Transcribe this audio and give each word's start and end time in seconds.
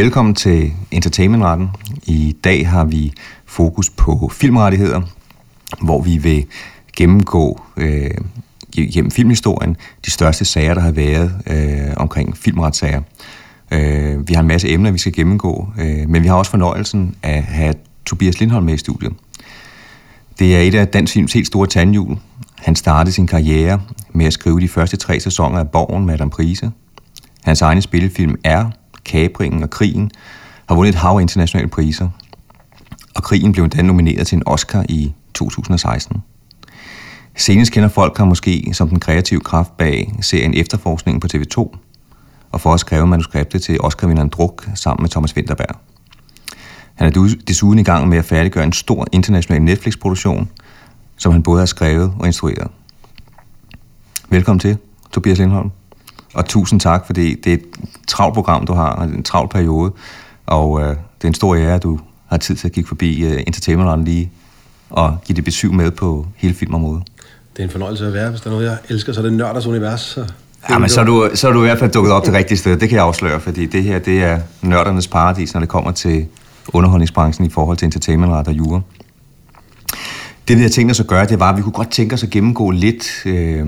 Velkommen 0.00 0.34
til 0.34 0.72
Entertainmentretten. 0.90 1.68
I 2.06 2.36
dag 2.44 2.68
har 2.68 2.84
vi 2.84 3.12
fokus 3.46 3.90
på 3.90 4.30
filmrettigheder, 4.32 5.00
hvor 5.82 6.02
vi 6.02 6.18
vil 6.18 6.46
gennemgå 6.96 7.62
øh, 7.76 8.10
gennem 8.92 9.10
filmhistorien 9.10 9.76
de 10.06 10.10
største 10.10 10.44
sager, 10.44 10.74
der 10.74 10.80
har 10.80 10.90
været 10.90 11.34
øh, 11.46 11.94
omkring 11.96 12.36
filmretssager. 12.36 13.02
Øh, 13.70 14.28
vi 14.28 14.34
har 14.34 14.40
en 14.40 14.46
masse 14.46 14.68
emner, 14.72 14.90
vi 14.90 14.98
skal 14.98 15.12
gennemgå, 15.12 15.68
øh, 15.80 16.08
men 16.08 16.22
vi 16.22 16.28
har 16.28 16.34
også 16.34 16.50
fornøjelsen 16.50 17.14
af 17.22 17.36
at 17.36 17.44
have 17.44 17.74
Tobias 18.06 18.40
Lindholm 18.40 18.66
med 18.66 18.74
i 18.74 18.78
studiet. 18.78 19.12
Det 20.38 20.56
er 20.56 20.60
et 20.60 20.74
af 20.74 20.88
dansk 20.88 21.12
films 21.12 21.32
helt 21.32 21.46
store 21.46 21.66
tandhjul. 21.66 22.16
Han 22.58 22.76
startede 22.76 23.14
sin 23.14 23.26
karriere 23.26 23.80
med 24.12 24.26
at 24.26 24.32
skrive 24.32 24.60
de 24.60 24.68
første 24.68 24.96
tre 24.96 25.20
sæsoner 25.20 25.58
af 25.58 25.70
Borgen 25.70 26.06
med 26.06 26.14
Adam 26.14 26.30
Prise. 26.30 26.70
Hans 27.42 27.62
egne 27.62 27.82
spillefilm 27.82 28.36
er 28.44 28.70
Kabringen 29.04 29.62
og 29.62 29.70
Krigen 29.70 30.10
har 30.68 30.74
vundet 30.74 30.88
et 30.88 30.98
hav 30.98 31.10
af 31.16 31.20
internationale 31.20 31.68
priser. 31.68 32.08
Og 33.14 33.22
Krigen 33.22 33.52
blev 33.52 33.64
endda 33.64 33.82
nomineret 33.82 34.26
til 34.26 34.36
en 34.36 34.42
Oscar 34.46 34.84
i 34.88 35.12
2016. 35.34 36.22
Senest 37.36 37.72
kender 37.72 37.88
folk 37.88 38.18
ham 38.18 38.28
måske 38.28 38.70
som 38.72 38.88
den 38.88 39.00
kreative 39.00 39.40
kraft 39.40 39.76
bag 39.76 40.12
serien 40.20 40.54
Efterforskningen 40.54 41.20
på 41.20 41.28
TV2, 41.34 41.76
og 42.52 42.60
for 42.60 42.74
at 42.74 42.80
skrive 42.80 43.06
manuskriptet 43.06 43.62
til 43.62 43.80
Oscar-vinderen 43.80 44.28
Druk 44.28 44.68
sammen 44.74 45.02
med 45.02 45.10
Thomas 45.10 45.36
Winterberg. 45.36 45.76
Han 46.94 47.06
er 47.06 47.34
desuden 47.48 47.78
i 47.78 47.82
gang 47.82 48.08
med 48.08 48.18
at 48.18 48.24
færdiggøre 48.24 48.64
en 48.64 48.72
stor 48.72 49.06
international 49.12 49.62
Netflix-produktion, 49.62 50.48
som 51.16 51.32
han 51.32 51.42
både 51.42 51.58
har 51.58 51.66
skrevet 51.66 52.12
og 52.18 52.26
instrueret. 52.26 52.70
Velkommen 54.30 54.60
til, 54.60 54.76
Tobias 55.12 55.38
Lindholm. 55.38 55.70
Og 56.34 56.44
tusind 56.44 56.80
tak, 56.80 57.06
fordi 57.06 57.34
det 57.34 57.52
er 57.52 57.56
et 57.56 57.64
travlt 58.08 58.34
program, 58.34 58.66
du 58.66 58.72
har, 58.72 59.02
en 59.02 59.22
travl 59.22 59.48
periode, 59.48 59.92
og 60.46 60.80
øh, 60.80 60.88
det 60.88 60.96
er 61.22 61.28
en 61.28 61.34
stor 61.34 61.56
ære, 61.56 61.74
at 61.74 61.82
du 61.82 62.00
har 62.26 62.36
tid 62.36 62.56
til 62.56 62.68
at 62.68 62.72
kigge 62.72 62.88
forbi 62.88 63.24
øh, 63.24 63.42
Entertainment 63.46 64.04
lige 64.04 64.30
og 64.90 65.18
give 65.24 65.36
det 65.36 65.44
besøg 65.44 65.74
med 65.74 65.90
på 65.90 66.26
hele 66.36 66.54
filmområdet. 66.54 67.02
Det 67.56 67.62
er 67.62 67.64
en 67.64 67.70
fornøjelse 67.70 68.06
at 68.06 68.12
være. 68.12 68.30
Hvis 68.30 68.40
der 68.40 68.50
er 68.50 68.54
noget, 68.54 68.66
jeg 68.66 68.76
elsker, 68.88 69.12
så 69.12 69.20
er 69.20 69.24
det 69.24 69.32
nørders 69.32 69.66
univers. 69.66 70.00
Så 70.00 70.24
ja, 70.70 70.78
men 70.78 70.88
så 70.88 71.00
er, 71.00 71.04
du, 71.04 71.30
så 71.34 71.48
er 71.48 71.52
du 71.52 71.62
i 71.62 71.66
hvert 71.66 71.78
fald 71.78 71.92
dukket 71.92 72.12
op 72.12 72.24
til 72.24 72.32
rigtige 72.32 72.58
sted. 72.58 72.76
Det 72.76 72.88
kan 72.88 72.96
jeg 72.96 73.04
afsløre, 73.04 73.40
fordi 73.40 73.66
det 73.66 73.82
her 73.82 73.98
det 73.98 74.22
er 74.22 74.40
nørdernes 74.62 75.08
paradis, 75.08 75.54
når 75.54 75.60
det 75.60 75.68
kommer 75.68 75.90
til 75.90 76.26
underholdningsbranchen 76.68 77.46
i 77.46 77.50
forhold 77.50 77.76
til 77.76 77.86
entertainmentret 77.86 78.48
og 78.48 78.52
jura. 78.52 78.80
Det, 80.48 80.56
vi 80.56 80.62
har 80.62 80.68
tænkt 80.68 80.90
os 80.90 81.00
at 81.00 81.06
gøre, 81.06 81.26
det 81.26 81.40
var, 81.40 81.50
at 81.50 81.56
vi 81.56 81.62
kunne 81.62 81.72
godt 81.72 81.90
tænke 81.90 82.14
os 82.14 82.22
at 82.22 82.30
gennemgå 82.30 82.70
lidt. 82.70 83.26
Øh, 83.26 83.66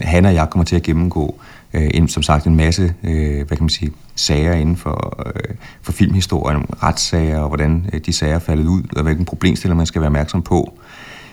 han 0.00 0.24
og 0.24 0.34
jeg 0.34 0.50
kommer 0.50 0.64
til 0.64 0.76
at 0.76 0.82
gennemgå 0.82 1.40
øh, 1.76 2.08
som 2.08 2.22
sagt 2.22 2.46
en 2.46 2.56
masse 2.56 2.94
øh, 3.04 3.36
hvad 3.36 3.56
kan 3.56 3.64
man 3.64 3.68
sige, 3.68 3.92
sager 4.14 4.52
inden 4.52 4.76
for, 4.76 5.22
øh, 5.26 5.54
for 5.82 5.92
filmhistorien, 5.92 6.64
retssager 6.82 7.38
og 7.38 7.48
hvordan 7.48 7.90
øh, 7.92 8.00
de 8.06 8.12
sager 8.12 8.34
er 8.34 8.38
faldet 8.38 8.66
ud, 8.66 8.82
og 8.96 9.02
hvilken 9.02 9.24
problemstiller 9.24 9.74
man 9.74 9.86
skal 9.86 10.00
være 10.00 10.08
opmærksom 10.08 10.42
på. 10.42 10.78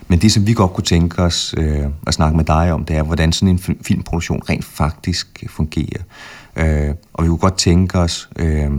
Men 0.08 0.20
det, 0.20 0.32
som 0.32 0.48
vi 0.48 0.54
godt 0.54 0.74
kunne 0.74 0.84
tænke 0.84 1.22
os 1.22 1.56
øh, 1.58 1.86
at 2.08 2.14
snakke 2.14 2.38
med 2.38 2.46
dig 2.46 2.74
om, 2.74 2.86
det 2.86 2.96
er, 2.96 3.04
hvordan 3.04 3.32
sådan 3.32 3.50
en 3.50 3.60
filmproduktion 3.82 4.42
rent 4.50 4.66
faktisk 4.66 5.44
fungerer. 5.50 6.02
Øh, 6.56 6.96
og 7.14 7.24
vi 7.24 7.28
kunne 7.28 7.38
godt 7.38 7.58
tænke 7.58 8.00
os, 8.00 8.30
øh, 8.36 8.72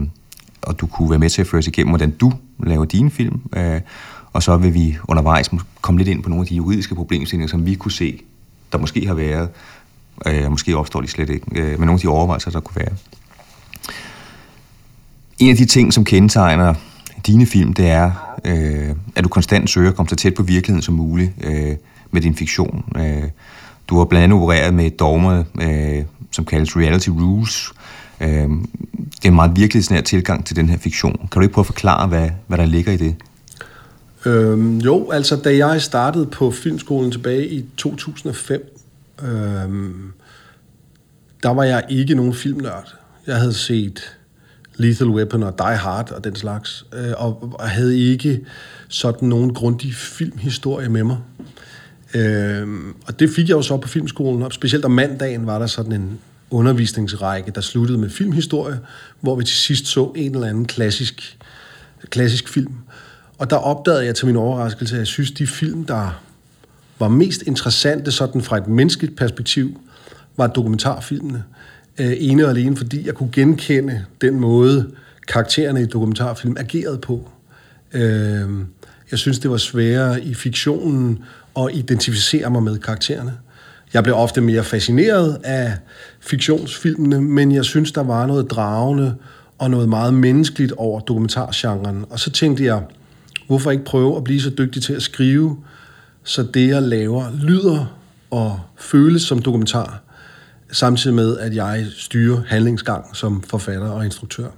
og 0.62 0.80
du 0.80 0.86
kunne 0.86 1.10
være 1.10 1.18
med 1.18 1.30
til 1.30 1.40
at 1.40 1.46
føre 1.46 1.58
os 1.58 1.66
igennem, 1.66 1.90
hvordan 1.90 2.10
du 2.10 2.32
laver 2.66 2.84
dine 2.84 3.10
film, 3.10 3.40
øh, 3.56 3.80
og 4.32 4.42
så 4.42 4.56
vil 4.56 4.74
vi 4.74 4.96
undervejs 5.08 5.50
komme 5.80 5.98
lidt 5.98 6.08
ind 6.08 6.22
på 6.22 6.28
nogle 6.28 6.42
af 6.42 6.46
de 6.46 6.54
juridiske 6.54 6.94
problemstillinger, 6.94 7.48
som 7.48 7.66
vi 7.66 7.74
kunne 7.74 7.92
se, 7.92 8.20
der 8.72 8.78
måske 8.78 9.06
har 9.06 9.14
været, 9.14 9.48
Øh, 10.26 10.50
måske 10.50 10.76
opstår 10.76 11.00
de 11.00 11.08
slet 11.08 11.30
ikke, 11.30 11.46
øh, 11.54 11.70
men 11.70 11.80
nogle 11.80 11.92
af 11.92 11.98
de 11.98 12.08
overvejelser, 12.08 12.50
der 12.50 12.60
kunne 12.60 12.76
være. 12.76 12.94
En 15.38 15.50
af 15.50 15.56
de 15.56 15.64
ting, 15.64 15.92
som 15.92 16.04
kendetegner 16.04 16.74
dine 17.26 17.46
film, 17.46 17.72
det 17.72 17.90
er, 17.90 18.36
øh, 18.44 18.96
at 19.16 19.24
du 19.24 19.28
konstant 19.28 19.70
søger 19.70 19.90
at 19.90 19.96
komme 19.96 20.08
så 20.08 20.16
tæt 20.16 20.34
på 20.34 20.42
virkeligheden 20.42 20.82
som 20.82 20.94
muligt 20.94 21.32
øh, 21.44 21.76
med 22.10 22.20
din 22.20 22.34
fiktion. 22.34 22.84
Øh, 22.96 23.28
du 23.88 23.98
har 23.98 24.04
blandt 24.04 24.24
andet 24.24 24.38
opereret 24.38 24.74
med 24.74 24.86
et 24.86 24.98
dogme, 24.98 25.44
øh, 25.62 26.04
som 26.30 26.44
kaldes 26.44 26.76
reality 26.76 27.08
rules. 27.08 27.72
Øh, 28.20 28.28
det 28.28 29.24
er 29.24 29.28
en 29.28 29.34
meget 29.34 29.56
virkelighedsnær 29.56 30.00
tilgang 30.00 30.46
til 30.46 30.56
den 30.56 30.68
her 30.68 30.78
fiktion. 30.78 31.16
Kan 31.16 31.28
du 31.34 31.40
ikke 31.40 31.54
prøve 31.54 31.62
at 31.62 31.66
forklare, 31.66 32.06
hvad, 32.06 32.30
hvad 32.46 32.58
der 32.58 32.66
ligger 32.66 32.92
i 32.92 32.96
det? 32.96 33.14
Øhm, 34.26 34.78
jo, 34.78 35.10
altså 35.10 35.36
da 35.36 35.56
jeg 35.56 35.82
startede 35.82 36.26
på 36.26 36.50
filmskolen 36.50 37.10
tilbage 37.10 37.48
i 37.48 37.64
2005, 37.76 38.73
Øhm, 39.24 40.12
der 41.42 41.48
var 41.48 41.64
jeg 41.64 41.84
ikke 41.88 42.14
nogen 42.14 42.34
filmnørd. 42.34 42.94
Jeg 43.26 43.36
havde 43.36 43.54
set 43.54 44.16
Lethal 44.76 45.08
Weapon 45.08 45.42
og 45.42 45.58
Die 45.58 45.76
Hard 45.76 46.12
og 46.12 46.24
den 46.24 46.36
slags, 46.36 46.86
øh, 46.92 47.12
og, 47.16 47.54
og 47.58 47.68
havde 47.68 47.98
ikke 47.98 48.40
sådan 48.88 49.28
nogen 49.28 49.54
grundig 49.54 49.94
filmhistorie 49.94 50.88
med 50.88 51.04
mig. 51.04 51.18
Øhm, 52.14 52.94
og 53.06 53.20
det 53.20 53.30
fik 53.30 53.48
jeg 53.48 53.54
jo 53.54 53.62
så 53.62 53.76
på 53.76 53.88
filmskolen, 53.88 54.42
og 54.42 54.52
specielt 54.52 54.84
om 54.84 54.90
mandagen 54.90 55.46
var 55.46 55.58
der 55.58 55.66
sådan 55.66 55.92
en 55.92 56.18
undervisningsrække, 56.50 57.50
der 57.50 57.60
sluttede 57.60 57.98
med 57.98 58.10
filmhistorie, 58.10 58.80
hvor 59.20 59.36
vi 59.36 59.44
til 59.44 59.56
sidst 59.56 59.86
så 59.86 60.12
en 60.16 60.34
eller 60.34 60.48
anden 60.48 60.64
klassisk, 60.64 61.38
klassisk 62.10 62.48
film. 62.48 62.74
Og 63.38 63.50
der 63.50 63.56
opdagede 63.56 64.04
jeg 64.04 64.14
til 64.14 64.26
min 64.26 64.36
overraskelse, 64.36 64.94
at 64.94 64.98
jeg 64.98 65.06
synes, 65.06 65.30
de 65.30 65.46
film, 65.46 65.84
der 65.84 66.22
var 66.98 67.08
mest 67.08 67.42
interessante 67.42 68.12
sådan 68.12 68.42
fra 68.42 68.56
et 68.56 68.68
menneskeligt 68.68 69.16
perspektiv, 69.16 69.80
var 70.36 70.46
dokumentarfilmene. 70.46 71.44
Øh, 71.98 72.12
ene 72.16 72.44
og 72.44 72.50
alene, 72.50 72.76
fordi 72.76 73.06
jeg 73.06 73.14
kunne 73.14 73.30
genkende 73.32 74.04
den 74.20 74.40
måde, 74.40 74.90
karaktererne 75.28 75.82
i 75.82 75.86
dokumentarfilm 75.86 76.56
agerede 76.58 76.98
på. 76.98 77.28
Øh, 77.92 78.48
jeg 79.10 79.18
synes, 79.18 79.38
det 79.38 79.50
var 79.50 79.56
sværere 79.56 80.24
i 80.24 80.34
fiktionen 80.34 81.24
at 81.58 81.68
identificere 81.72 82.50
mig 82.50 82.62
med 82.62 82.78
karaktererne. 82.78 83.32
Jeg 83.94 84.02
blev 84.02 84.16
ofte 84.16 84.40
mere 84.40 84.64
fascineret 84.64 85.40
af 85.44 85.72
fiktionsfilmene, 86.20 87.20
men 87.20 87.52
jeg 87.52 87.64
synes, 87.64 87.92
der 87.92 88.02
var 88.02 88.26
noget 88.26 88.50
dragende 88.50 89.14
og 89.58 89.70
noget 89.70 89.88
meget 89.88 90.14
menneskeligt 90.14 90.72
over 90.72 91.00
dokumentargenren. 91.00 92.04
Og 92.10 92.20
så 92.20 92.30
tænkte 92.30 92.64
jeg, 92.64 92.82
hvorfor 93.46 93.70
ikke 93.70 93.84
prøve 93.84 94.16
at 94.16 94.24
blive 94.24 94.40
så 94.40 94.50
dygtig 94.50 94.82
til 94.82 94.92
at 94.92 95.02
skrive 95.02 95.56
så 96.24 96.42
det, 96.42 96.68
jeg 96.68 96.82
laver, 96.82 97.30
lyder 97.42 97.96
og 98.30 98.60
føles 98.76 99.22
som 99.22 99.42
dokumentar, 99.42 100.02
samtidig 100.72 101.14
med, 101.14 101.38
at 101.38 101.54
jeg 101.54 101.86
styrer 101.96 102.42
handlingsgang 102.46 103.16
som 103.16 103.42
forfatter 103.42 103.88
og 103.88 104.04
instruktør. 104.04 104.48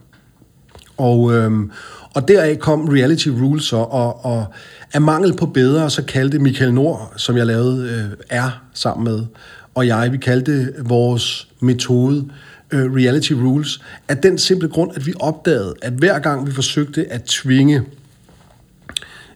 Og, 0.96 1.34
øhm, 1.34 1.70
og 2.14 2.28
deraf 2.28 2.58
kom 2.58 2.88
Reality 2.88 3.28
Rules 3.28 3.64
så, 3.64 3.76
og, 3.76 4.24
og 4.24 4.46
af 4.92 5.00
mangel 5.00 5.36
på 5.36 5.46
bedre, 5.46 5.90
så 5.90 6.02
kaldte 6.02 6.38
Michael 6.38 6.74
Nord, 6.74 7.12
som 7.16 7.36
jeg 7.36 7.46
lavede 7.46 7.90
øh, 8.30 8.38
R 8.38 8.62
sammen 8.74 9.04
med, 9.04 9.26
og 9.74 9.86
jeg, 9.86 10.12
vi 10.12 10.16
kaldte 10.16 10.74
vores 10.78 11.48
metode 11.60 12.30
øh, 12.70 12.94
Reality 12.94 13.32
Rules, 13.32 13.80
af 14.08 14.16
den 14.16 14.38
simple 14.38 14.68
grund, 14.68 14.90
at 14.94 15.06
vi 15.06 15.12
opdagede, 15.20 15.74
at 15.82 15.92
hver 15.92 16.18
gang 16.18 16.46
vi 16.46 16.52
forsøgte 16.52 17.12
at 17.12 17.22
tvinge 17.22 17.82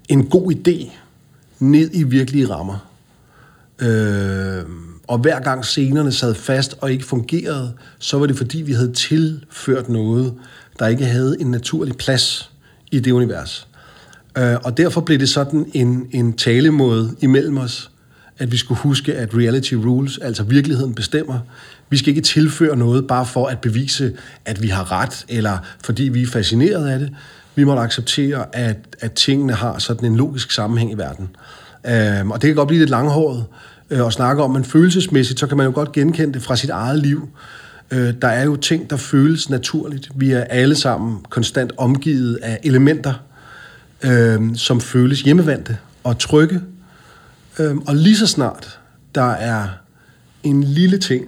en 0.09 0.27
god 0.27 0.53
idé 0.53 0.91
ned 1.61 1.91
i 1.93 2.03
virkelige 2.03 2.51
rammer. 2.51 2.91
Øh, 3.79 4.65
og 5.09 5.19
hver 5.19 5.41
gang 5.41 5.65
scenerne 5.65 6.13
sad 6.13 6.35
fast 6.35 6.77
og 6.81 6.93
ikke 6.93 7.05
fungerede, 7.05 7.73
så 7.99 8.19
var 8.19 8.27
det 8.27 8.37
fordi, 8.37 8.63
vi 8.63 8.73
havde 8.73 8.93
tilført 8.93 9.89
noget, 9.89 10.35
der 10.79 10.87
ikke 10.87 11.05
havde 11.05 11.37
en 11.41 11.51
naturlig 11.51 11.97
plads 11.97 12.51
i 12.91 13.01
det 13.01 13.11
univers. 13.11 13.69
Øh, 14.39 14.57
og 14.65 14.77
derfor 14.77 15.01
blev 15.01 15.19
det 15.19 15.29
sådan 15.29 15.71
en, 15.75 16.07
en 16.11 16.33
talemåde 16.33 17.17
imellem 17.21 17.59
os, 17.59 17.91
at 18.39 18.53
vi 18.53 18.57
skulle 18.57 18.81
huske, 18.81 19.15
at 19.15 19.35
reality 19.35 19.75
rules, 19.75 20.19
altså 20.19 20.43
virkeligheden 20.43 20.95
bestemmer. 20.95 21.39
Vi 21.91 21.97
skal 21.97 22.09
ikke 22.09 22.21
tilføre 22.21 22.77
noget 22.77 23.07
bare 23.07 23.27
for 23.27 23.47
at 23.47 23.59
bevise, 23.59 24.17
at 24.45 24.63
vi 24.63 24.69
har 24.69 24.93
ret, 24.93 25.25
eller 25.29 25.59
fordi 25.85 26.03
vi 26.03 26.23
er 26.23 26.27
fascineret 26.27 26.89
af 26.89 26.99
det. 26.99 27.11
Vi 27.55 27.65
må 27.65 27.77
acceptere, 27.77 28.57
at, 28.57 28.77
at 29.01 29.13
tingene 29.13 29.53
har 29.53 29.79
sådan 29.79 30.13
en 30.13 30.17
logisk 30.17 30.51
sammenhæng 30.51 30.93
i 30.93 30.95
verden. 30.95 31.29
Øhm, 31.87 32.31
og 32.31 32.43
det 32.43 32.49
kan 32.49 32.57
godt 32.57 32.69
blive 32.69 32.79
lidt 32.79 32.91
langhåret 32.91 33.45
øh, 33.91 34.07
at 34.07 34.13
snakke 34.13 34.43
om, 34.43 34.51
men 34.51 34.65
følelsesmæssigt, 34.65 35.41
så 35.41 35.47
kan 35.47 35.57
man 35.57 35.67
jo 35.67 35.73
godt 35.75 35.93
genkende 35.93 36.33
det 36.33 36.43
fra 36.43 36.57
sit 36.57 36.71
eget 36.71 36.99
liv. 36.99 37.29
Øh, 37.91 38.15
der 38.23 38.29
er 38.29 38.45
jo 38.45 38.57
ting, 38.57 38.91
der 38.91 38.97
føles 38.97 39.51
naturligt. 39.51 40.11
Vi 40.15 40.33
er 40.33 40.45
alle 40.45 40.75
sammen 40.75 41.19
konstant 41.31 41.73
omgivet 41.77 42.39
af 42.43 42.61
elementer, 42.63 43.15
øh, 44.03 44.41
som 44.55 44.81
føles 44.81 45.23
hjemmevandte 45.23 45.77
og 46.05 46.19
trygge. 46.19 46.61
Øh, 47.59 47.77
og 47.77 47.97
lige 47.97 48.17
så 48.17 48.27
snart 48.27 48.81
der 49.15 49.31
er 49.31 49.69
en 50.43 50.65
lille 50.65 50.99
ting, 50.99 51.25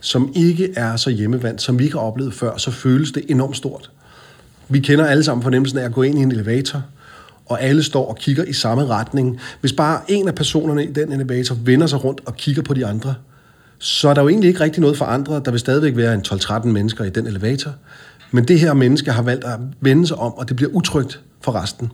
som 0.00 0.32
ikke 0.34 0.72
er 0.76 0.96
så 0.96 1.10
hjemmevandt, 1.10 1.62
som 1.62 1.78
vi 1.78 1.84
ikke 1.84 1.96
har 1.96 2.04
oplevet 2.04 2.34
før, 2.34 2.56
så 2.56 2.70
føles 2.70 3.12
det 3.12 3.24
enormt 3.28 3.56
stort. 3.56 3.90
Vi 4.68 4.80
kender 4.80 5.06
alle 5.06 5.24
sammen 5.24 5.42
fornemmelsen 5.42 5.78
af 5.78 5.84
at 5.84 5.92
gå 5.92 6.02
ind 6.02 6.18
i 6.18 6.22
en 6.22 6.32
elevator, 6.32 6.82
og 7.46 7.62
alle 7.62 7.82
står 7.82 8.08
og 8.08 8.16
kigger 8.16 8.44
i 8.44 8.52
samme 8.52 8.86
retning. 8.86 9.40
Hvis 9.60 9.72
bare 9.72 10.00
en 10.08 10.28
af 10.28 10.34
personerne 10.34 10.84
i 10.84 10.92
den 10.92 11.12
elevator 11.12 11.54
vender 11.54 11.86
sig 11.86 12.04
rundt 12.04 12.20
og 12.26 12.36
kigger 12.36 12.62
på 12.62 12.74
de 12.74 12.86
andre, 12.86 13.14
så 13.78 14.08
er 14.08 14.14
der 14.14 14.22
jo 14.22 14.28
egentlig 14.28 14.48
ikke 14.48 14.60
rigtig 14.60 14.80
noget 14.80 14.98
forandret. 14.98 15.44
Der 15.44 15.50
vil 15.50 15.60
stadigvæk 15.60 15.96
være 15.96 16.14
en 16.14 16.20
12-13 16.28 16.66
mennesker 16.66 17.04
i 17.04 17.10
den 17.10 17.26
elevator, 17.26 17.70
Men 18.30 18.48
det 18.48 18.60
her 18.60 18.74
menneske 18.74 19.12
har 19.12 19.22
valgt 19.22 19.44
at 19.44 19.58
vende 19.80 20.06
sig 20.06 20.16
om, 20.16 20.32
og 20.32 20.48
det 20.48 20.56
bliver 20.56 20.70
utrygt 20.72 21.20
for 21.40 21.52
resten. 21.54 21.92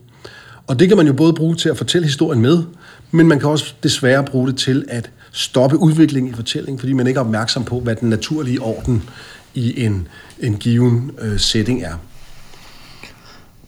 Og 0.67 0.79
det 0.79 0.89
kan 0.89 0.97
man 0.97 1.07
jo 1.07 1.13
både 1.13 1.33
bruge 1.33 1.57
til 1.57 1.69
at 1.69 1.77
fortælle 1.77 2.07
historien 2.07 2.41
med, 2.41 2.63
men 3.11 3.29
man 3.29 3.41
kan 3.41 3.49
også 3.49 3.75
desværre 3.83 4.25
bruge 4.25 4.49
det 4.49 4.57
til 4.57 4.85
at 4.89 5.11
stoppe 5.33 5.79
udviklingen 5.79 6.33
i 6.33 6.35
fortællingen, 6.35 6.79
fordi 6.79 6.93
man 6.93 7.07
ikke 7.07 7.19
er 7.19 7.25
opmærksom 7.25 7.65
på, 7.65 7.81
hvad 7.81 7.97
den 7.97 8.09
naturlige 8.09 8.61
orden 8.61 9.03
i 9.55 9.85
en, 9.85 10.09
en 10.41 10.57
given 10.57 11.11
øh, 11.19 11.39
setting 11.39 11.83
er. 11.83 11.95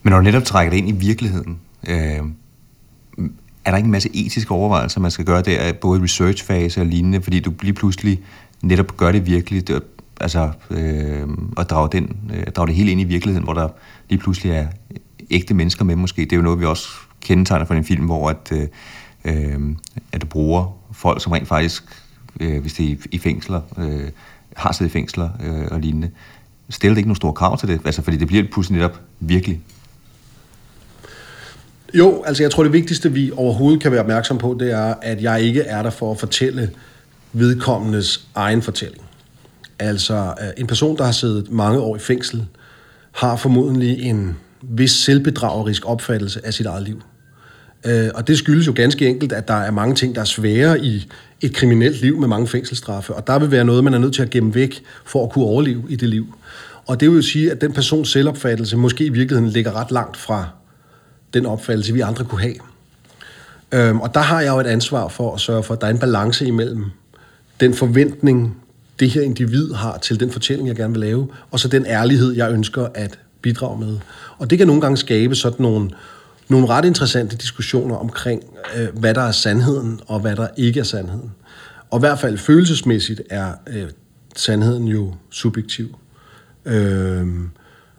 Men 0.02 0.10
når 0.10 0.16
du 0.16 0.24
netop 0.24 0.44
trækker 0.44 0.70
det 0.70 0.78
ind 0.78 0.88
i 0.88 1.06
virkeligheden, 1.06 1.58
øh, 1.88 2.20
er 3.64 3.70
der 3.70 3.76
ikke 3.76 3.86
en 3.86 3.92
masse 3.92 4.10
etiske 4.14 4.50
overvejelser, 4.50 5.00
man 5.00 5.10
skal 5.10 5.24
gøre 5.24 5.42
der, 5.42 5.72
både 5.72 6.00
i 6.00 6.02
researchfase 6.02 6.80
og 6.80 6.86
lignende, 6.86 7.22
fordi 7.22 7.40
du 7.40 7.52
lige 7.62 7.72
pludselig 7.72 8.20
netop 8.62 8.96
gør 8.96 9.12
det 9.12 9.26
virkelig, 9.26 9.68
det, 9.68 9.82
altså 10.20 10.50
øh, 10.70 11.28
at 11.56 11.70
drage, 11.70 11.88
den, 11.92 12.16
øh, 12.34 12.46
drage 12.46 12.66
det 12.66 12.74
hele 12.74 12.90
ind 12.90 13.00
i 13.00 13.04
virkeligheden, 13.04 13.44
hvor 13.44 13.54
der 13.54 13.68
lige 14.08 14.18
pludselig 14.18 14.52
er 14.52 14.66
ægte 15.30 15.54
mennesker 15.54 15.84
med 15.84 15.96
måske. 15.96 16.22
Det 16.22 16.32
er 16.32 16.36
jo 16.36 16.42
noget, 16.42 16.60
vi 16.60 16.64
også 16.64 16.88
kendetegner 17.20 17.64
for 17.64 17.74
en 17.74 17.84
film, 17.84 18.04
hvor 18.04 18.30
at, 18.30 18.52
øh, 18.52 18.68
øhm, 19.24 19.76
at 20.12 20.22
du 20.22 20.26
bruger 20.26 20.76
folk, 20.92 21.22
som 21.22 21.32
rent 21.32 21.48
faktisk, 21.48 21.84
øh, 22.40 22.60
hvis 22.60 22.74
det 22.74 22.86
er 22.86 22.90
i, 22.90 22.98
i 23.10 23.18
fængsler, 23.18 23.60
øh, 23.78 24.10
har 24.56 24.72
siddet 24.72 24.90
i 24.90 24.92
fængsler 24.92 25.28
øh, 25.44 25.68
og 25.70 25.80
lignende. 25.80 26.10
Stiller 26.70 26.94
det 26.94 26.98
ikke 26.98 27.08
nogle 27.08 27.16
store 27.16 27.32
krav 27.32 27.58
til 27.58 27.68
det? 27.68 27.80
Altså, 27.84 28.02
fordi 28.02 28.16
det 28.16 28.26
bliver 28.26 28.44
pludselig 28.52 28.78
netop 28.78 29.00
virkelig. 29.20 29.60
Jo, 31.94 32.22
altså 32.26 32.42
jeg 32.42 32.50
tror 32.50 32.62
det 32.62 32.72
vigtigste, 32.72 33.12
vi 33.12 33.30
overhovedet 33.36 33.82
kan 33.82 33.92
være 33.92 34.00
opmærksom 34.00 34.38
på, 34.38 34.56
det 34.60 34.72
er, 34.72 34.94
at 35.02 35.22
jeg 35.22 35.42
ikke 35.42 35.60
er 35.60 35.82
der 35.82 35.90
for 35.90 36.10
at 36.10 36.18
fortælle 36.18 36.70
vedkommendes 37.32 38.26
egen 38.34 38.62
fortælling. 38.62 39.02
Altså 39.78 40.14
øh, 40.14 40.48
en 40.56 40.66
person, 40.66 40.96
der 40.96 41.04
har 41.04 41.12
siddet 41.12 41.50
mange 41.50 41.80
år 41.80 41.96
i 41.96 41.98
fængsel, 41.98 42.46
har 43.12 43.36
formodentlig 43.36 44.02
en 44.02 44.36
vis 44.62 44.90
selvbedragerisk 44.90 45.82
opfattelse 45.86 46.46
af 46.46 46.54
sit 46.54 46.66
eget 46.66 46.82
liv. 46.82 47.02
Øh, 47.86 48.10
og 48.14 48.28
det 48.28 48.38
skyldes 48.38 48.66
jo 48.66 48.72
ganske 48.76 49.08
enkelt, 49.08 49.32
at 49.32 49.48
der 49.48 49.54
er 49.54 49.70
mange 49.70 49.94
ting, 49.94 50.14
der 50.14 50.20
er 50.20 50.24
svære 50.24 50.84
i 50.84 51.10
et 51.40 51.54
kriminelt 51.54 52.00
liv 52.00 52.20
med 52.20 52.28
mange 52.28 52.46
fængselsstraffe, 52.46 53.14
og 53.14 53.26
der 53.26 53.38
vil 53.38 53.50
være 53.50 53.64
noget, 53.64 53.84
man 53.84 53.94
er 53.94 53.98
nødt 53.98 54.14
til 54.14 54.22
at 54.22 54.30
gemme 54.30 54.54
væk 54.54 54.82
for 55.04 55.24
at 55.24 55.30
kunne 55.30 55.44
overleve 55.44 55.82
i 55.88 55.96
det 55.96 56.08
liv. 56.08 56.34
Og 56.86 57.00
det 57.00 57.10
vil 57.10 57.16
jo 57.16 57.22
sige, 57.22 57.50
at 57.50 57.60
den 57.60 57.72
persons 57.72 58.12
selvopfattelse 58.12 58.76
måske 58.76 59.04
i 59.04 59.08
virkeligheden 59.08 59.50
ligger 59.50 59.76
ret 59.76 59.90
langt 59.90 60.16
fra 60.16 60.48
den 61.34 61.46
opfattelse, 61.46 61.92
vi 61.92 62.00
andre 62.00 62.24
kunne 62.24 62.40
have. 62.40 62.54
Øhm, 63.72 64.00
og 64.00 64.14
der 64.14 64.20
har 64.20 64.40
jeg 64.40 64.50
jo 64.50 64.60
et 64.60 64.66
ansvar 64.66 65.08
for 65.08 65.34
at 65.34 65.40
sørge 65.40 65.62
for, 65.62 65.74
at 65.74 65.80
der 65.80 65.86
er 65.86 65.90
en 65.90 65.98
balance 65.98 66.46
imellem 66.46 66.84
den 67.60 67.74
forventning, 67.74 68.56
det 69.00 69.10
her 69.10 69.22
individ 69.22 69.72
har 69.72 69.98
til 69.98 70.20
den 70.20 70.30
fortælling, 70.30 70.68
jeg 70.68 70.76
gerne 70.76 70.92
vil 70.92 71.00
lave, 71.00 71.28
og 71.50 71.60
så 71.60 71.68
den 71.68 71.86
ærlighed, 71.86 72.32
jeg 72.32 72.52
ønsker 72.52 72.88
at 72.94 73.18
bidrage 73.42 73.80
med. 73.80 73.98
Og 74.38 74.50
det 74.50 74.58
kan 74.58 74.66
nogle 74.66 74.82
gange 74.82 74.96
skabe 74.96 75.34
sådan 75.34 75.62
nogle, 75.62 75.90
nogle 76.48 76.66
ret 76.66 76.84
interessante 76.84 77.36
diskussioner 77.36 77.96
omkring, 77.96 78.42
øh, 78.76 78.88
hvad 78.98 79.14
der 79.14 79.20
er 79.20 79.32
sandheden, 79.32 80.00
og 80.06 80.20
hvad 80.20 80.36
der 80.36 80.48
ikke 80.56 80.80
er 80.80 80.84
sandheden. 80.84 81.32
Og 81.90 81.98
i 81.98 82.00
hvert 82.00 82.18
fald 82.18 82.38
følelsesmæssigt 82.38 83.22
er 83.30 83.52
øh, 83.66 83.88
sandheden 84.36 84.88
jo 84.88 85.14
subjektiv. 85.30 85.96
Øh, 86.64 87.26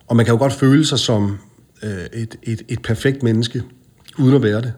og 0.07 0.15
man 0.15 0.25
kan 0.25 0.33
jo 0.33 0.39
godt 0.39 0.53
føle 0.53 0.85
sig 0.85 0.99
som 0.99 1.37
øh, 1.83 2.05
et, 2.13 2.35
et, 2.43 2.61
et 2.67 2.81
perfekt 2.81 3.23
menneske, 3.23 3.63
uden 4.17 4.35
at 4.35 4.43
være 4.43 4.61
det. 4.61 4.73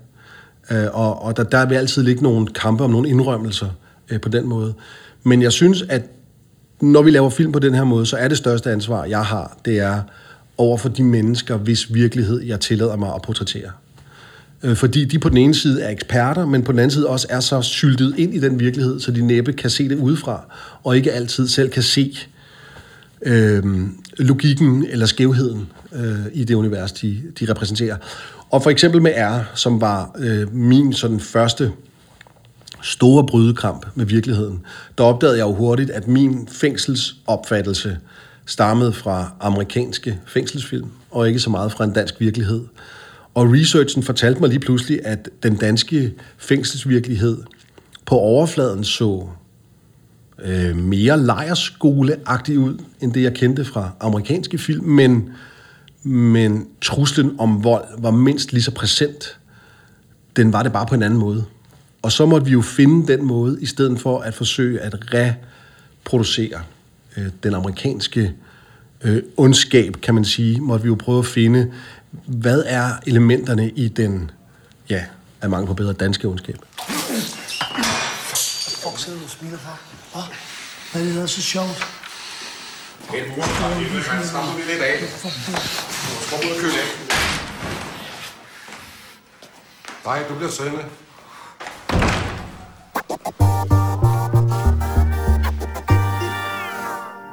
Øh, 0.72 0.86
og 0.94 1.22
og 1.22 1.38
der, 1.38 1.44
der 1.44 1.66
vil 1.66 1.76
altid 1.76 2.04
ligge 2.04 2.24
nogle 2.24 2.48
kampe 2.48 2.84
om 2.84 2.92
nogle 2.92 3.10
indrømmelser 3.10 3.70
øh, 4.10 4.22
på 4.22 4.30
den 4.30 4.48
måde. 4.48 4.74
Men 5.24 5.42
jeg 5.42 5.52
synes, 5.52 5.82
at 5.90 6.02
når 6.82 7.02
vi 7.02 7.12
laver 7.12 7.30
film 7.30 7.52
på 7.52 7.60
den 7.60 7.74
her 7.74 7.84
måde, 7.84 8.06
så 8.06 8.18
er 8.18 8.28
det 8.28 8.38
største 8.38 8.72
ansvar, 8.72 9.06
jeg 9.06 9.26
har, 9.26 9.58
det 9.66 9.80
er 9.80 10.02
over 10.58 10.78
for 10.78 10.90
de 10.90 11.04
mennesker, 11.04 11.58
hvis 11.58 11.94
virkelighed 11.94 12.42
jeg 12.42 12.60
tillader 12.60 12.96
mig 12.96 13.16
at 13.16 13.22
portrættere. 13.22 13.72
Øh, 14.64 14.76
fordi 14.76 15.06
de 15.06 15.20
på 15.20 15.30
den 15.30 15.38
ene 15.38 15.56
side 15.56 15.82
er 15.82 15.90
eksperter, 15.90 16.46
men 16.46 16.64
på 16.64 16.72
den 16.72 16.80
anden 16.80 16.92
side 16.92 17.08
også 17.08 17.28
er 17.30 17.40
så 17.40 17.62
syltet 17.62 18.14
ind 18.18 18.34
i 18.34 18.40
den 18.40 18.60
virkelighed, 18.60 19.00
så 19.00 19.12
de 19.12 19.22
næppe 19.22 19.54
kan 19.54 19.70
se 19.70 19.90
det 19.90 19.96
udefra, 19.96 20.56
og 20.84 20.98
ikke 20.98 21.12
altid 21.12 21.48
selv 21.48 21.70
kan 21.70 21.84
se 21.84 22.18
øh, 23.22 23.64
logikken 24.18 24.86
eller 24.90 25.06
skævheden 25.06 25.68
øh, 25.94 26.26
i 26.34 26.44
det 26.44 26.56
univers, 26.56 26.92
de, 26.92 27.24
de 27.40 27.52
repræsenterer. 27.52 27.98
Og 28.50 28.64
for 28.64 28.70
eksempel 28.70 29.02
med 29.02 29.12
R, 29.18 29.56
som 29.56 29.82
var 29.82 30.16
øh, 30.20 30.54
min 30.54 30.94
sådan 30.94 31.20
første 31.20 31.72
store 32.82 33.26
brydekamp 33.26 33.86
med 33.96 34.06
virkeligheden, 34.06 34.66
der 34.98 35.04
opdagede 35.04 35.38
jeg 35.38 35.44
jo 35.44 35.54
hurtigt, 35.54 35.90
at 35.90 36.08
min 36.08 36.48
fængselsopfattelse 36.52 37.98
stammede 38.46 38.94
fra 38.94 39.32
amerikanske 39.40 40.20
fængselsfilm, 40.26 40.90
og 41.12 41.28
ikke 41.28 41.40
så 41.40 41.50
meget 41.50 41.72
fra 41.72 41.84
en 41.84 41.94
dansk 41.94 42.20
virkelighed. 42.20 42.66
Og 43.34 43.54
researchen 43.54 44.04
fortalte 44.04 44.40
mig 44.40 44.50
lige 44.50 44.60
pludselig, 44.60 45.00
at 45.04 45.30
den 45.44 45.56
danske 45.56 46.14
fængselsvirkelighed 46.38 47.38
på 48.06 48.16
overfladen 48.16 48.84
så 48.84 49.28
øh, 50.44 50.76
mere 50.76 51.20
lejerskoleagtig 51.20 52.60
ud, 52.60 52.78
end 53.02 53.14
det 53.14 53.24
jeg 53.24 53.34
kendte 53.34 53.66
fra 53.66 53.92
amerikanske 54.00 54.58
film, 54.58 54.86
men, 54.86 55.30
men 56.08 56.68
truslen 56.82 57.36
om 57.40 57.64
vold 57.64 57.86
var 57.98 58.12
mindst 58.12 58.54
lige 58.54 58.64
så 58.64 58.72
præsent. 58.72 59.40
Den 60.36 60.54
var 60.54 60.64
det 60.64 60.72
bare 60.72 60.86
på 60.86 60.96
en 60.96 61.04
anden 61.04 61.20
måde. 61.20 61.46
Og 62.02 62.12
så 62.12 62.26
måtte 62.26 62.46
vi 62.46 62.52
jo 62.52 62.62
finde 62.62 63.14
den 63.14 63.26
måde, 63.26 63.58
i 63.62 63.66
stedet 63.66 64.00
for 64.00 64.20
at 64.20 64.34
forsøge 64.34 64.80
at 64.80 64.96
reproducere 65.14 66.62
øh, 67.18 67.26
den 67.44 67.54
amerikanske 67.54 68.34
øh, 69.02 69.24
ondskab, 69.38 69.94
kan 70.02 70.16
man 70.16 70.26
sige, 70.26 70.60
måtte 70.62 70.84
vi 70.84 70.88
jo 70.88 70.96
prøve 70.96 71.20
at 71.20 71.26
finde, 71.26 71.72
hvad 72.26 72.64
er 72.66 72.92
elementerne 73.08 73.70
i 73.70 73.88
den, 73.88 74.32
ja, 74.90 75.04
af 75.42 75.50
mange 75.50 75.68
på 75.68 75.74
bedre 75.74 75.94
danske 75.94 76.28
ondskab. 76.28 76.58
Hvor 78.82 78.98
sidder 78.98 79.18
du 79.18 79.24
og 79.24 79.30
smiler 79.30 79.58
for? 79.58 79.80
Hvad? 80.14 80.24
Hvad 80.92 81.02
er 81.02 81.06
det, 81.06 81.16
der 81.16 81.22
er 81.22 81.26
så 81.26 81.42
sjovt? 81.42 81.97
Okay, 83.10 83.28
mor, 83.30 84.16
man 84.16 84.26
slapper 84.26 84.56
vi 84.56 84.62
lidt 84.72 84.82
af. 84.82 85.00
Skub 86.22 86.40
ud 86.46 86.52
og 86.52 86.62
køle 86.62 86.74
af. 86.74 86.88
Nej, 90.06 90.28
du 90.30 90.36
bliver 90.36 90.52
siddende. 90.52 90.84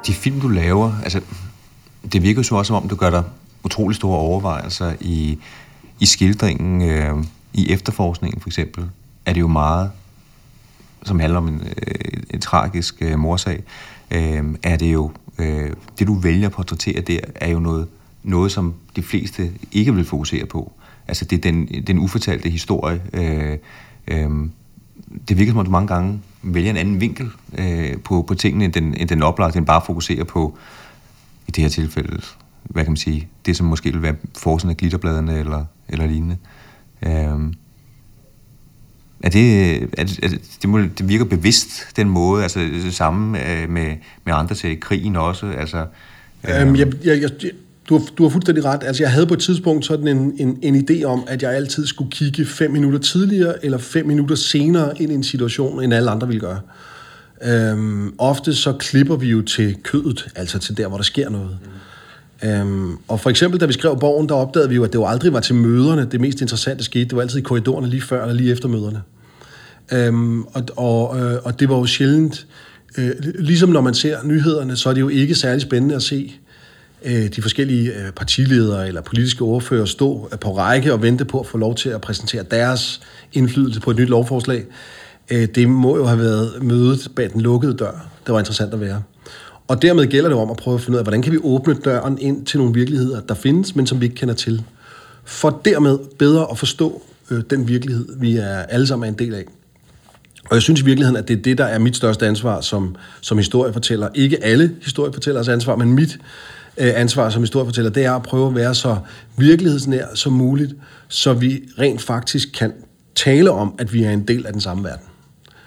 De 0.07 0.13
film, 0.13 0.41
du 0.41 0.47
laver, 0.47 0.93
altså, 1.03 1.21
det 2.13 2.21
virker 2.23 2.39
jo 2.39 2.43
så 2.43 2.55
også, 2.55 2.67
som 2.67 2.75
om 2.75 2.89
du 2.89 2.95
gør 2.95 3.09
dig 3.09 3.23
utrolig 3.63 3.95
store 3.95 4.19
overvejelser 4.19 4.93
i, 4.99 5.39
i 5.99 6.05
skildringen, 6.05 6.89
øh, 6.89 7.25
i 7.53 7.71
efterforskningen 7.71 8.41
for 8.41 8.49
eksempel, 8.49 8.89
er 9.25 9.33
det 9.33 9.41
jo 9.41 9.47
meget, 9.47 9.91
som 11.03 11.19
handler 11.19 11.37
om 11.37 11.47
en, 11.47 11.67
øh, 11.77 12.23
en 12.29 12.41
tragisk 12.41 12.95
øh, 13.01 13.19
morsag, 13.19 13.63
øh, 14.15 14.55
er 14.63 14.77
det 14.77 14.93
jo, 14.93 15.11
øh, 15.39 15.73
det 15.99 16.07
du 16.07 16.13
vælger 16.13 16.47
at 16.47 16.53
portrættere 16.53 17.01
der, 17.01 17.19
er 17.35 17.49
jo 17.49 17.59
noget, 17.59 17.87
noget, 18.23 18.51
som 18.51 18.73
de 18.95 19.03
fleste 19.03 19.51
ikke 19.71 19.95
vil 19.95 20.05
fokusere 20.05 20.45
på. 20.45 20.71
Altså 21.07 21.25
det 21.25 21.37
er 21.37 21.41
den, 21.51 21.67
den 21.87 21.99
ufortalte 21.99 22.49
historie. 22.49 23.01
Øh, 23.13 23.57
øh, 24.07 24.29
det 25.29 25.37
virker 25.37 25.51
som 25.51 25.59
om, 25.59 25.65
du 25.65 25.71
mange 25.71 25.87
gange 25.87 26.21
vælger 26.43 26.69
en 26.69 26.77
anden 26.77 27.01
vinkel 27.01 27.29
øh, 27.57 27.97
på, 27.97 28.21
på 28.21 28.35
tingene, 28.35 28.65
end 28.65 28.73
den, 28.73 28.95
end 28.97 29.09
den 29.09 29.23
oplagte, 29.23 29.57
end 29.57 29.65
bare 29.65 29.81
fokuserer 29.85 30.23
på, 30.23 30.57
i 31.47 31.51
det 31.51 31.61
her 31.61 31.69
tilfælde, 31.69 32.21
hvad 32.63 32.83
kan 32.83 32.91
man 32.91 32.97
sige, 32.97 33.27
det 33.45 33.57
som 33.57 33.67
måske 33.67 33.91
vil 33.91 34.01
være 34.01 34.15
forsiden 34.37 34.69
af 34.69 34.77
glitterbladene 34.77 35.39
eller, 35.39 35.65
eller 35.89 36.07
lignende. 36.07 36.37
Øh, 37.01 37.53
er 39.23 39.29
det, 39.29 39.75
er 39.75 40.03
det, 40.03 40.19
er 40.23 40.27
det, 40.27 40.41
det, 40.61 40.69
må, 40.69 40.79
det 40.79 41.09
virker 41.09 41.25
bevidst, 41.25 41.69
den 41.95 42.09
måde, 42.09 42.43
altså 42.43 42.59
det 42.59 42.93
samme 42.93 43.39
øh, 43.51 43.69
med, 43.69 43.95
med 44.25 44.33
andre 44.33 44.55
til 44.55 44.79
krigen 44.79 45.15
også, 45.15 45.45
altså... 45.57 45.85
Øh. 46.47 46.61
Øhm, 46.61 46.75
jeg, 46.75 46.87
jeg, 47.03 47.21
jeg, 47.21 47.29
du, 47.89 47.97
har, 47.97 48.05
du 48.17 48.23
har 48.23 48.29
fuldstændig 48.29 48.65
ret. 48.65 48.83
Altså, 48.83 49.03
jeg 49.03 49.11
havde 49.11 49.27
på 49.27 49.33
et 49.33 49.39
tidspunkt 49.39 49.85
sådan 49.85 50.07
en, 50.07 50.33
en, 50.37 50.59
en 50.61 50.89
idé 50.89 51.03
om, 51.03 51.23
at 51.27 51.43
jeg 51.43 51.53
altid 51.53 51.85
skulle 51.85 52.11
kigge 52.11 52.45
fem 52.45 52.71
minutter 52.71 52.99
tidligere 52.99 53.65
eller 53.65 53.77
fem 53.77 54.05
minutter 54.05 54.35
senere 54.35 55.01
ind 55.01 55.11
i 55.11 55.15
en 55.15 55.23
situation, 55.23 55.83
end 55.83 55.93
alle 55.93 56.11
andre 56.11 56.27
ville 56.27 56.39
gøre. 56.39 56.59
Øhm, 57.43 58.13
ofte 58.17 58.55
så 58.55 58.73
klipper 58.73 59.15
vi 59.15 59.27
jo 59.27 59.41
til 59.41 59.75
kødet, 59.83 60.27
altså 60.35 60.59
til 60.59 60.77
der, 60.77 60.87
hvor 60.87 60.97
der 60.97 61.03
sker 61.03 61.29
noget. 61.29 61.57
Mm. 61.63 61.69
Øhm, 62.43 62.97
og 63.07 63.19
for 63.19 63.29
eksempel, 63.29 63.59
da 63.59 63.65
vi 63.65 63.73
skrev 63.73 63.99
Borgen, 63.99 64.29
der 64.29 64.35
opdagede 64.35 64.69
vi 64.69 64.75
jo, 64.75 64.83
at 64.83 64.93
det 64.93 64.99
jo 64.99 65.05
aldrig 65.05 65.33
var 65.33 65.39
til 65.39 65.55
møderne. 65.55 66.07
Det 66.11 66.21
mest 66.21 66.41
interessante 66.41 66.83
skete, 66.83 67.05
det 67.05 67.15
var 67.15 67.21
altid 67.21 67.39
i 67.39 67.41
korridorerne 67.41 67.87
lige 67.87 68.01
før 68.01 68.21
eller 68.21 68.35
lige 68.35 68.51
efter 68.51 68.67
møderne. 68.67 69.01
Øhm, 69.91 70.43
og, 70.43 70.63
og, 70.77 71.19
øh, 71.19 71.37
og 71.43 71.59
det 71.59 71.69
var 71.69 71.75
jo 71.75 71.85
sjældent, 71.85 72.47
øh, 72.97 73.11
ligesom 73.39 73.69
når 73.69 73.81
man 73.81 73.93
ser 73.93 74.17
nyhederne, 74.23 74.75
så 74.75 74.89
er 74.89 74.93
det 74.93 75.01
jo 75.01 75.09
ikke 75.09 75.35
særlig 75.35 75.61
spændende 75.61 75.95
at 75.95 76.03
se 76.03 76.35
øh, 77.05 77.27
de 77.27 77.41
forskellige 77.41 77.93
øh, 77.93 78.11
partiledere 78.11 78.87
eller 78.87 79.01
politiske 79.01 79.41
ordfører 79.41 79.85
stå 79.85 80.29
øh, 80.33 80.39
på 80.39 80.57
række 80.57 80.93
og 80.93 81.01
vente 81.01 81.25
på 81.25 81.39
at 81.39 81.45
få 81.45 81.57
lov 81.57 81.75
til 81.75 81.89
at 81.89 82.01
præsentere 82.01 82.43
deres 82.51 83.01
indflydelse 83.33 83.79
på 83.79 83.91
et 83.91 83.97
nyt 83.97 84.09
lovforslag. 84.09 84.65
Øh, 85.31 85.47
det 85.55 85.69
må 85.69 85.97
jo 85.97 86.05
have 86.05 86.19
været 86.19 86.63
mødet 86.63 87.07
bag 87.15 87.29
den 87.33 87.41
lukkede 87.41 87.73
dør. 87.73 88.09
Det 88.25 88.33
var 88.33 88.39
interessant 88.39 88.73
at 88.73 88.81
være. 88.81 89.01
Og 89.67 89.81
dermed 89.81 90.07
gælder 90.07 90.29
det 90.29 90.37
om 90.37 90.51
at 90.51 90.57
prøve 90.57 90.75
at 90.75 90.81
finde 90.81 90.95
ud 90.95 90.99
af, 90.99 91.05
hvordan 91.05 91.21
kan 91.21 91.31
vi 91.31 91.37
åbne 91.43 91.73
døren 91.73 92.17
ind 92.21 92.45
til 92.45 92.59
nogle 92.59 92.73
virkeligheder, 92.73 93.21
der 93.21 93.33
findes, 93.33 93.75
men 93.75 93.87
som 93.87 94.01
vi 94.01 94.05
ikke 94.05 94.15
kender 94.15 94.33
til. 94.33 94.63
For 95.23 95.61
dermed 95.65 95.99
bedre 96.19 96.47
at 96.51 96.57
forstå 96.57 97.01
øh, 97.31 97.43
den 97.49 97.67
virkelighed, 97.67 98.07
vi 98.19 98.37
er 98.37 98.57
alle 98.57 98.87
sammen 98.87 99.07
er 99.07 99.11
en 99.11 99.19
del 99.19 99.33
af. 99.33 99.45
Og 100.49 100.55
jeg 100.55 100.61
synes 100.61 100.81
i 100.81 100.85
virkeligheden, 100.85 101.17
at 101.17 101.27
det 101.27 101.37
er 101.37 101.41
det, 101.41 101.57
der 101.57 101.65
er 101.65 101.79
mit 101.79 101.95
største 101.95 102.27
ansvar 102.27 102.61
som, 102.61 102.95
som 103.21 103.37
historiefortæller. 103.37 104.09
Ikke 104.15 104.43
alle 104.43 104.75
historiefortællers 104.81 105.47
ansvar, 105.47 105.75
men 105.75 105.93
mit 105.93 106.19
øh, 106.77 106.91
ansvar 106.95 107.29
som 107.29 107.41
historiefortæller, 107.41 107.91
det 107.91 108.05
er 108.05 108.13
at 108.13 108.23
prøve 108.23 108.47
at 108.47 108.55
være 108.55 108.75
så 108.75 108.97
virkelighedsnær 109.37 110.05
som 110.13 110.33
muligt, 110.33 110.73
så 111.07 111.33
vi 111.33 111.63
rent 111.79 112.01
faktisk 112.01 112.49
kan 112.53 112.73
tale 113.15 113.51
om, 113.51 113.75
at 113.79 113.93
vi 113.93 114.03
er 114.03 114.11
en 114.11 114.27
del 114.27 114.45
af 114.45 114.53
den 114.53 114.61
samme 114.61 114.83
verden. 114.83 115.05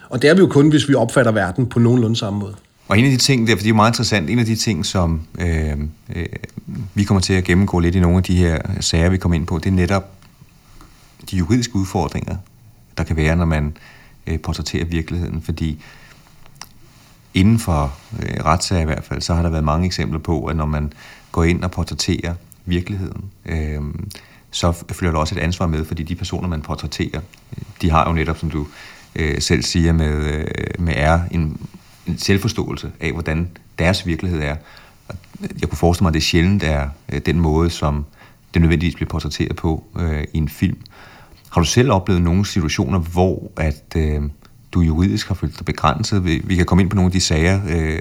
Og 0.09 0.23
det 0.23 0.31
er 0.31 0.35
vi 0.35 0.40
jo 0.40 0.47
kun, 0.47 0.69
hvis 0.69 0.88
vi 0.88 0.95
opfatter 0.95 1.33
verden 1.33 1.67
på 1.67 1.78
nogenlunde 1.78 2.17
samme 2.17 2.38
måde. 2.38 2.55
Og 2.88 2.99
en 2.99 3.04
af 3.04 3.11
de 3.11 3.16
ting, 3.16 3.47
der, 3.47 3.52
for 3.52 3.57
fordi 3.57 3.64
det 3.64 3.73
er 3.73 3.76
meget 3.76 3.90
interessant, 3.90 4.30
en 4.30 4.38
af 4.38 4.47
de 4.47 4.57
ting, 4.57 4.87
som 4.87 5.23
øh, 5.38 5.78
øh, 6.14 6.26
vi 6.95 7.04
kommer 7.04 7.21
til 7.21 7.33
at 7.33 7.45
gennemgå 7.45 7.78
lidt 7.78 7.95
i 7.95 8.00
nogle 8.00 8.16
af 8.16 8.23
de 8.23 8.37
her 8.37 8.59
sager, 8.80 9.09
vi 9.09 9.16
kommer 9.16 9.37
ind 9.37 9.47
på, 9.47 9.59
det 9.59 9.66
er 9.66 9.71
netop 9.71 10.12
de 11.30 11.37
juridiske 11.37 11.76
udfordringer, 11.76 12.37
der 12.99 13.04
kan 13.04 13.16
være, 13.16 13.37
når 13.37 13.45
man 13.45 13.76
øh, 14.26 14.40
portrætterer 14.40 14.85
virkeligheden. 14.85 15.42
Fordi 15.42 15.83
inden 17.35 17.59
for 17.59 17.95
øh, 18.23 18.45
retssager 18.45 18.83
i 18.83 18.85
hvert 18.85 19.04
fald, 19.04 19.21
så 19.21 19.35
har 19.35 19.42
der 19.42 19.50
været 19.50 19.64
mange 19.64 19.87
eksempler 19.87 20.18
på, 20.18 20.45
at 20.45 20.57
når 20.57 20.66
man 20.66 20.92
går 21.33 21.45
ind 21.45 21.64
og 21.64 21.71
portrætterer 21.71 22.35
virkeligheden, 22.66 23.25
øh, 23.47 23.80
så 24.50 24.73
følger 24.92 25.12
der 25.12 25.18
også 25.18 25.35
et 25.35 25.40
ansvar 25.40 25.66
med, 25.66 25.85
fordi 25.85 26.02
de 26.02 26.14
personer, 26.14 26.49
man 26.49 26.62
portrætterer, 26.62 27.21
de 27.83 27.90
har 27.90 28.09
jo 28.09 28.12
netop, 28.12 28.38
som 28.38 28.50
du 28.50 28.66
øh, 29.16 29.42
selv 29.42 29.62
siger, 29.62 29.92
med, 29.92 30.14
øh, 30.14 30.47
med 30.78 30.95
er 30.97 31.21
en, 31.30 31.61
en 32.09 32.19
selvforståelse 32.19 32.91
af, 33.00 33.12
hvordan 33.12 33.49
deres 33.79 34.07
virkelighed 34.07 34.41
er. 34.41 34.57
Jeg 35.61 35.69
kunne 35.69 35.79
forestille 35.79 36.05
mig, 36.05 36.11
at 36.11 36.15
det 36.15 36.23
sjældent 36.23 36.62
er 36.62 36.88
øh, 37.12 37.21
den 37.27 37.41
måde, 37.41 37.71
som 37.71 38.05
det 38.55 38.62
nødvendigvis 38.62 38.95
bliver 38.95 39.09
portrætteret 39.09 39.57
på 39.57 39.85
øh, 39.99 40.25
i 40.33 40.38
en 40.38 40.49
film. 40.49 40.79
Har 41.50 41.61
du 41.61 41.67
selv 41.67 41.93
oplevet 41.93 42.23
nogle 42.23 42.47
situationer, 42.47 42.99
hvor 42.99 43.53
at 43.57 43.97
øh, 43.97 44.23
du 44.73 44.81
juridisk 44.81 45.29
har 45.29 45.35
følt 45.35 45.59
dig 45.59 45.67
begrænset? 45.67 46.25
Vi, 46.25 46.43
vi 46.45 46.57
kan 46.57 46.67
komme 46.67 46.83
ind 46.83 46.91
på 46.91 46.97
nogle 46.97 47.09
af 47.09 47.12
de 47.12 47.21
sager, 47.21 47.61
øh, 47.69 47.99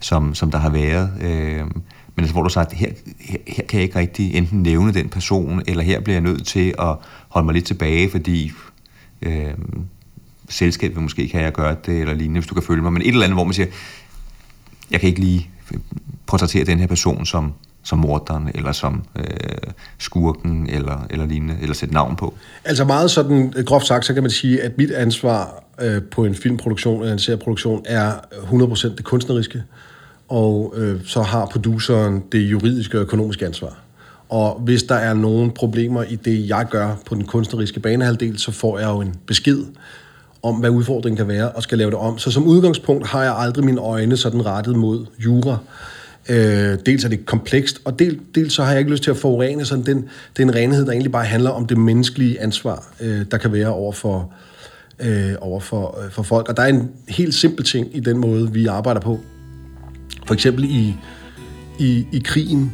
som, 0.00 0.34
som 0.34 0.50
der 0.50 0.58
har 0.58 0.70
været, 0.70 1.12
øh, 1.20 1.66
men 2.16 2.22
altså, 2.22 2.32
hvor 2.32 2.42
du 2.42 2.46
har 2.46 2.64
sagt, 2.64 2.72
her, 2.72 2.88
her, 3.20 3.38
her 3.46 3.64
kan 3.66 3.78
jeg 3.78 3.82
ikke 3.82 3.98
rigtig 3.98 4.34
enten 4.34 4.62
nævne 4.62 4.92
den 4.92 5.08
person, 5.08 5.62
eller 5.66 5.82
her 5.82 6.00
bliver 6.00 6.14
jeg 6.14 6.22
nødt 6.22 6.46
til 6.46 6.74
at 6.78 6.96
holde 7.28 7.44
mig 7.44 7.54
lidt 7.54 7.64
tilbage, 7.64 8.10
fordi 8.10 8.52
øh, 9.22 9.54
selskab 10.54 10.94
vil 10.94 11.02
måske 11.02 11.28
kan 11.28 11.42
jeg 11.42 11.52
gøre 11.52 11.76
det, 11.86 12.00
eller 12.00 12.14
lignende, 12.14 12.40
hvis 12.40 12.48
du 12.48 12.54
kan 12.54 12.62
følge 12.62 12.82
mig, 12.82 12.92
men 12.92 13.02
et 13.02 13.08
eller 13.08 13.24
andet, 13.24 13.36
hvor 13.36 13.44
man 13.44 13.54
siger, 13.54 13.66
jeg 14.90 15.00
kan 15.00 15.08
ikke 15.08 15.20
lige 15.20 15.50
portrættere 16.26 16.64
den 16.64 16.78
her 16.78 16.86
person 16.86 17.26
som, 17.26 17.52
som 17.82 17.98
morderen, 17.98 18.50
eller 18.54 18.72
som 18.72 19.04
øh, 19.18 19.24
skurken, 19.98 20.68
eller, 20.70 21.06
eller 21.10 21.26
lignende, 21.26 21.56
eller 21.62 21.74
sætte 21.74 21.94
navn 21.94 22.16
på? 22.16 22.34
Altså 22.64 22.84
meget 22.84 23.10
sådan, 23.10 23.52
øh, 23.56 23.64
groft 23.64 23.86
sagt, 23.86 24.04
så 24.04 24.14
kan 24.14 24.22
man 24.22 24.30
sige, 24.30 24.62
at 24.62 24.78
mit 24.78 24.90
ansvar 24.90 25.64
øh, 25.80 26.02
på 26.02 26.24
en 26.24 26.34
filmproduktion 26.34 27.00
eller 27.00 27.12
en 27.12 27.18
serieproduktion 27.18 27.82
er 27.86 28.12
100% 28.12 28.96
det 28.96 29.04
kunstneriske, 29.04 29.62
og 30.28 30.74
øh, 30.76 31.00
så 31.04 31.22
har 31.22 31.46
produceren 31.46 32.22
det 32.32 32.38
juridiske 32.38 32.98
og 32.98 33.02
økonomiske 33.02 33.46
ansvar. 33.46 33.78
Og 34.28 34.60
hvis 34.60 34.82
der 34.82 34.94
er 34.94 35.14
nogle 35.14 35.50
problemer 35.50 36.02
i 36.02 36.16
det, 36.16 36.48
jeg 36.48 36.66
gør 36.70 36.94
på 37.06 37.14
den 37.14 37.24
kunstneriske 37.24 37.80
banehalvdel, 37.80 38.38
så 38.38 38.52
får 38.52 38.78
jeg 38.78 38.88
jo 38.88 39.00
en 39.00 39.14
besked 39.26 39.64
om, 40.44 40.54
hvad 40.54 40.70
udfordringen 40.70 41.16
kan 41.16 41.28
være, 41.28 41.48
og 41.48 41.62
skal 41.62 41.78
lave 41.78 41.90
det 41.90 41.98
om. 41.98 42.18
Så 42.18 42.30
som 42.30 42.46
udgangspunkt 42.46 43.06
har 43.06 43.22
jeg 43.22 43.34
aldrig 43.36 43.64
mine 43.64 43.80
øjne 43.80 44.16
sådan 44.16 44.46
rettet 44.46 44.76
mod 44.76 45.06
jura. 45.24 45.58
Øh, 46.28 46.78
dels 46.86 47.04
er 47.04 47.08
det 47.08 47.26
komplekst, 47.26 47.80
og 47.84 47.98
del, 47.98 48.20
dels 48.34 48.52
så 48.52 48.62
har 48.62 48.70
jeg 48.70 48.78
ikke 48.78 48.90
lyst 48.90 49.02
til 49.02 49.10
at 49.10 49.16
forurene 49.16 49.64
sådan 49.64 49.86
den, 49.86 50.08
den 50.36 50.54
renhed, 50.54 50.86
der 50.86 50.92
egentlig 50.92 51.12
bare 51.12 51.24
handler 51.24 51.50
om 51.50 51.66
det 51.66 51.78
menneskelige 51.78 52.40
ansvar, 52.40 52.92
øh, 53.00 53.24
der 53.30 53.38
kan 53.38 53.52
være 53.52 53.68
over 53.68 53.92
for, 53.92 54.32
øh, 55.00 55.32
over 55.40 55.60
for, 55.60 55.98
øh, 56.04 56.10
for 56.10 56.22
folk. 56.22 56.48
Og 56.48 56.56
der 56.56 56.62
er 56.62 56.66
en 56.66 56.90
helt 57.08 57.34
simpel 57.34 57.64
ting 57.64 57.96
i 57.96 58.00
den 58.00 58.18
måde, 58.18 58.52
vi 58.52 58.66
arbejder 58.66 59.00
på. 59.00 59.20
For 60.26 60.34
eksempel 60.34 60.64
i, 60.64 60.96
i, 61.78 62.06
i 62.12 62.22
krigen, 62.24 62.72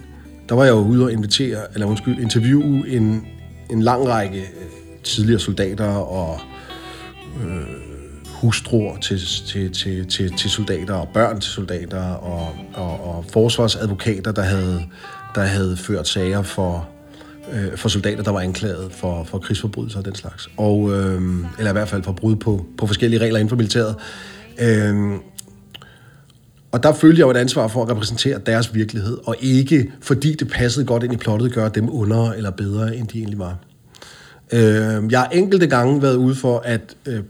der 0.49 0.55
var 0.55 0.65
jeg 0.65 0.71
jo 0.71 0.79
ude 0.79 1.05
og 1.05 1.13
invitere, 1.13 1.59
eller 1.75 1.87
undskyld, 1.87 2.19
interviewe 2.19 2.89
en, 2.89 3.27
en 3.71 3.83
lang 3.83 4.09
række 4.09 4.39
øh, 4.39 5.03
tidligere 5.05 5.41
soldater 5.41 5.89
og 5.89 6.41
øh, 7.45 7.91
hustruer 8.41 8.97
til, 8.97 9.21
til, 9.47 9.73
til, 9.73 10.07
til, 10.09 10.37
til 10.37 10.51
soldater 10.51 10.95
og 10.95 11.09
børn 11.15 11.41
til 11.41 11.51
soldater 11.51 12.05
og, 12.05 12.57
og, 12.75 13.17
og 13.17 13.25
forsvarsadvokater, 13.33 14.33
der 14.33 14.43
havde, 14.43 14.83
der 15.35 15.41
havde 15.41 15.77
ført 15.77 16.09
sager 16.09 16.43
for, 16.43 16.89
øh, 17.53 17.77
for 17.77 17.89
soldater, 17.89 18.23
der 18.23 18.31
var 18.31 18.41
anklaget 18.41 18.93
for, 18.93 19.25
for 19.25 19.39
krigsforbrydelser 19.39 19.99
og 19.99 20.05
den 20.05 20.15
slags. 20.15 20.49
Og, 20.57 20.91
øh, 20.93 21.23
eller 21.59 21.71
i 21.71 21.73
hvert 21.73 21.89
fald 21.89 22.03
for 22.03 22.13
brud 22.13 22.37
på, 22.37 22.67
på 22.79 22.87
forskellige 22.87 23.21
regler 23.21 23.39
inden 23.39 23.49
for 23.49 23.57
militæret. 23.57 23.95
Øh, 24.61 25.13
og 26.73 26.83
der 26.83 26.93
følte 26.93 27.19
jeg 27.19 27.27
jo 27.27 27.31
et 27.31 27.37
ansvar 27.37 27.69
for 27.69 27.83
at 27.83 27.91
repræsentere 27.91 28.39
deres 28.47 28.75
virkelighed, 28.75 29.19
og 29.25 29.37
ikke 29.41 29.93
fordi 30.01 30.35
det 30.35 30.49
passede 30.49 30.87
godt 30.87 31.03
ind 31.03 31.13
i 31.13 31.17
plottet, 31.17 31.53
gøre 31.53 31.71
dem 31.75 31.89
under 31.91 32.33
eller 32.33 32.51
bedre, 32.51 32.97
end 32.97 33.09
de 33.09 33.19
egentlig 33.19 33.39
var. 33.39 33.57
Øh, 34.53 35.13
jeg 35.13 35.21
har 35.21 35.29
enkelte 35.33 35.67
gange 35.67 36.03
været 36.03 36.17
ude 36.17 36.35
for, 36.35 36.63
at 36.65 36.97
øh, 37.07 37.21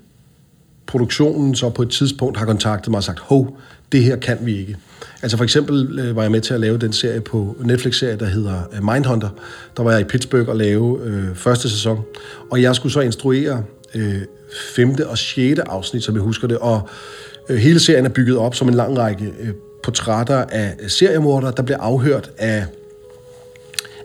produktionen 0.86 1.54
så 1.54 1.70
på 1.70 1.82
et 1.82 1.90
tidspunkt 1.90 2.38
har 2.38 2.46
kontaktet 2.46 2.90
mig 2.90 2.98
og 2.98 3.04
sagt, 3.04 3.18
hov, 3.18 3.58
det 3.92 4.02
her 4.02 4.16
kan 4.16 4.38
vi 4.40 4.58
ikke. 4.58 4.76
Altså 5.22 5.36
for 5.36 5.44
eksempel 5.44 5.98
øh, 5.98 6.16
var 6.16 6.22
jeg 6.22 6.30
med 6.30 6.40
til 6.40 6.54
at 6.54 6.60
lave 6.60 6.78
den 6.78 6.92
serie 6.92 7.20
på 7.20 7.56
Netflix-serie, 7.64 8.16
der 8.16 8.26
hedder 8.26 8.62
øh, 8.72 8.84
Mindhunter. 8.92 9.28
Der 9.76 9.82
var 9.82 9.92
jeg 9.92 10.00
i 10.00 10.04
Pittsburgh 10.04 10.48
og 10.48 10.56
lave 10.56 11.00
øh, 11.04 11.34
første 11.34 11.70
sæson. 11.70 12.00
Og 12.50 12.62
jeg 12.62 12.74
skulle 12.74 12.92
så 12.92 13.00
instruere 13.00 13.64
øh, 13.94 14.22
femte 14.76 15.08
og 15.08 15.18
sjette 15.18 15.68
afsnit, 15.68 16.02
som 16.02 16.14
jeg 16.14 16.22
husker 16.22 16.48
det. 16.48 16.58
Og 16.58 16.88
øh, 17.48 17.56
hele 17.56 17.80
serien 17.80 18.04
er 18.04 18.10
bygget 18.10 18.36
op 18.36 18.54
som 18.54 18.68
en 18.68 18.74
lang 18.74 18.98
række 18.98 19.32
øh, 19.40 19.50
portrætter 19.82 20.44
af 20.44 20.74
seriemordere, 20.88 21.52
der 21.56 21.62
bliver 21.62 21.78
afhørt 21.78 22.30
af, 22.38 22.66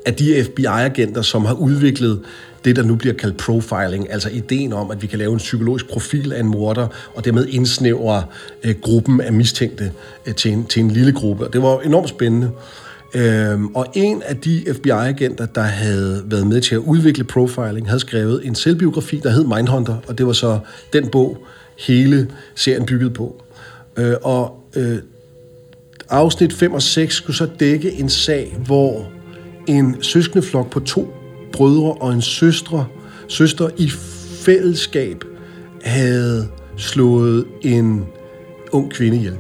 af 0.06 0.14
de 0.14 0.44
FBI-agenter, 0.44 1.22
som 1.22 1.46
har 1.46 1.54
udviklet 1.54 2.22
det, 2.66 2.76
der 2.76 2.84
nu 2.84 2.96
bliver 2.96 3.16
kaldt 3.16 3.38
profiling, 3.38 4.12
altså 4.12 4.30
ideen 4.30 4.74
om, 4.74 4.92
at 4.92 5.02
vi 5.02 5.08
kan 5.08 5.20
lave 5.20 5.34
en 5.34 5.38
psykologisk 5.38 5.90
profil 5.90 6.34
af 6.34 6.40
en 6.40 6.46
morder, 6.46 6.88
og 7.16 7.26
dermed 7.26 7.48
indsnævre 7.48 8.24
øh, 8.64 8.76
gruppen 8.82 9.22
af 9.22 9.34
mistænkte 9.34 9.92
øh, 10.26 10.36
til, 10.36 10.52
en, 10.52 10.66
til 10.66 10.80
en 10.80 10.92
lille 10.92 11.12
gruppe. 11.12 11.46
Og 11.46 11.54
det 11.54 11.62
var 11.62 11.80
enormt 11.80 12.10
spændende. 12.10 12.52
Øhm, 13.14 13.68
og 13.76 13.86
en 13.94 14.22
af 14.26 14.38
de 14.38 14.66
FBI-agenter, 14.74 15.46
der 15.46 15.62
havde 15.62 16.24
været 16.26 16.48
med 16.48 16.62
til 16.62 16.76
at 16.76 16.80
udvikle 16.80 17.24
profiling, 17.24 17.88
havde 17.88 18.00
skrevet 18.00 18.48
en 18.48 18.56
selvbiografi, 18.56 19.20
der 19.24 19.30
hed 19.30 19.44
Mindhunter, 19.44 19.98
og 20.08 20.18
det 20.18 20.28
var 20.28 20.34
så 20.34 20.60
den 20.94 21.08
bog, 21.08 21.38
hele 21.80 22.28
serien 22.56 22.86
byggede 22.86 23.10
på. 23.10 23.44
Øh, 23.98 24.14
og 24.22 24.60
øh, 24.76 24.98
afsnit 26.10 26.54
5 26.54 26.74
og 26.74 26.82
6 26.82 27.16
skulle 27.16 27.38
så 27.38 27.48
dække 27.60 27.92
en 27.92 28.10
sag, 28.10 28.58
hvor 28.66 29.12
en 29.68 30.04
søskendeflok 30.04 30.70
på 30.72 30.80
to 30.80 31.14
brødre 31.56 31.94
og 31.94 32.14
en 32.14 32.22
søstre, 32.22 32.86
søster 33.28 33.70
i 33.78 33.90
fællesskab 34.46 35.24
havde 35.84 36.48
slået 36.78 37.46
en 37.62 38.06
ung 38.72 38.92
kvinde 38.92 39.18
ihjel 39.18 39.38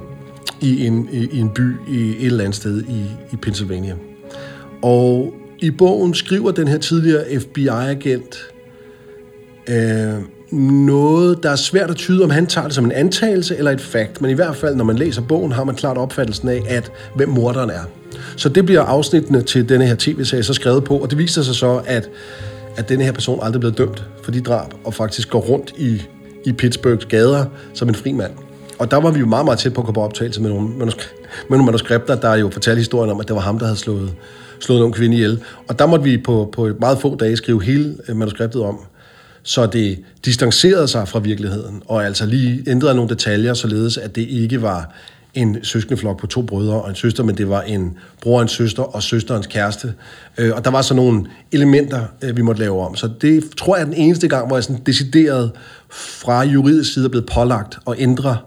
i 0.61 0.85
en, 0.85 1.09
i, 1.11 1.27
i 1.31 1.39
en 1.39 1.49
by 1.49 1.73
i 1.87 2.09
et 2.09 2.25
eller 2.25 2.43
andet 2.43 2.55
sted 2.55 2.83
i, 2.83 3.05
i 3.33 3.35
Pennsylvania. 3.35 3.95
Og 4.81 5.33
i 5.59 5.71
bogen 5.71 6.13
skriver 6.13 6.51
den 6.51 6.67
her 6.67 6.77
tidligere 6.77 7.39
FBI-agent 7.39 8.37
øh, 9.69 10.13
noget, 10.59 11.43
der 11.43 11.49
er 11.49 11.55
svært 11.55 11.89
at 11.89 11.95
tyde, 11.95 12.23
om 12.23 12.29
han 12.29 12.47
tager 12.47 12.67
det 12.67 12.75
som 12.75 12.85
en 12.85 12.91
antagelse 12.91 13.57
eller 13.57 13.71
et 13.71 13.81
fakt, 13.81 14.21
men 14.21 14.31
i 14.31 14.33
hvert 14.33 14.55
fald, 14.55 14.75
når 14.75 14.85
man 14.85 14.95
læser 14.95 15.21
bogen, 15.21 15.51
har 15.51 15.63
man 15.63 15.75
klart 15.75 15.97
opfattelsen 15.97 16.49
af, 16.49 16.61
at 16.67 16.91
hvem 17.15 17.29
morderen 17.29 17.69
er. 17.69 17.83
Så 18.35 18.49
det 18.49 18.65
bliver 18.65 18.81
afsnittene 18.81 19.41
til 19.41 19.69
denne 19.69 19.85
her 19.85 19.95
tv-serie 19.99 20.43
så 20.43 20.53
skrevet 20.53 20.83
på, 20.83 20.97
og 20.97 21.09
det 21.09 21.17
viser 21.17 21.41
sig 21.41 21.55
så, 21.55 21.81
at, 21.85 22.09
at 22.77 22.89
denne 22.89 23.03
her 23.03 23.11
person 23.11 23.39
aldrig 23.43 23.59
blev 23.59 23.71
dømt 23.71 24.03
for 24.23 24.31
de 24.31 24.41
drab, 24.41 24.73
og 24.83 24.93
faktisk 24.93 25.29
går 25.29 25.39
rundt 25.39 25.73
i, 25.77 26.01
i 26.45 26.51
Pittsburghs 26.51 27.05
gader 27.05 27.45
som 27.73 27.89
en 27.89 27.95
fri 27.95 28.11
mand. 28.11 28.31
Og 28.79 28.91
der 28.91 28.97
var 28.97 29.11
vi 29.11 29.19
jo 29.19 29.25
meget, 29.25 29.45
meget 29.45 29.59
tæt 29.59 29.73
på 29.73 29.81
at 29.81 29.85
komme 29.85 29.95
på 29.95 30.01
optagelse 30.01 30.41
med 30.41 30.49
nogle, 30.49 30.69
med 30.69 30.87
nogle 31.49 31.65
manuskripter, 31.65 32.15
der 32.15 32.35
jo 32.35 32.49
fortalte 32.49 32.79
historien 32.79 33.11
om, 33.11 33.19
at 33.19 33.27
det 33.27 33.35
var 33.35 33.41
ham, 33.41 33.59
der 33.59 33.65
havde 33.65 33.79
slået, 33.79 34.13
slået 34.59 34.79
nogle 34.79 34.93
kvinde 34.93 35.15
ihjel. 35.15 35.39
Og 35.67 35.79
der 35.79 35.85
måtte 35.85 36.03
vi 36.03 36.17
på, 36.17 36.49
på 36.53 36.65
et 36.65 36.79
meget 36.79 36.97
få 37.01 37.15
dage 37.15 37.37
skrive 37.37 37.63
hele 37.63 37.95
øh, 38.07 38.15
manuskriptet 38.15 38.61
om, 38.61 38.79
så 39.43 39.65
det 39.65 39.99
distancerede 40.25 40.87
sig 40.87 41.07
fra 41.07 41.19
virkeligheden, 41.19 41.81
og 41.85 42.05
altså 42.05 42.25
lige 42.25 42.63
ændrede 42.67 42.95
nogle 42.95 43.09
detaljer, 43.09 43.53
således 43.53 43.97
at 43.97 44.15
det 44.15 44.21
ikke 44.21 44.61
var 44.61 44.93
en 45.35 45.63
søskendeflok 45.63 46.19
på 46.19 46.27
to 46.27 46.41
brødre 46.41 46.81
og 46.81 46.89
en 46.89 46.95
søster, 46.95 47.23
men 47.23 47.37
det 47.37 47.49
var 47.49 47.61
en 47.61 47.97
bror 48.21 48.35
og 48.35 48.41
en 48.41 48.47
søster 48.47 48.83
og 48.83 49.03
søsterens 49.03 49.47
kæreste. 49.47 49.93
Øh, 50.37 50.55
og 50.55 50.65
der 50.65 50.71
var 50.71 50.81
så 50.81 50.93
nogle 50.93 51.25
elementer, 51.51 52.05
øh, 52.21 52.37
vi 52.37 52.41
måtte 52.41 52.61
lave 52.61 52.81
om. 52.81 52.95
Så 52.95 53.09
det 53.21 53.43
tror 53.57 53.75
jeg 53.75 53.81
er 53.81 53.85
den 53.85 53.93
eneste 53.93 54.27
gang, 54.27 54.47
hvor 54.47 54.55
jeg 54.55 54.63
sådan 54.63 54.81
decideret 54.85 55.51
fra 55.89 56.43
juridisk 56.43 56.93
side 56.93 57.05
er 57.05 57.09
blevet 57.09 57.29
pålagt 57.33 57.77
at 57.87 57.95
ændre 57.97 58.37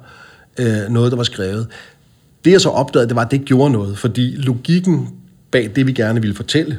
øh, 0.59 0.89
noget, 0.91 1.13
der 1.13 1.17
var 1.17 1.25
skrevet. 1.25 1.67
det 2.45 2.53
jeg 2.53 2.61
så 2.61 2.69
opdagede, 2.69 3.09
det 3.09 3.17
var, 3.17 3.23
at 3.25 3.31
det 3.31 3.37
ikke 3.37 3.47
gjorde 3.47 3.73
noget, 3.73 3.99
fordi 3.99 4.35
logikken 4.37 5.09
bag 5.51 5.71
det, 5.77 5.87
vi 5.87 5.93
gerne 5.93 6.21
ville 6.21 6.37
fortælle, 6.37 6.79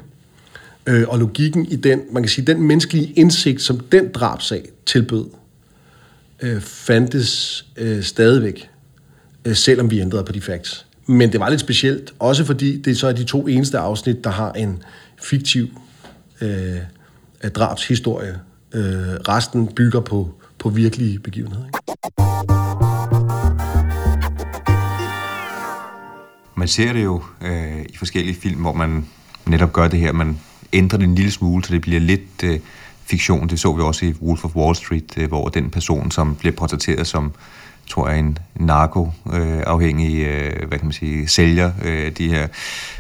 øh, 0.86 1.08
og 1.08 1.20
logikken 1.20 1.66
i 1.66 1.76
den, 1.76 2.02
man 2.12 2.24
kan 2.24 2.30
sige, 2.30 2.46
den 2.46 2.62
menneskelige 2.62 3.14
indsigt, 3.16 3.62
som 3.62 3.80
den 3.80 4.12
drabsag 4.14 4.70
tilbød, 4.86 5.26
øh, 6.42 6.62
fandtes 6.62 7.66
øh, 7.78 8.04
stadigvæk, 8.04 8.70
Øh, 9.46 9.56
selvom 9.56 9.92
vi 9.92 10.00
ændrede 10.00 10.24
på 10.24 10.32
de 10.32 10.42
facts. 10.42 10.86
Men 11.08 11.32
det 11.32 11.40
var 11.40 11.50
lidt 11.50 11.62
specielt, 11.62 12.14
også 12.20 12.46
fordi 12.46 12.82
det 12.82 12.98
så 12.98 13.08
er 13.08 13.12
de 13.12 13.24
to 13.24 13.48
eneste 13.48 13.78
afsnit, 13.78 14.24
der 14.24 14.30
har 14.30 14.52
en 14.52 14.84
fiktiv 15.24 15.68
øh, 16.42 16.76
øh, 17.44 17.52
drabshistorie. 17.52 18.40
Øh, 18.74 18.84
resten 19.30 19.68
bygger 19.68 20.00
på, 20.00 20.34
på 20.60 20.70
virkelige 20.70 21.20
begivenheder. 21.20 21.66
Ikke? 21.66 21.78
Man 26.58 26.68
ser 26.68 26.94
det 26.94 27.04
jo 27.04 27.24
øh, 27.42 27.82
i 27.90 27.98
forskellige 27.98 28.36
film, 28.36 28.62
hvor 28.62 28.74
man 28.74 29.06
netop 29.46 29.74
gør 29.74 29.88
det 29.88 30.00
her. 30.00 30.12
Man 30.12 30.40
ændrer 30.74 30.98
det 30.98 31.06
en 31.06 31.16
lille 31.16 31.32
smule, 31.32 31.64
så 31.64 31.74
det 31.74 31.82
bliver 31.82 32.00
lidt 32.00 32.44
øh, 32.44 32.60
fiktion. 33.06 33.50
Det 33.50 33.60
så 33.60 33.74
vi 33.74 33.82
også 33.82 34.06
i 34.06 34.14
Wolf 34.22 34.46
of 34.46 34.56
Wall 34.56 34.76
Street, 34.76 35.18
øh, 35.18 35.28
hvor 35.28 35.48
den 35.48 35.70
person, 35.70 36.12
som 36.12 36.36
bliver 36.36 36.56
portrætteret 36.56 37.08
som 37.08 37.32
tror 37.90 38.10
jeg, 38.10 38.20
en 38.20 38.38
narkoafhængig, 38.56 40.22
øh, 40.22 40.46
øh, 40.46 40.68
hvad 40.68 40.78
kan 40.78 40.86
man 40.86 40.94
sige, 40.94 41.28
sælger 41.28 41.72
øh, 41.86 42.12
de 42.12 42.28
her 42.28 42.48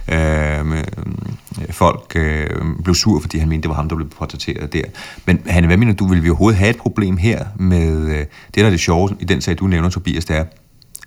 øh, 0.07 0.71
øh, 0.71 0.83
folk, 1.69 2.13
øh, 2.15 2.49
blev 2.83 2.95
sur, 2.95 3.19
fordi 3.19 3.37
han 3.37 3.49
mente, 3.49 3.61
det 3.61 3.69
var 3.69 3.75
ham, 3.75 3.89
der 3.89 3.95
blev 3.95 4.09
portrætteret 4.09 4.73
der. 4.73 4.83
Men 5.25 5.41
Hanne, 5.45 5.67
hvad 5.67 5.77
mener 5.77 5.93
du, 5.93 6.07
vil 6.07 6.23
vi 6.23 6.29
overhovedet 6.29 6.59
have 6.59 6.69
et 6.69 6.77
problem 6.77 7.17
her 7.17 7.45
med, 7.55 8.09
øh, 8.09 8.17
det 8.17 8.27
der 8.55 8.65
er 8.65 8.69
det 8.69 8.79
sjove 8.79 9.09
i 9.19 9.25
den 9.25 9.41
sag, 9.41 9.59
du 9.59 9.67
nævner, 9.67 9.89
Tobias, 9.89 10.25
det 10.25 10.37
er, 10.37 10.45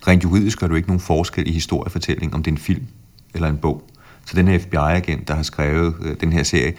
rent 0.09 0.25
juridisk 0.25 0.61
gør 0.61 0.67
du 0.67 0.75
ikke 0.75 0.89
nogen 0.89 1.01
forskel 1.01 1.49
i 1.49 1.53
historiefortælling, 1.53 2.35
om 2.35 2.43
det 2.43 2.51
er 2.51 2.55
en 2.55 2.59
film 2.59 2.87
eller 3.35 3.49
en 3.49 3.57
bog. 3.57 3.83
Så 4.27 4.37
den 4.37 4.49
her 4.49 4.59
FBI-agent, 4.59 5.29
der 5.29 5.35
har 5.35 5.43
skrevet 5.43 5.95
øh, 6.03 6.17
den 6.21 6.33
her 6.33 6.43
serie, 6.43 6.73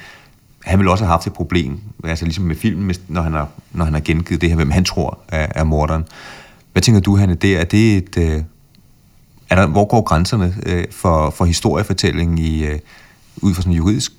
han 0.64 0.80
vil 0.80 0.88
også 0.88 1.04
have 1.04 1.12
haft 1.12 1.28
et 1.28 1.34
problem, 1.34 1.80
altså 2.04 2.26
ligesom 2.26 2.44
med 2.44 2.56
filmen, 2.56 2.96
når 3.08 3.22
han 3.22 3.34
har, 3.34 3.48
når 3.72 3.86
han 3.86 3.94
har 3.94 4.02
gengivet 4.02 4.42
det 4.42 4.50
her, 4.50 4.56
hvem 4.56 4.72
han 4.72 4.84
tror 4.84 5.20
er, 5.28 5.48
er 5.56 5.64
morderen. 5.64 6.04
Hvad 6.74 6.82
tænker 6.82 7.02
du, 7.02 7.18
Hanne? 7.18 7.36
Det, 7.36 7.60
er 7.60 7.64
det 7.64 7.98
et, 7.98 8.18
øh, 8.18 8.44
er 9.50 9.56
der, 9.56 9.68
hvor 9.68 9.86
går 9.86 10.02
grænserne 10.02 10.54
øh, 10.66 10.84
for, 10.92 11.30
for 11.30 11.46
historiefortælling 11.46 12.40
i, 12.40 12.66
øh, 12.66 12.80
ud 13.38 13.54
fra 13.54 13.62
sådan 13.62 13.74
et 13.74 13.78
juridisk 13.78 14.12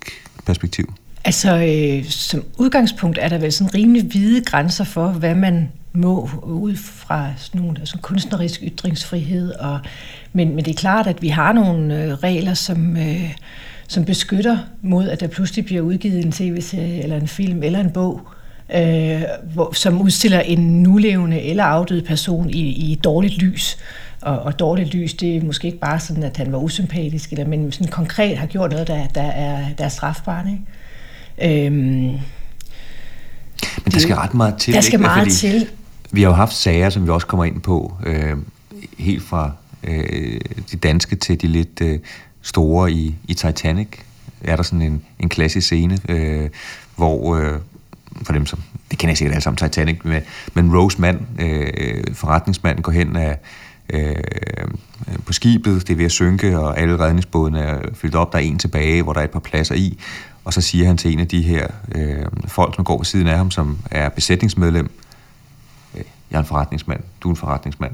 perspektiv? 0.45 0.93
Altså, 1.25 1.57
øh, 1.57 2.05
som 2.09 2.43
udgangspunkt 2.57 3.17
er 3.21 3.29
der 3.29 3.37
vel 3.37 3.51
sådan 3.51 3.73
rimelig 3.73 4.03
hvide 4.03 4.41
grænser 4.41 4.83
for, 4.83 5.07
hvad 5.07 5.35
man 5.35 5.71
må 5.93 6.29
ud 6.43 6.75
fra 6.75 7.29
sådan 7.37 7.61
nogle 7.61 7.79
altså 7.79 7.97
kunstnerisk 8.01 8.61
ytringsfrihed. 8.63 9.51
Og, 9.51 9.79
men, 10.33 10.55
men 10.55 10.65
det 10.65 10.71
er 10.71 10.79
klart, 10.79 11.07
at 11.07 11.21
vi 11.21 11.27
har 11.27 11.53
nogle 11.53 12.03
øh, 12.03 12.13
regler, 12.13 12.53
som, 12.53 12.97
øh, 12.97 13.33
som 13.87 14.05
beskytter 14.05 14.57
mod, 14.81 15.09
at 15.09 15.19
der 15.19 15.27
pludselig 15.27 15.65
bliver 15.65 15.81
udgivet 15.81 16.25
en 16.25 16.31
tv-serie 16.31 17.03
eller 17.03 17.17
en 17.17 17.27
film 17.27 17.63
eller 17.63 17.79
en 17.79 17.91
bog, 17.91 18.21
øh, 18.25 18.44
hvor, 19.53 19.73
som 19.73 20.01
udstiller 20.01 20.39
en 20.39 20.83
nulevende 20.83 21.41
eller 21.41 21.63
afdød 21.63 22.01
person 22.01 22.49
i, 22.49 22.61
i 22.61 22.95
dårligt 22.95 23.37
lys. 23.37 23.77
Og, 24.21 24.39
og 24.39 24.59
dårligt 24.59 24.93
lys, 24.93 25.13
det 25.13 25.35
er 25.35 25.43
måske 25.43 25.67
ikke 25.67 25.79
bare 25.79 25.99
sådan, 25.99 26.23
at 26.23 26.37
han 26.37 26.51
var 26.51 26.57
usympatisk, 26.57 27.31
eller, 27.31 27.47
men 27.47 27.71
sådan 27.71 27.91
konkret 27.91 28.37
har 28.37 28.47
gjort 28.47 28.71
noget, 28.71 28.87
der, 28.87 29.07
der, 29.07 29.21
er, 29.21 29.65
der 29.77 29.85
er 29.85 29.89
strafbart. 29.89 30.45
Ikke? 30.47 31.65
Øhm, 31.65 32.19
men 33.83 33.91
der 33.91 33.99
skal 33.99 34.15
ret 34.15 34.33
meget 34.33 34.55
til. 34.57 34.73
Der 34.73 34.81
skal 34.81 34.93
ikke? 34.93 35.01
meget 35.01 35.21
Fordi 35.21 35.35
til. 35.35 35.67
Vi 36.11 36.21
har 36.21 36.29
jo 36.29 36.35
haft 36.35 36.53
sager, 36.53 36.89
som 36.89 37.05
vi 37.05 37.09
også 37.09 37.27
kommer 37.27 37.45
ind 37.45 37.61
på, 37.61 37.97
øh, 38.05 38.37
helt 38.99 39.23
fra 39.23 39.51
øh, 39.83 40.39
de 40.71 40.77
danske 40.77 41.15
til 41.15 41.41
de 41.41 41.47
lidt 41.47 41.81
øh, 41.81 41.99
store 42.41 42.91
i, 42.91 43.15
i 43.27 43.33
Titanic. 43.33 43.87
Er 44.43 44.55
der 44.55 44.63
sådan 44.63 44.81
en, 44.81 45.01
en 45.19 45.29
klassisk 45.29 45.67
scene, 45.67 45.97
øh, 46.09 46.49
hvor 46.95 47.35
øh, 47.35 47.59
for 48.23 48.33
dem 48.33 48.45
som, 48.45 48.59
det 48.91 48.99
kender 48.99 49.11
jeg 49.11 49.17
sikkert 49.17 49.33
alle 49.33 49.43
sammen, 49.43 49.57
Titanic, 49.57 49.97
men, 50.03 50.21
men 50.53 50.77
Rose 50.77 51.01
mand, 51.01 51.19
øh, 51.39 52.03
forretningsmanden, 52.13 52.83
går 52.83 52.91
hen 52.91 53.15
af, 53.15 53.37
øh, 53.89 54.15
på 55.25 55.33
skibet, 55.33 55.87
det 55.87 55.93
er 55.93 55.97
ved 55.97 56.05
at 56.05 56.11
synke, 56.11 56.59
og 56.59 56.79
alle 56.79 56.99
redningsbådene 56.99 57.59
er 57.59 57.79
fyldt 57.93 58.15
op, 58.15 58.33
der 58.33 58.39
er 58.39 58.43
en 58.43 58.59
tilbage, 58.59 59.03
hvor 59.03 59.13
der 59.13 59.19
er 59.19 59.23
et 59.23 59.31
par 59.31 59.39
pladser 59.39 59.75
i, 59.75 59.99
og 60.45 60.53
så 60.53 60.61
siger 60.61 60.87
han 60.87 60.97
til 60.97 61.13
en 61.13 61.19
af 61.19 61.27
de 61.27 61.41
her 61.41 61.67
øh, 61.95 62.25
folk, 62.47 62.75
som 62.75 62.83
går 62.83 62.97
ved 62.97 63.05
siden 63.05 63.27
af 63.27 63.37
ham, 63.37 63.51
som 63.51 63.77
er 63.91 64.09
besætningsmedlem, 64.09 64.91
øh, 65.95 66.03
jeg 66.31 66.37
er 66.37 66.39
en 66.39 66.45
forretningsmand, 66.45 66.99
du 67.21 67.27
er 67.27 67.33
en 67.33 67.37
forretningsmand, 67.37 67.91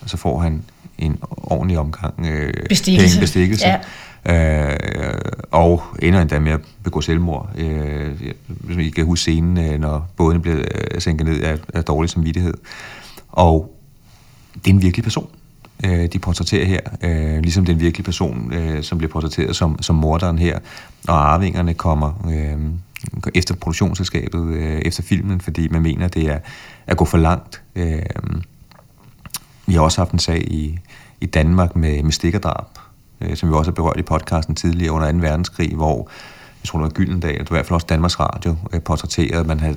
og 0.00 0.10
så 0.10 0.16
får 0.16 0.40
han 0.40 0.62
en 0.98 1.18
ordentlig 1.36 1.78
omgang 1.78 2.26
øh, 2.26 2.52
Bestikkelse. 2.68 3.08
penge, 3.08 3.20
bestikkelse. 3.20 3.66
Ja. 3.66 3.78
Øh, 4.26 5.07
og 5.50 5.82
ender 6.02 6.20
endda 6.20 6.38
med 6.38 6.52
at 6.52 6.60
begå 6.84 7.00
selvmord. 7.00 7.50
Øh, 7.58 8.20
hvis 8.46 8.76
man 8.76 8.84
ikke 8.84 8.94
kan 8.94 9.04
huske 9.04 9.20
scenen, 9.20 9.72
øh, 9.72 9.80
når 9.80 10.08
båden 10.16 10.42
bliver 10.42 10.58
øh, 10.58 11.00
sænket 11.00 11.26
ned 11.26 11.40
af, 11.40 11.58
af 11.74 11.84
dårlig 11.84 12.10
samvittighed. 12.10 12.54
Og 13.28 13.74
det 14.54 14.70
er 14.70 14.74
en 14.74 14.82
virkelig 14.82 15.04
person, 15.04 15.28
øh, 15.86 16.06
de 16.12 16.18
portrætterer 16.18 16.64
her. 16.64 16.80
Øh, 17.02 17.42
ligesom 17.42 17.64
den 17.64 17.80
virkelige 17.80 18.04
person, 18.04 18.52
øh, 18.52 18.82
som 18.82 18.98
bliver 18.98 19.12
portrætteret 19.12 19.56
som, 19.56 19.82
som 19.82 19.96
morderen 19.96 20.38
her. 20.38 20.58
Og 21.08 21.32
arvingerne 21.32 21.74
kommer 21.74 22.26
øh, 22.32 22.58
efter 23.34 23.54
produktionsselskabet, 23.54 24.46
øh, 24.46 24.80
efter 24.84 25.02
filmen, 25.02 25.40
fordi 25.40 25.68
man 25.68 25.82
mener, 25.82 26.08
det 26.08 26.30
er 26.30 26.38
at 26.86 26.96
gå 26.96 27.04
for 27.04 27.18
langt. 27.18 27.62
Øh, 27.74 28.02
vi 29.66 29.74
har 29.74 29.80
også 29.80 30.00
haft 30.00 30.12
en 30.12 30.18
sag 30.18 30.52
i, 30.52 30.78
i 31.20 31.26
Danmark 31.26 31.76
med, 31.76 32.02
med 32.02 32.12
stikkerdrab, 32.12 32.66
øh, 33.20 33.36
som 33.36 33.48
vi 33.48 33.54
også 33.54 33.70
har 33.70 33.74
berørt 33.74 33.98
i 33.98 34.02
podcasten 34.02 34.54
tidligere 34.54 34.92
under 34.92 35.12
2. 35.12 35.18
verdenskrig, 35.18 35.74
hvor 35.74 36.08
jeg 36.62 36.68
tror, 36.68 36.78
det 36.78 36.84
var 36.84 36.90
Gyldendal, 36.90 37.38
det 37.38 37.50
var 37.50 37.56
i 37.56 37.58
hvert 37.58 37.66
fald 37.66 37.74
også 37.74 37.86
Danmarks 37.86 38.20
Radio, 38.20 38.56
øh, 38.72 38.82
portrætteret, 38.82 39.46
man 39.46 39.60
havde 39.60 39.76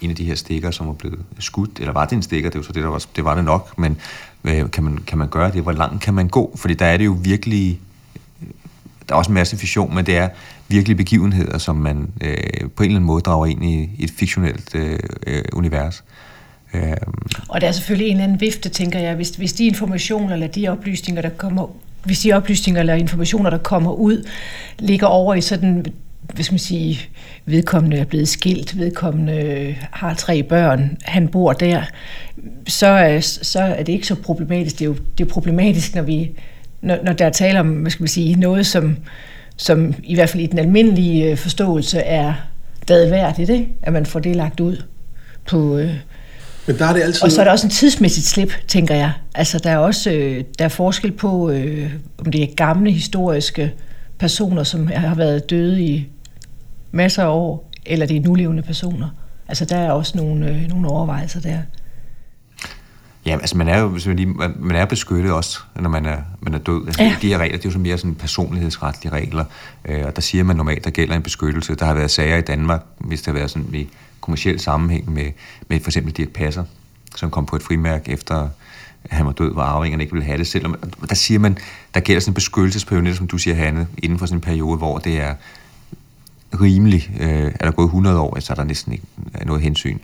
en 0.00 0.10
af 0.10 0.16
de 0.16 0.24
her 0.24 0.34
stikker, 0.34 0.70
som 0.70 0.86
var 0.86 0.92
blevet 0.92 1.18
skudt, 1.38 1.78
eller 1.78 1.92
var 1.92 2.04
det 2.04 2.12
en 2.16 2.22
stikker, 2.22 2.50
det 2.50 2.58
var 2.58 2.62
så 2.64 2.72
det, 2.72 2.82
der 2.82 2.88
var, 2.88 3.04
det 3.16 3.24
var 3.24 3.34
det 3.34 3.44
nok, 3.44 3.78
men 3.78 3.96
øh, 4.44 4.70
kan, 4.70 4.84
man, 4.84 4.98
kan 4.98 5.18
man 5.18 5.28
gøre 5.28 5.52
det? 5.52 5.62
Hvor 5.62 5.72
langt 5.72 6.02
kan 6.02 6.14
man 6.14 6.28
gå? 6.28 6.56
Fordi 6.56 6.74
der 6.74 6.86
er 6.86 6.96
det 6.96 7.04
jo 7.04 7.16
virkelig, 7.22 7.80
øh, 8.42 8.48
der 9.08 9.14
er 9.14 9.18
også 9.18 9.30
en 9.30 9.34
masse 9.34 9.56
fiktion, 9.56 9.94
men 9.94 10.06
det 10.06 10.16
er 10.16 10.28
virkelig 10.68 10.96
begivenheder, 10.96 11.58
som 11.58 11.76
man 11.76 12.10
øh, 12.20 12.36
på 12.76 12.82
en 12.82 12.88
eller 12.88 12.96
anden 12.96 13.04
måde 13.04 13.20
drager 13.20 13.46
ind 13.46 13.64
i, 13.64 13.90
i 13.98 14.04
et 14.04 14.10
fiktionelt 14.10 14.74
øh, 14.74 14.98
øh, 15.26 15.42
univers. 15.52 16.04
Øh, 16.74 16.92
Og 17.48 17.60
der 17.60 17.68
er 17.68 17.72
selvfølgelig 17.72 18.06
en 18.08 18.16
eller 18.16 18.24
anden 18.24 18.40
vifte, 18.40 18.68
tænker 18.68 18.98
jeg, 18.98 19.14
hvis, 19.14 19.30
hvis 19.30 19.52
de 19.52 19.66
informationer 19.66 20.32
eller 20.32 20.46
de 20.46 20.68
oplysninger, 20.68 21.22
der 21.22 21.28
kommer 21.28 21.66
hvis 22.04 22.18
de 22.20 22.32
oplysninger 22.32 22.80
eller 22.80 22.94
informationer, 22.94 23.50
der 23.50 23.58
kommer 23.58 23.92
ud, 23.92 24.28
ligger 24.78 25.06
over 25.06 25.34
i 25.34 25.40
sådan, 25.40 25.84
hvis 26.34 26.50
man 26.52 26.58
sige, 26.58 27.00
vedkommende 27.46 27.96
er 27.96 28.04
blevet 28.04 28.28
skilt, 28.28 28.78
vedkommende 28.78 29.74
har 29.90 30.14
tre 30.14 30.42
børn, 30.42 30.96
han 31.02 31.28
bor 31.28 31.52
der, 31.52 31.82
så, 32.68 32.86
er- 32.86 33.20
så 33.20 33.60
er 33.60 33.82
det 33.82 33.92
ikke 33.92 34.06
så 34.06 34.14
problematisk. 34.14 34.78
Det 34.78 34.84
er 34.84 34.88
jo 34.88 34.96
det 35.18 35.24
er 35.26 35.28
problematisk, 35.30 35.94
når, 35.94 36.02
vi, 36.02 36.30
når, 36.82 36.98
når 37.04 37.12
der 37.12 37.26
er 37.26 37.30
tale 37.30 37.60
om, 37.60 37.68
hvad 37.68 37.90
skal 37.90 38.02
man 38.02 38.08
sige, 38.08 38.34
noget, 38.34 38.66
som, 38.66 38.96
som 39.56 39.94
i 40.04 40.14
hvert 40.14 40.28
fald 40.28 40.42
i 40.42 40.46
den 40.46 40.58
almindelige 40.58 41.30
øh, 41.30 41.36
forståelse 41.36 41.98
er 41.98 42.32
dadværdigt, 42.88 43.50
ikke? 43.50 43.68
at 43.82 43.92
man 43.92 44.06
får 44.06 44.20
det 44.20 44.36
lagt 44.36 44.60
ud 44.60 44.82
på, 45.46 45.78
øh, 45.78 45.94
men 46.66 46.78
der 46.78 46.86
er 46.86 46.92
det 46.92 47.02
altid... 47.02 47.22
og 47.22 47.32
så 47.32 47.40
er 47.40 47.44
der 47.44 47.52
også 47.52 47.66
en 47.66 47.70
tidsmæssigt 47.70 48.26
slip, 48.26 48.52
tænker 48.68 48.94
jeg. 48.94 49.12
Altså, 49.34 49.58
der 49.58 49.70
er 49.70 49.78
også 49.78 50.10
øh, 50.10 50.44
der 50.58 50.64
er 50.64 50.68
forskel 50.68 51.12
på, 51.12 51.50
øh, 51.50 51.90
om 52.18 52.30
det 52.32 52.42
er 52.42 52.46
gamle 52.56 52.90
historiske 52.90 53.72
personer, 54.18 54.62
som 54.62 54.86
har 54.86 55.14
været 55.14 55.50
døde 55.50 55.82
i 55.82 56.08
masser 56.92 57.22
af 57.22 57.28
år, 57.28 57.70
eller 57.86 58.06
det 58.06 58.16
er 58.16 58.20
nulevende 58.20 58.62
personer. 58.62 59.08
Altså, 59.48 59.64
der 59.64 59.76
er 59.76 59.90
også 59.90 60.16
nogle, 60.16 60.48
øh, 60.48 60.68
nogle 60.68 60.88
overvejelser 60.88 61.40
der. 61.40 61.58
Ja, 63.26 63.32
altså 63.32 63.56
man 63.56 63.68
er 63.68 63.80
jo 63.80 63.88
man 63.88 64.16
lige, 64.16 64.34
man 64.58 64.76
er 64.76 64.84
beskyttet 64.84 65.32
også, 65.32 65.60
når 65.76 65.90
man 65.90 66.06
er, 66.06 66.18
man 66.40 66.54
er 66.54 66.58
død. 66.58 66.86
Altså, 66.86 67.02
Ja. 67.02 67.16
De 67.22 67.28
her 67.28 67.38
regler, 67.38 67.56
det 67.56 67.64
er 67.64 67.68
jo 67.68 67.72
så 67.72 67.78
mere 67.78 67.98
sådan 67.98 68.14
personlighedsretlige 68.14 69.12
regler, 69.12 69.44
øh, 69.84 70.06
og 70.06 70.16
der 70.16 70.22
siger 70.22 70.44
man 70.44 70.56
normalt, 70.56 70.84
der 70.84 70.90
gælder 70.90 71.16
en 71.16 71.22
beskyttelse. 71.22 71.74
Der 71.74 71.84
har 71.84 71.94
været 71.94 72.10
sager 72.10 72.36
i 72.36 72.40
Danmark, 72.40 72.82
hvis 72.98 73.22
der 73.22 73.32
har 73.32 73.38
været 73.38 73.50
sådan 73.50 73.74
i 73.74 73.88
kommersiel 74.20 74.60
sammenhæng 74.60 75.12
med, 75.12 75.30
med 75.68 75.80
for 75.80 75.90
eksempel 75.90 76.12
Dirk 76.12 76.28
Passer, 76.28 76.64
som 77.16 77.30
kom 77.30 77.46
på 77.46 77.56
et 77.56 77.62
frimærk 77.62 78.08
efter 78.08 78.48
at 79.04 79.16
han 79.16 79.26
var 79.26 79.32
død, 79.32 79.52
hvor 79.52 79.62
arvingerne 79.62 80.02
ikke 80.02 80.12
ville 80.12 80.24
have 80.26 80.38
det 80.38 80.46
selv. 80.46 80.66
Og 81.00 81.08
der 81.08 81.14
siger 81.14 81.38
man, 81.38 81.58
der 81.94 82.00
gælder 82.00 82.20
sådan 82.20 82.30
en 82.30 82.34
beskyttelsesperiode, 82.34 83.04
netop 83.04 83.16
som 83.16 83.26
du 83.26 83.38
siger, 83.38 83.56
Hanne, 83.56 83.86
inden 84.02 84.18
for 84.18 84.26
sådan 84.26 84.36
en 84.36 84.40
periode, 84.40 84.76
hvor 84.78 84.98
det 84.98 85.20
er 85.20 85.34
rimelig, 86.60 87.10
øh, 87.20 87.52
er 87.60 87.64
der 87.64 87.70
gået 87.70 87.86
100 87.86 88.18
år, 88.18 88.40
så 88.40 88.52
er 88.52 88.54
der 88.54 88.64
næsten 88.64 88.92
ikke 88.92 89.04
noget 89.46 89.62
hensyn. 89.62 89.98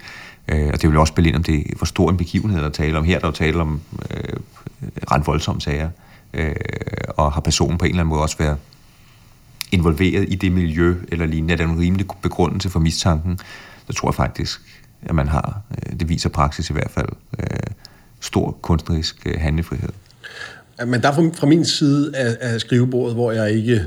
Øh, 0.51 0.71
og 0.73 0.83
det 0.83 0.91
vil 0.91 0.99
også 0.99 1.11
spille 1.11 1.29
ind 1.29 1.37
om 1.37 1.43
det, 1.43 1.67
hvor 1.77 1.85
stor 1.85 2.11
en 2.11 2.17
begivenhed 2.17 2.63
der 2.63 2.69
tale 2.69 2.99
om. 2.99 3.05
Her 3.05 3.17
er 3.17 3.21
der 3.21 3.29
jo 3.29 3.33
tale 3.33 3.61
om 3.61 3.81
øh, 4.11 4.35
ret 5.13 5.27
voldsomme 5.27 5.61
sager, 5.61 5.91
øh, 6.35 6.55
og 7.09 7.33
har 7.33 7.41
personen 7.41 7.79
på 7.79 7.85
en 7.85 7.91
eller 7.91 8.01
anden 8.01 8.11
måde 8.11 8.23
også 8.23 8.39
været 8.39 8.57
involveret 9.73 10.27
i 10.29 10.35
det 10.35 10.53
miljø, 10.53 10.95
eller 11.09 11.27
lignende, 11.27 11.53
er 11.53 11.57
der 11.57 11.65
en 11.65 11.79
rimelig 11.79 12.07
begrundelse 12.23 12.71
for 12.71 12.81
mistanken, 12.81 13.39
så 13.87 13.93
tror 13.93 14.09
jeg 14.09 14.15
faktisk, 14.15 14.61
at 15.03 15.15
man 15.15 15.29
har, 15.29 15.61
øh, 15.71 16.01
det 16.01 16.09
viser 16.09 16.29
praksis 16.29 16.71
i 16.71 16.73
hvert 16.73 16.91
fald, 16.91 17.09
øh, 17.39 17.47
stor 18.21 18.59
kunstnerisk 18.63 19.27
øh, 19.27 19.41
handlefrihed. 19.41 19.89
men 20.87 21.03
der 21.03 21.13
fra, 21.35 21.47
min 21.47 21.65
side 21.65 22.17
af, 22.17 22.37
af 22.41 22.61
skrivebordet, 22.61 23.15
hvor 23.15 23.33
jeg 23.33 23.53
ikke 23.53 23.87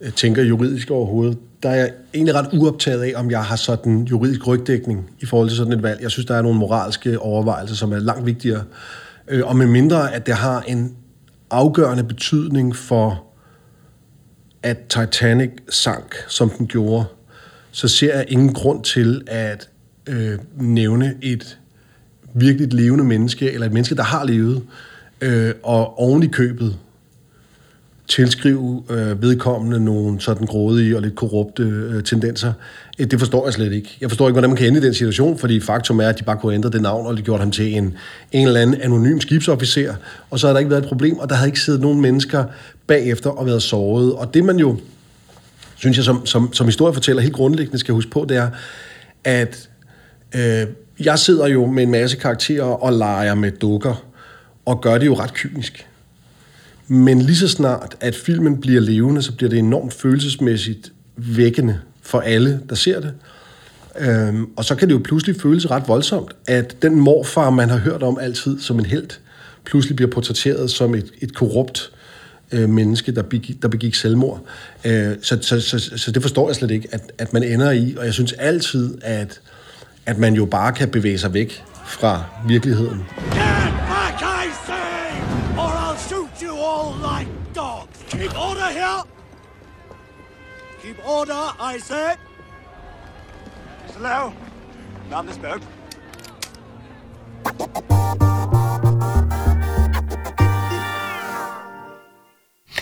øh, 0.00 0.12
tænker 0.12 0.42
juridisk 0.42 0.90
overhovedet, 0.90 1.38
der 1.62 1.68
er 1.68 1.74
jeg 1.74 1.92
egentlig 2.14 2.34
ret 2.34 2.48
uoptaget 2.52 3.02
af, 3.02 3.12
om 3.16 3.30
jeg 3.30 3.44
har 3.44 3.56
sådan 3.56 4.02
juridisk 4.02 4.46
rygdækning 4.46 5.10
i 5.20 5.26
forhold 5.26 5.48
til 5.48 5.56
sådan 5.56 5.72
et 5.72 5.82
valg. 5.82 6.02
Jeg 6.02 6.10
synes, 6.10 6.26
der 6.26 6.34
er 6.34 6.42
nogle 6.42 6.58
moralske 6.58 7.18
overvejelser, 7.18 7.74
som 7.76 7.92
er 7.92 7.98
langt 7.98 8.26
vigtigere. 8.26 8.64
Øh, 9.28 9.46
og 9.46 9.56
med 9.56 9.66
mindre, 9.66 10.14
at 10.14 10.26
det 10.26 10.34
har 10.34 10.60
en 10.60 10.96
afgørende 11.50 12.04
betydning 12.04 12.76
for, 12.76 13.24
at 14.62 14.78
Titanic 14.88 15.50
sank, 15.68 16.16
som 16.28 16.50
den 16.50 16.66
gjorde, 16.66 17.04
så 17.70 17.88
ser 17.88 18.16
jeg 18.16 18.24
ingen 18.28 18.52
grund 18.52 18.84
til 18.84 19.22
at 19.26 19.68
øh, 20.06 20.38
nævne 20.56 21.14
et 21.22 21.58
virkelig 22.34 22.72
levende 22.72 23.04
menneske, 23.04 23.52
eller 23.52 23.66
et 23.66 23.72
menneske, 23.72 23.94
der 23.94 24.02
har 24.02 24.24
levet, 24.24 24.62
øh, 25.20 25.54
og 25.62 25.98
oven 25.98 26.22
i 26.22 26.26
købet 26.26 26.76
tilskrive 28.10 28.82
øh, 28.90 29.22
vedkommende 29.22 29.84
nogle 29.84 30.20
sådan 30.20 30.46
grådige 30.46 30.96
og 30.96 31.02
lidt 31.02 31.14
korrupte 31.14 31.62
øh, 31.62 32.02
tendenser. 32.02 32.52
Øh, 32.98 33.06
det 33.06 33.18
forstår 33.18 33.46
jeg 33.46 33.52
slet 33.52 33.72
ikke. 33.72 33.98
Jeg 34.00 34.10
forstår 34.10 34.28
ikke, 34.28 34.32
hvordan 34.32 34.50
man 34.50 34.56
kan 34.56 34.66
ende 34.66 34.78
i 34.78 34.82
den 34.82 34.94
situation, 34.94 35.38
fordi 35.38 35.60
faktum 35.60 36.00
er, 36.00 36.08
at 36.08 36.18
de 36.18 36.24
bare 36.24 36.36
kunne 36.36 36.54
ændre 36.54 36.70
det 36.70 36.82
navn, 36.82 37.06
og 37.06 37.16
det 37.16 37.24
gjorde 37.24 37.40
ham 37.40 37.50
til 37.50 37.76
en, 37.76 37.94
en 38.32 38.46
eller 38.46 38.60
anden 38.60 38.80
anonym 38.80 39.20
skibsofficer, 39.20 39.94
og 40.30 40.38
så 40.38 40.46
har 40.46 40.52
der 40.52 40.58
ikke 40.58 40.70
været 40.70 40.82
et 40.82 40.88
problem, 40.88 41.18
og 41.18 41.28
der 41.28 41.34
havde 41.34 41.48
ikke 41.48 41.60
siddet 41.60 41.80
nogen 41.80 42.00
mennesker 42.00 42.44
bagefter 42.86 43.30
og 43.30 43.46
været 43.46 43.62
såret. 43.62 44.12
Og 44.12 44.34
det 44.34 44.44
man 44.44 44.56
jo, 44.56 44.76
synes 45.76 45.96
jeg, 45.96 46.04
som, 46.04 46.26
som, 46.26 46.52
som 46.52 46.66
historiefortæller 46.66 47.22
helt 47.22 47.34
grundlæggende 47.34 47.78
skal 47.78 47.94
huske 47.94 48.10
på, 48.10 48.26
det 48.28 48.36
er, 48.36 48.48
at 49.24 49.68
øh, 50.34 50.66
jeg 51.00 51.18
sidder 51.18 51.46
jo 51.46 51.66
med 51.66 51.82
en 51.82 51.90
masse 51.90 52.16
karakterer 52.16 52.64
og 52.64 52.92
leger 52.92 53.34
med 53.34 53.50
dukker, 53.50 54.04
og 54.66 54.80
gør 54.80 54.98
det 54.98 55.06
jo 55.06 55.14
ret 55.14 55.34
kynisk. 55.34 55.86
Men 56.92 57.22
lige 57.22 57.36
så 57.36 57.48
snart, 57.48 57.96
at 58.00 58.14
filmen 58.14 58.60
bliver 58.60 58.80
levende, 58.80 59.22
så 59.22 59.32
bliver 59.32 59.50
det 59.50 59.58
enormt 59.58 59.94
følelsesmæssigt 59.94 60.92
vækkende 61.16 61.80
for 62.02 62.20
alle, 62.20 62.60
der 62.68 62.74
ser 62.74 63.00
det. 63.00 63.12
Øhm, 63.98 64.46
og 64.56 64.64
så 64.64 64.74
kan 64.74 64.88
det 64.88 64.94
jo 64.94 65.00
pludselig 65.04 65.40
føles 65.40 65.70
ret 65.70 65.88
voldsomt, 65.88 66.32
at 66.46 66.82
den 66.82 67.00
morfar, 67.00 67.50
man 67.50 67.70
har 67.70 67.78
hørt 67.78 68.02
om 68.02 68.18
altid 68.18 68.60
som 68.60 68.78
en 68.78 68.86
held, 68.86 69.08
pludselig 69.64 69.96
bliver 69.96 70.10
portrætteret 70.10 70.70
som 70.70 70.94
et, 70.94 71.06
et 71.20 71.34
korrupt 71.34 71.90
øh, 72.52 72.68
menneske, 72.68 73.12
der 73.12 73.22
begik, 73.22 73.62
der 73.62 73.68
begik 73.68 73.94
selvmord. 73.94 74.40
Øh, 74.84 75.16
så, 75.22 75.38
så, 75.40 75.60
så, 75.60 75.78
så 75.96 76.10
det 76.10 76.22
forstår 76.22 76.48
jeg 76.48 76.56
slet 76.56 76.70
ikke, 76.70 76.88
at, 76.92 77.12
at 77.18 77.32
man 77.32 77.42
ender 77.42 77.70
i. 77.70 77.94
Og 77.98 78.04
jeg 78.04 78.14
synes 78.14 78.32
altid, 78.32 78.98
at, 79.02 79.40
at 80.06 80.18
man 80.18 80.34
jo 80.34 80.44
bare 80.44 80.72
kan 80.72 80.88
bevæge 80.88 81.18
sig 81.18 81.34
væk 81.34 81.62
fra 81.86 82.24
virkeligheden. 82.46 83.02
Yeah! 83.36 83.69
Keep 90.90 91.06
order, 91.06 91.74
I 91.74 91.78
said! 91.78 92.16
Mr. 93.86 94.00
Lowe, 94.00 94.32
down 95.10 95.26
this 95.26 95.38
boat. 95.38 95.62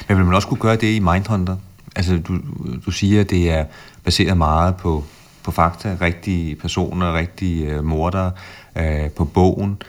Men 0.09 0.17
vil 0.17 0.25
man 0.25 0.35
også 0.35 0.49
kunne 0.49 0.61
gøre 0.61 0.77
det 0.77 0.95
i 0.95 0.99
Mindhunter? 0.99 1.57
Altså, 1.97 2.19
du, 2.29 2.39
du 2.87 2.91
siger, 2.91 3.21
at 3.21 3.31
det 3.31 3.51
er 3.51 3.65
baseret 4.05 4.37
meget 4.37 4.77
på, 4.77 5.05
på 5.43 5.51
fakta, 5.51 5.97
rigtige 6.01 6.57
personer, 6.57 7.15
rigtige 7.15 7.79
uh, 7.79 7.85
mordere, 7.85 8.33
uh, 8.77 9.11
på 9.11 9.25
bogen. 9.25 9.83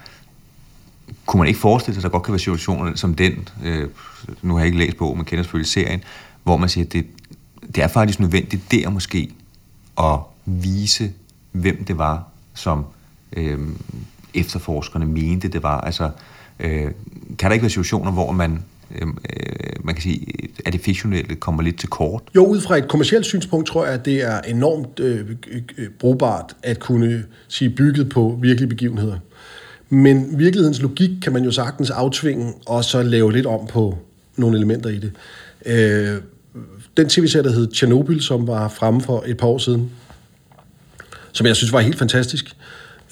Kunne 1.26 1.38
man 1.38 1.48
ikke 1.48 1.60
forestille 1.60 1.96
sig, 1.96 2.00
at 2.00 2.04
der 2.04 2.10
godt 2.10 2.24
kan 2.24 2.32
være 2.32 2.40
situationer 2.40 2.96
som 2.96 3.14
den, 3.14 3.50
uh, 3.66 3.90
nu 4.42 4.54
har 4.54 4.60
jeg 4.60 4.66
ikke 4.66 4.80
læst 4.80 4.98
bogen, 4.98 5.18
men 5.18 5.26
kender 5.26 5.44
selvfølgelig 5.44 5.72
serien, 5.72 6.04
hvor 6.44 6.58
man 6.58 6.70
siger, 6.70 6.86
at 6.86 6.94
det, 6.94 7.06
det 7.76 7.84
er 7.84 7.88
faktisk 7.88 8.20
nødvendigt 8.20 8.72
der 8.72 8.90
måske 8.90 9.32
at 10.00 10.20
vise, 10.46 11.12
hvem 11.52 11.84
det 11.84 11.98
var, 11.98 12.28
som 12.56 12.86
øh, 13.38 13.60
efterforskerne 14.34 15.06
mente, 15.06 15.48
det 15.48 15.64
var. 15.64 15.82
Altså, 15.82 16.10
øh, 16.60 16.92
kan 17.38 17.50
der 17.50 17.52
ikke 17.52 17.64
være 17.64 17.70
situationer, 17.70 18.12
hvor 18.12 18.32
man 18.32 18.64
øh, 18.92 19.08
øh 19.08 19.60
man 19.84 19.96
kan 19.96 20.02
sige, 20.02 20.26
at 20.66 20.74
det 20.74 20.82
fiktionelle 20.82 21.36
kommer 21.36 21.64
lidt 21.64 21.80
til 21.80 21.90
kort? 21.90 22.22
Jo, 22.36 22.46
ud 22.46 22.62
fra 22.62 22.78
et 22.78 22.88
kommersielt 22.88 23.26
synspunkt 23.26 23.68
tror 23.68 23.86
jeg, 23.86 23.94
at 23.94 24.06
det 24.06 24.24
er 24.24 24.42
enormt 24.42 25.00
øh, 25.00 25.30
øh, 25.78 25.90
brugbart 26.00 26.56
at 26.64 26.80
kunne 26.80 27.24
sige 27.48 27.70
bygget 27.70 28.10
på 28.10 28.40
virkelige 28.42 28.70
begivenheder. 28.70 29.18
Men 29.90 30.40
virkelighedens 30.40 30.82
logik 30.82 31.10
kan 31.22 31.34
man 31.34 31.44
jo 31.44 31.52
sagtens 31.52 31.90
aftvinge, 31.90 32.54
og 32.66 32.84
så 32.84 33.04
lave 33.04 33.32
lidt 33.32 33.46
om 33.46 33.68
på 33.68 33.98
nogle 34.38 34.58
elementer 34.58 34.90
i 34.90 35.00
det. 35.00 35.12
Øh, 35.66 36.22
den 36.98 37.10
tv-serie, 37.10 37.44
der 37.44 37.52
hed 37.52 37.68
Tjernobyl, 37.68 38.22
som 38.22 38.48
var 38.48 38.68
fremme 38.68 39.02
for 39.02 39.24
et 39.28 39.38
par 39.38 39.48
år 39.48 39.58
siden, 39.58 39.92
som 41.32 41.46
jeg 41.46 41.56
synes 41.56 41.74
var 41.74 41.80
helt 41.80 41.98
fantastisk, 41.98 42.56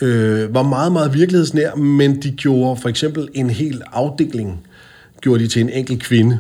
øh, 0.02 0.54
var 0.54 0.64
meget, 0.64 0.92
meget 0.92 1.14
virkelighedsnær, 1.14 1.76
men 1.76 2.22
de 2.22 2.32
gjorde 2.32 2.82
for 2.82 2.90
eksempel 2.90 3.28
en 3.34 3.50
hel 3.50 3.82
afdeling, 3.94 4.68
gjorde 5.22 5.44
de 5.44 5.48
til 5.48 5.62
en 5.62 5.70
enkelt 5.70 6.04
kvinde, 6.04 6.40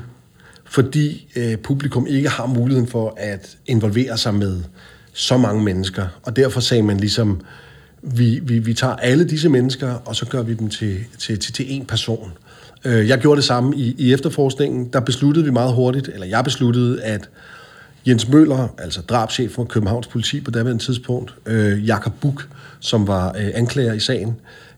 fordi 0.65 1.27
øh, 1.35 1.57
publikum 1.57 2.07
ikke 2.07 2.29
har 2.29 2.45
muligheden 2.45 2.87
for 2.87 3.13
at 3.17 3.57
involvere 3.65 4.17
sig 4.17 4.35
med 4.35 4.61
så 5.13 5.37
mange 5.37 5.63
mennesker. 5.63 6.07
Og 6.23 6.35
derfor 6.35 6.59
sagde 6.59 6.83
man 6.83 6.97
ligesom, 6.97 7.41
vi, 8.01 8.39
vi, 8.43 8.59
vi 8.59 8.73
tager 8.73 8.95
alle 8.95 9.29
disse 9.29 9.49
mennesker, 9.49 9.93
og 9.93 10.15
så 10.15 10.25
gør 10.25 10.41
vi 10.41 10.53
dem 10.53 10.69
til, 10.69 10.99
til, 11.17 11.39
til, 11.39 11.53
til 11.53 11.63
én 11.63 11.85
person. 11.85 12.31
Øh, 12.87 13.07
jeg 13.07 13.19
gjorde 13.19 13.35
det 13.35 13.43
samme 13.43 13.75
i, 13.75 13.95
i 13.97 14.13
efterforskningen. 14.13 14.89
Der 14.93 14.99
besluttede 14.99 15.45
vi 15.45 15.51
meget 15.51 15.73
hurtigt, 15.73 16.07
eller 16.07 16.27
jeg 16.27 16.43
besluttede, 16.43 17.03
at 17.03 17.29
Jens 18.07 18.29
Møller, 18.29 18.67
altså 18.77 19.01
drabschef 19.01 19.51
for 19.51 19.63
Københavns 19.63 20.07
politi 20.07 20.41
på 20.41 20.51
daværende 20.51 20.83
tidspunkt, 20.83 21.35
øh, 21.45 21.87
Jakob 21.87 22.13
Buk, 22.21 22.47
som 22.79 23.07
var 23.07 23.27
øh, 23.27 23.51
anklager 23.53 23.93
i 23.93 23.99
sagen, 23.99 24.35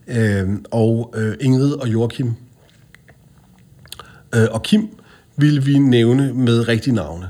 øh, 0.07 0.49
og 0.71 1.13
øh, 1.17 1.35
Ingrid 1.39 1.71
og 1.71 1.87
Joachim 1.87 2.33
øh, 4.35 4.47
og 4.51 4.63
Kim 4.63 4.89
ville 5.37 5.63
vi 5.63 5.77
nævne 5.77 6.33
med 6.33 6.67
rigtige 6.67 6.95
navne. 6.95 7.29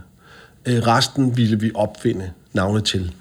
Øh, 0.65 0.87
resten 0.87 1.37
ville 1.37 1.59
vi 1.59 1.71
opfinde 1.75 2.29
navne 2.53 2.81
til. 2.81 3.11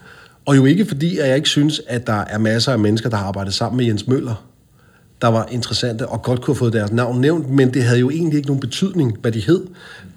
Og 0.47 0.57
jo 0.57 0.65
ikke 0.65 0.87
fordi, 0.87 1.19
at 1.19 1.29
jeg 1.29 1.37
ikke 1.37 1.49
synes, 1.49 1.83
at 1.87 2.07
der 2.07 2.25
er 2.29 2.39
masser 2.39 2.73
af 2.73 2.79
mennesker, 2.79 3.11
der 3.11 3.17
har 3.17 3.27
arbejdet 3.27 3.55
sammen 3.55 3.77
med 3.77 3.87
Jens 3.87 4.07
Møller, 4.07 4.48
der 5.23 5.29
var 5.29 5.49
interessante 5.51 6.07
og 6.07 6.23
godt 6.23 6.41
kunne 6.41 6.55
have 6.55 6.59
fået 6.59 6.73
deres 6.73 6.93
navn 6.93 7.21
nævnt, 7.21 7.51
men 7.51 7.75
det 7.75 7.85
havde 7.85 8.01
jo 8.01 8.11
egentlig 8.11 8.37
ikke 8.37 8.49
nogen 8.49 8.61
betydning, 8.61 9.19
hvad 9.21 9.33
de 9.33 9.41
hed. 9.41 9.67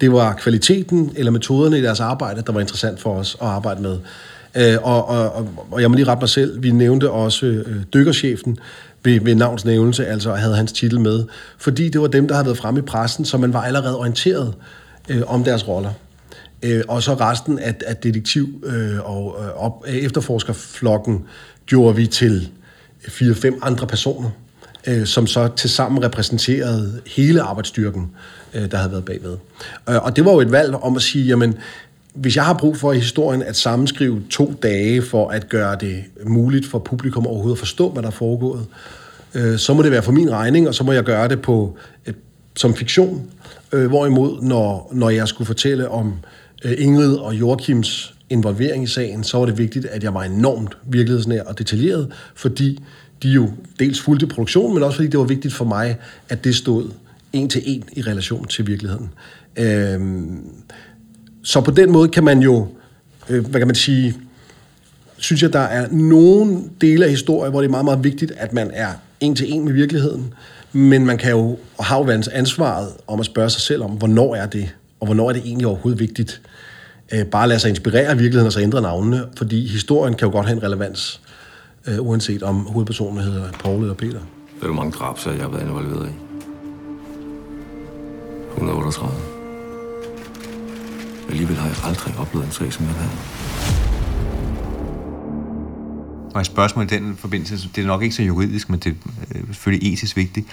Det 0.00 0.12
var 0.12 0.34
kvaliteten 0.34 1.12
eller 1.16 1.32
metoderne 1.32 1.78
i 1.78 1.82
deres 1.82 2.00
arbejde, 2.00 2.42
der 2.46 2.52
var 2.52 2.60
interessant 2.60 3.00
for 3.00 3.14
os 3.14 3.36
at 3.42 3.48
arbejde 3.48 3.82
med. 3.82 3.98
Øh, 4.54 4.78
og, 4.82 5.08
og, 5.08 5.48
og 5.70 5.80
jeg 5.80 5.90
må 5.90 5.96
lige 5.96 6.06
rette 6.06 6.22
mig 6.22 6.28
selv, 6.28 6.62
vi 6.62 6.70
nævnte 6.70 7.10
også 7.10 7.46
øh, 7.46 7.82
dykkerchefen 7.94 8.58
ved, 9.04 9.20
ved 9.20 9.34
navns 9.34 9.64
nævnelse, 9.64 10.06
altså 10.06 10.34
havde 10.34 10.56
hans 10.56 10.72
titel 10.72 11.00
med, 11.00 11.24
fordi 11.58 11.88
det 11.88 12.00
var 12.00 12.06
dem, 12.06 12.28
der 12.28 12.34
havde 12.34 12.46
været 12.46 12.58
fremme 12.58 12.80
i 12.80 12.82
pressen, 12.82 13.24
så 13.24 13.38
man 13.38 13.52
var 13.52 13.62
allerede 13.62 13.98
orienteret 13.98 14.54
øh, 15.08 15.22
om 15.26 15.44
deres 15.44 15.68
roller. 15.68 15.92
Øh, 16.62 16.82
og 16.88 17.02
så 17.02 17.14
resten 17.14 17.58
af, 17.58 17.74
af 17.86 17.96
detektiv- 17.96 18.64
øh, 18.64 19.10
og 19.10 19.36
øh, 19.40 19.64
op, 19.64 19.84
efterforskerflokken 19.88 21.24
gjorde 21.66 21.96
vi 21.96 22.06
til 22.06 22.48
øh, 23.04 23.10
fire-fem 23.10 23.58
andre 23.62 23.86
personer, 23.86 24.30
øh, 24.86 25.06
som 25.06 25.26
så 25.26 25.48
til 25.56 25.70
sammen 25.70 26.04
repræsenterede 26.04 27.00
hele 27.06 27.42
arbejdsstyrken, 27.42 28.10
øh, 28.54 28.70
der 28.70 28.76
havde 28.76 28.92
været 28.92 29.04
bagved. 29.04 29.36
Øh, 29.88 30.04
og 30.04 30.16
det 30.16 30.24
var 30.24 30.32
jo 30.32 30.40
et 30.40 30.52
valg 30.52 30.74
om 30.74 30.96
at 30.96 31.02
sige, 31.02 31.24
jamen, 31.24 31.54
hvis 32.14 32.36
jeg 32.36 32.44
har 32.44 32.54
brug 32.54 32.76
for 32.76 32.92
i 32.92 32.98
historien 32.98 33.42
at 33.42 33.56
sammenskrive 33.56 34.22
to 34.30 34.54
dage 34.62 35.02
for 35.02 35.28
at 35.28 35.48
gøre 35.48 35.76
det 35.80 36.04
muligt 36.26 36.66
for 36.66 36.78
publikum 36.78 37.26
overhovedet 37.26 37.56
at 37.56 37.58
forstå, 37.58 37.90
hvad 37.90 38.02
der 38.02 38.08
er 38.08 38.12
foregået, 38.12 38.66
øh, 39.34 39.58
så 39.58 39.74
må 39.74 39.82
det 39.82 39.90
være 39.90 40.02
for 40.02 40.12
min 40.12 40.30
regning, 40.30 40.68
og 40.68 40.74
så 40.74 40.84
må 40.84 40.92
jeg 40.92 41.04
gøre 41.04 41.28
det 41.28 41.42
på 41.42 41.76
øh, 42.06 42.14
som 42.56 42.74
fiktion. 42.74 43.30
Øh, 43.72 43.86
hvorimod, 43.88 44.42
når, 44.42 44.90
når 44.92 45.10
jeg 45.10 45.28
skulle 45.28 45.46
fortælle 45.46 45.88
om 45.88 46.14
øh, 46.64 46.74
Ingrid 46.78 47.14
og 47.14 47.34
Joachims 47.34 48.14
involvering 48.30 48.84
i 48.84 48.86
sagen, 48.86 49.24
så 49.24 49.38
var 49.38 49.46
det 49.46 49.58
vigtigt, 49.58 49.86
at 49.86 50.04
jeg 50.04 50.14
var 50.14 50.22
enormt 50.22 50.76
virkelighedsnær 50.84 51.42
og 51.42 51.58
detaljeret, 51.58 52.12
fordi 52.34 52.82
de 53.22 53.28
jo 53.28 53.50
dels 53.78 54.00
fulgte 54.00 54.26
produktionen, 54.26 54.74
men 54.74 54.82
også 54.82 54.96
fordi 54.96 55.08
det 55.08 55.18
var 55.18 55.26
vigtigt 55.26 55.54
for 55.54 55.64
mig, 55.64 55.96
at 56.28 56.44
det 56.44 56.54
stod 56.54 56.90
en 57.32 57.48
til 57.48 57.62
en 57.64 57.84
i 57.92 58.02
relation 58.02 58.46
til 58.46 58.66
virkeligheden. 58.66 59.10
Øh, 59.56 60.00
så 61.42 61.60
på 61.60 61.70
den 61.70 61.92
måde 61.92 62.08
kan 62.08 62.24
man 62.24 62.42
jo, 62.42 62.68
øh, 63.28 63.46
hvad 63.46 63.60
kan 63.60 63.68
man 63.68 63.74
sige, 63.74 64.16
synes 65.16 65.42
jeg, 65.42 65.52
der 65.52 65.58
er 65.58 65.88
nogle 65.90 66.62
dele 66.80 67.04
af 67.04 67.10
historien, 67.10 67.50
hvor 67.52 67.60
det 67.60 67.68
er 67.68 67.70
meget, 67.70 67.84
meget 67.84 68.04
vigtigt, 68.04 68.32
at 68.36 68.52
man 68.52 68.70
er 68.74 68.88
en 69.20 69.34
til 69.34 69.52
en 69.52 69.64
med 69.64 69.72
virkeligheden, 69.72 70.34
men 70.72 71.06
man 71.06 71.18
kan 71.18 71.30
jo 71.30 71.58
have 71.80 72.12
jo 72.12 72.22
ansvaret 72.32 72.88
om 73.06 73.20
at 73.20 73.26
spørge 73.26 73.50
sig 73.50 73.62
selv 73.62 73.82
om, 73.82 73.90
hvornår 73.90 74.34
er 74.34 74.46
det, 74.46 74.68
og 75.00 75.06
hvornår 75.06 75.28
er 75.28 75.32
det 75.32 75.42
egentlig 75.44 75.66
overhovedet 75.66 76.00
vigtigt. 76.00 76.40
Øh, 77.12 77.24
bare 77.24 77.48
lade 77.48 77.60
sig 77.60 77.68
inspirere 77.68 78.06
af 78.06 78.18
virkeligheden 78.18 78.46
og 78.46 78.52
så 78.52 78.60
ændre 78.60 78.82
navnene, 78.82 79.24
fordi 79.36 79.66
historien 79.66 80.14
kan 80.14 80.28
jo 80.28 80.32
godt 80.32 80.46
have 80.46 80.56
en 80.56 80.62
relevans, 80.62 81.20
øh, 81.86 82.00
uanset 82.00 82.42
om 82.42 82.66
hovedpersonen 82.66 83.24
hedder 83.24 83.52
Paul 83.52 83.80
eller 83.80 83.94
Peter. 83.94 84.20
Det 84.54 84.62
er 84.62 84.66
jo 84.66 84.72
mange 84.72 84.92
drab, 84.92 85.18
så 85.18 85.30
jeg 85.30 85.42
har 85.42 85.48
været 85.48 85.62
involveret 85.62 86.08
i. 86.08 86.12
38. 88.60 89.12
Alligevel 91.30 91.56
har 91.56 91.66
jeg 91.66 91.76
aldrig 91.84 92.18
oplevet 92.18 92.46
en 92.46 92.52
sag 92.52 92.72
som 92.72 92.86
den 92.86 92.94
her. 92.94 93.08
Og 96.34 96.40
et 96.40 96.46
spørgsmål 96.46 96.84
i 96.84 96.88
den 96.88 97.16
forbindelse, 97.16 97.68
det 97.76 97.82
er 97.82 97.86
nok 97.86 98.02
ikke 98.02 98.14
så 98.14 98.22
juridisk, 98.22 98.70
men 98.70 98.78
det 98.78 98.90
er 98.90 98.94
øh, 99.34 99.46
selvfølgelig 99.46 99.92
etisk 99.92 100.16
vigtigt. 100.16 100.46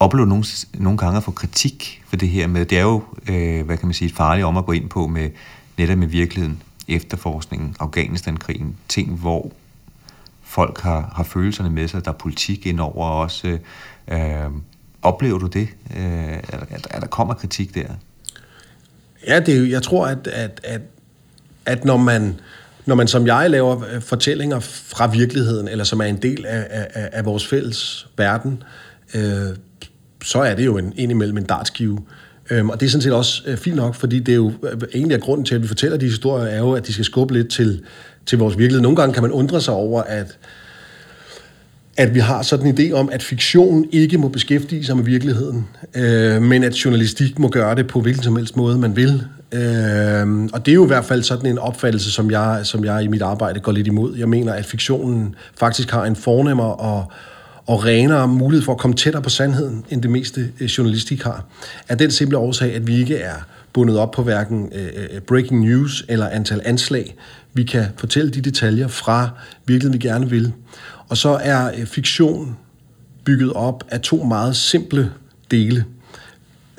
Oplever 0.00 0.24
du 0.24 0.28
nogle, 0.28 0.44
nogle 0.74 0.98
gange 0.98 1.16
at 1.16 1.22
få 1.22 1.30
kritik 1.30 2.02
for 2.08 2.16
det 2.16 2.28
her 2.28 2.46
med, 2.46 2.64
det 2.64 2.78
er 2.78 2.82
jo, 2.82 3.02
øh, 3.28 3.66
hvad 3.66 3.76
kan 3.76 3.86
man 3.86 3.94
sige, 3.94 4.10
farligt 4.10 4.44
om 4.44 4.56
at 4.56 4.66
gå 4.66 4.72
ind 4.72 4.88
på 4.88 5.06
med 5.06 5.30
netop 5.78 5.98
med 5.98 6.06
virkeligheden, 6.06 6.62
efterforskningen, 6.88 7.76
Afghanistan-krigen, 7.80 8.76
ting, 8.88 9.14
hvor 9.14 9.52
folk 10.50 10.80
har, 10.80 11.12
har 11.16 11.24
følelserne 11.24 11.70
med 11.70 11.88
sig, 11.88 12.04
der 12.04 12.10
er 12.10 12.14
politik 12.14 12.66
indover 12.66 13.06
også. 13.06 13.58
Øh, 14.08 14.18
oplever 15.02 15.38
du 15.38 15.46
det, 15.46 15.68
øh, 15.96 16.32
at, 16.32 16.86
at 16.90 17.00
der 17.02 17.06
kommer 17.06 17.34
kritik 17.34 17.74
der? 17.74 17.86
Ja, 19.26 19.40
det 19.40 19.56
er, 19.56 19.62
jeg 19.62 19.82
tror, 19.82 20.06
at, 20.06 20.26
at, 20.26 20.60
at, 20.64 20.80
at 21.66 21.84
når 21.84 21.96
man 21.96 22.40
når 22.86 22.94
man 22.94 23.08
som 23.08 23.26
jeg 23.26 23.50
laver 23.50 23.84
øh, 23.94 24.02
fortællinger 24.02 24.60
fra 24.60 25.06
virkeligheden, 25.06 25.68
eller 25.68 25.84
som 25.84 26.00
er 26.00 26.04
en 26.04 26.22
del 26.22 26.46
af, 26.46 26.66
af, 26.70 27.08
af 27.12 27.24
vores 27.24 27.46
fælles 27.46 28.08
verden, 28.18 28.62
øh, 29.14 29.56
så 30.24 30.38
er 30.38 30.54
det 30.54 30.64
jo 30.64 30.78
en, 30.78 30.92
indimellem 30.96 31.36
en 31.36 31.44
dartskive. 31.44 31.98
Øhm, 32.50 32.70
og 32.70 32.80
det 32.80 32.86
er 32.86 32.90
sådan 32.90 33.02
set 33.02 33.12
også 33.12 33.42
øh, 33.46 33.56
fint 33.56 33.76
nok, 33.76 33.94
fordi 33.94 34.18
det 34.18 34.32
er 34.32 34.36
jo 34.36 34.52
øh, 34.62 34.80
egentlig 34.94 35.14
er 35.14 35.20
grunden 35.20 35.44
til, 35.44 35.54
at 35.54 35.62
vi 35.62 35.68
fortæller 35.68 35.98
de 35.98 36.06
historier, 36.06 36.46
er 36.46 36.58
jo, 36.58 36.72
at 36.72 36.86
de 36.86 36.92
skal 36.92 37.04
skubbe 37.04 37.34
lidt 37.34 37.50
til, 37.50 37.82
til 38.30 38.38
vores 38.38 38.58
virkelighed. 38.58 38.82
Nogle 38.82 38.96
gange 38.96 39.14
kan 39.14 39.22
man 39.22 39.32
undre 39.32 39.60
sig 39.60 39.74
over, 39.74 40.02
at, 40.02 40.38
at 41.96 42.14
vi 42.14 42.18
har 42.18 42.42
sådan 42.42 42.66
en 42.66 42.78
idé 42.78 42.92
om, 42.92 43.08
at 43.12 43.22
fiktion 43.22 43.86
ikke 43.92 44.18
må 44.18 44.28
beskæftige 44.28 44.84
sig 44.84 44.96
med 44.96 45.04
virkeligheden, 45.04 45.68
øh, 45.94 46.42
men 46.42 46.64
at 46.64 46.72
journalistik 46.84 47.38
må 47.38 47.48
gøre 47.48 47.74
det 47.74 47.86
på 47.86 48.00
hvilken 48.00 48.22
som 48.22 48.36
helst 48.36 48.56
måde, 48.56 48.78
man 48.78 48.96
vil. 48.96 49.24
Øh, 49.52 50.48
og 50.52 50.66
det 50.66 50.72
er 50.72 50.74
jo 50.74 50.84
i 50.84 50.86
hvert 50.86 51.04
fald 51.04 51.22
sådan 51.22 51.46
en 51.46 51.58
opfattelse, 51.58 52.10
som 52.10 52.30
jeg, 52.30 52.60
som 52.62 52.84
jeg 52.84 53.02
i 53.02 53.06
mit 53.06 53.22
arbejde 53.22 53.60
går 53.60 53.72
lidt 53.72 53.86
imod. 53.86 54.16
Jeg 54.16 54.28
mener, 54.28 54.52
at 54.52 54.66
fiktionen 54.66 55.34
faktisk 55.58 55.90
har 55.90 56.04
en 56.04 56.16
fornemmere 56.16 56.74
og, 56.74 57.12
og 57.66 57.84
renere 57.84 58.28
mulighed 58.28 58.64
for 58.64 58.72
at 58.72 58.78
komme 58.78 58.96
tættere 58.96 59.22
på 59.22 59.30
sandheden, 59.30 59.84
end 59.90 60.02
det 60.02 60.10
meste 60.10 60.48
øh, 60.60 60.66
journalistik 60.66 61.22
har. 61.22 61.44
Af 61.88 61.98
den 61.98 62.10
simple 62.10 62.38
årsag, 62.38 62.74
at 62.74 62.86
vi 62.86 62.96
ikke 62.96 63.16
er 63.16 63.46
bundet 63.72 63.98
op 63.98 64.10
på 64.10 64.22
hverken 64.22 64.72
øh, 64.74 64.86
øh 65.14 65.20
breaking 65.20 65.60
news 65.60 66.04
eller 66.08 66.28
antal 66.28 66.60
anslag. 66.64 67.16
Vi 67.52 67.62
kan 67.62 67.84
fortælle 67.96 68.30
de 68.30 68.40
detaljer 68.40 68.88
fra 68.88 69.28
virkeligheden, 69.66 70.02
vi 70.02 70.08
gerne 70.08 70.30
vil. 70.30 70.52
Og 71.08 71.16
så 71.16 71.28
er 71.42 71.70
øh, 71.78 71.86
fiktion 71.86 72.56
bygget 73.24 73.52
op 73.52 73.84
af 73.88 74.00
to 74.00 74.22
meget 74.22 74.56
simple 74.56 75.12
dele. 75.50 75.84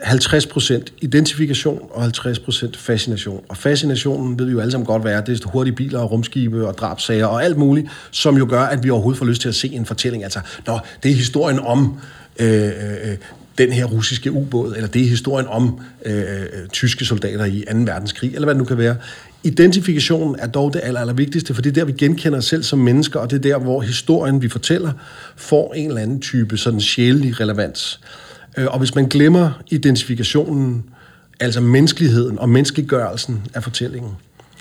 50% 0.01 0.85
identifikation 1.01 1.81
og 1.91 2.05
50% 2.05 2.77
fascination. 2.77 3.43
Og 3.49 3.57
fascinationen 3.57 4.39
ved 4.39 4.45
vi 4.45 4.51
jo 4.51 4.59
alle 4.59 4.71
sammen 4.71 4.85
godt, 4.85 5.01
hvad 5.01 5.13
er. 5.13 5.21
Det 5.21 5.43
er 5.43 5.49
hurtige 5.49 5.75
biler 5.75 5.99
og 5.99 6.11
rumskibe 6.11 6.67
og 6.67 6.77
drabsager 6.77 7.25
og 7.25 7.43
alt 7.43 7.57
muligt, 7.57 7.87
som 8.11 8.37
jo 8.37 8.47
gør, 8.49 8.61
at 8.61 8.83
vi 8.83 8.89
overhovedet 8.89 9.17
får 9.19 9.25
lyst 9.25 9.41
til 9.41 9.49
at 9.49 9.55
se 9.55 9.67
en 9.67 9.85
fortælling. 9.85 10.23
Altså, 10.23 10.39
nå, 10.67 10.79
det 11.03 11.11
er 11.11 11.15
historien 11.15 11.59
om 11.59 11.99
øh, 12.39 12.63
øh, 12.63 13.11
øh 13.11 13.17
den 13.57 13.71
her 13.71 13.85
russiske 13.85 14.31
ubåd, 14.31 14.73
eller 14.75 14.87
det 14.87 15.01
er 15.01 15.07
historien 15.07 15.47
om 15.47 15.79
øh, 16.05 16.17
øh, 16.17 16.67
tyske 16.71 17.05
soldater 17.05 17.45
i 17.45 17.63
2. 17.71 17.77
verdenskrig, 17.77 18.33
eller 18.33 18.45
hvad 18.45 18.55
det 18.55 18.57
nu 18.57 18.65
kan 18.65 18.77
være. 18.77 18.95
Identifikationen 19.43 20.35
er 20.39 20.47
dog 20.47 20.73
det 20.73 20.81
aller, 20.83 20.99
aller 20.99 21.13
vigtigste, 21.13 21.53
for 21.53 21.61
det 21.61 21.69
er 21.69 21.73
der, 21.73 21.85
vi 21.85 21.91
genkender 21.91 22.37
os 22.37 22.45
selv 22.45 22.63
som 22.63 22.79
mennesker, 22.79 23.19
og 23.19 23.29
det 23.29 23.37
er 23.37 23.41
der, 23.41 23.57
hvor 23.57 23.81
historien, 23.81 24.41
vi 24.41 24.49
fortæller, 24.49 24.91
får 25.35 25.73
en 25.73 25.87
eller 25.87 26.01
anden 26.01 26.21
type 26.21 26.57
sådan 26.57 26.81
sjælelig 26.81 27.39
relevans. 27.39 27.99
Øh, 28.57 28.67
og 28.67 28.79
hvis 28.79 28.95
man 28.95 29.05
glemmer 29.05 29.61
identifikationen, 29.69 30.83
altså 31.39 31.61
menneskeligheden 31.61 32.39
og 32.39 32.49
menneskeliggørelsen 32.49 33.41
af 33.53 33.63
fortællingen, 33.63 34.11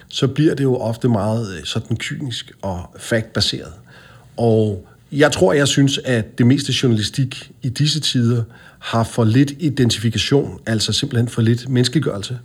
så 0.08 0.28
bliver 0.28 0.54
det 0.54 0.64
jo 0.64 0.76
ofte 0.76 1.08
meget 1.08 1.56
øh, 1.56 1.64
sådan 1.64 1.96
kynisk 1.96 2.52
og 2.62 2.94
factbaseret. 2.98 3.72
Og 4.36 4.86
jeg 5.12 5.32
tror, 5.32 5.52
jeg 5.52 5.68
synes, 5.68 6.00
at 6.04 6.38
det 6.38 6.46
meste 6.46 6.72
journalistik 6.82 7.50
i 7.62 7.68
disse 7.68 8.00
tider 8.00 8.42
har 8.78 9.04
for 9.04 9.24
lidt 9.24 9.52
identifikation, 9.58 10.60
altså 10.66 10.92
simpelthen 10.92 11.28
for 11.28 11.42
lidt 11.42 11.68
menneskeliggørelse, 11.68 12.38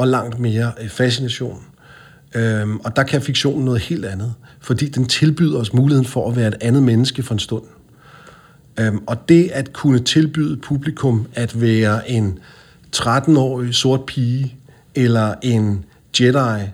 og 0.00 0.08
langt 0.08 0.38
mere 0.38 0.72
øh, 0.80 0.88
fascination. 0.88 1.62
Øhm, 2.34 2.76
og 2.76 2.96
der 2.96 3.02
kan 3.02 3.22
fiktionen 3.22 3.64
noget 3.64 3.80
helt 3.80 4.04
andet, 4.04 4.34
fordi 4.60 4.88
den 4.88 5.06
tilbyder 5.06 5.58
os 5.58 5.72
muligheden 5.72 6.06
for 6.06 6.30
at 6.30 6.36
være 6.36 6.48
et 6.48 6.54
andet 6.60 6.82
menneske 6.82 7.22
for 7.22 7.34
en 7.34 7.38
stund. 7.38 7.62
Øhm, 8.80 8.98
og 9.06 9.28
det 9.28 9.50
at 9.52 9.72
kunne 9.72 9.98
tilbyde 9.98 10.56
publikum 10.56 11.26
at 11.34 11.60
være 11.60 12.10
en 12.10 12.38
13-årig 12.96 13.74
sort 13.74 14.04
pige, 14.06 14.56
eller 14.94 15.34
en 15.42 15.84
Jedi, 16.20 16.70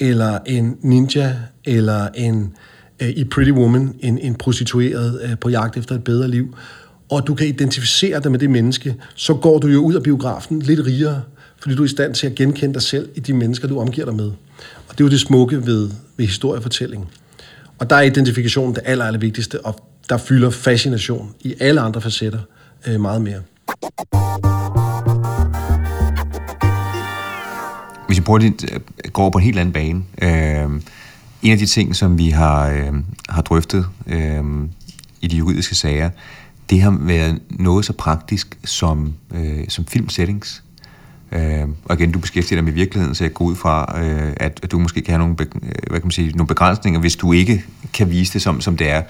eller 0.00 0.38
en 0.46 0.76
ninja, 0.82 1.36
eller 1.64 2.08
en 2.14 2.54
øh, 3.00 3.08
i 3.08 3.24
Pretty 3.24 3.52
Woman, 3.52 3.94
en, 4.00 4.18
en 4.18 4.34
prostitueret 4.34 5.20
øh, 5.22 5.38
på 5.38 5.48
jagt 5.48 5.76
efter 5.76 5.94
et 5.94 6.04
bedre 6.04 6.28
liv, 6.28 6.56
og 7.10 7.26
du 7.26 7.34
kan 7.34 7.46
identificere 7.46 8.20
dig 8.20 8.30
med 8.30 8.38
det 8.38 8.50
menneske, 8.50 8.94
så 9.14 9.34
går 9.34 9.58
du 9.58 9.66
jo 9.66 9.78
ud 9.78 9.94
af 9.94 10.02
biografen 10.02 10.62
lidt 10.62 10.80
rigere, 10.86 11.22
fordi 11.64 11.76
du 11.76 11.82
er 11.82 11.86
i 11.86 11.88
stand 11.88 12.14
til 12.14 12.26
at 12.26 12.34
genkende 12.34 12.74
dig 12.74 12.82
selv 12.82 13.08
i 13.14 13.20
de 13.20 13.32
mennesker, 13.32 13.68
du 13.68 13.80
omgiver 13.80 14.04
dig 14.04 14.14
med. 14.14 14.26
Og 14.88 14.90
det 14.90 15.00
er 15.00 15.04
jo 15.04 15.08
det 15.08 15.20
smukke 15.20 15.66
ved, 15.66 15.90
ved 16.16 16.26
historiefortælling. 16.26 17.08
Og 17.78 17.90
der 17.90 17.96
er 17.96 18.00
identifikationen 18.00 18.74
det 18.74 18.82
aller, 18.84 19.04
aller 19.04 19.20
vigtigste, 19.20 19.66
og 19.66 19.88
der 20.08 20.16
fylder 20.16 20.50
fascination 20.50 21.34
i 21.40 21.54
alle 21.60 21.80
andre 21.80 22.00
facetter 22.00 22.38
øh, 22.86 23.00
meget 23.00 23.22
mere. 23.22 23.40
Hvis 28.06 28.18
vi 28.18 28.22
prøver 28.22 28.38
lidt, 28.38 28.64
øh, 28.72 28.80
går 29.12 29.30
på 29.30 29.38
en 29.38 29.44
helt 29.44 29.58
anden 29.58 29.72
bane. 29.72 30.02
Øh, 30.22 30.80
en 31.42 31.52
af 31.52 31.58
de 31.58 31.66
ting, 31.66 31.96
som 31.96 32.18
vi 32.18 32.28
har, 32.28 32.68
øh, 32.68 32.92
har 33.28 33.42
drøftet 33.42 33.86
øh, 34.06 34.44
i 35.20 35.26
de 35.26 35.36
juridiske 35.36 35.74
sager, 35.74 36.10
det 36.70 36.80
har 36.80 36.98
været 37.00 37.40
noget 37.50 37.84
så 37.84 37.92
praktisk 37.92 38.58
som, 38.64 39.14
øh, 39.34 39.64
som 39.68 39.86
filmsettings. 39.86 40.63
Øh, 41.34 41.68
og 41.84 42.00
igen, 42.00 42.12
du 42.12 42.18
beskæftiger 42.18 42.56
dig 42.56 42.64
med 42.64 42.72
virkeligheden, 42.72 43.14
så 43.14 43.24
jeg 43.24 43.34
går 43.34 43.44
ud 43.44 43.56
fra, 43.56 44.00
øh, 44.02 44.32
at, 44.36 44.60
at 44.62 44.70
du 44.70 44.78
måske 44.78 45.00
kan 45.00 45.12
have 45.12 45.18
nogle, 45.18 45.36
be, 45.36 45.44
øh, 45.44 45.70
hvad 45.90 46.00
kan 46.00 46.06
man 46.06 46.10
sige, 46.10 46.30
nogle 46.30 46.46
begrænsninger, 46.46 47.00
hvis 47.00 47.16
du 47.16 47.32
ikke 47.32 47.64
kan 47.92 48.10
vise 48.10 48.32
det, 48.32 48.42
som, 48.42 48.60
som 48.60 48.76
det 48.76 48.90
er. 48.90 49.02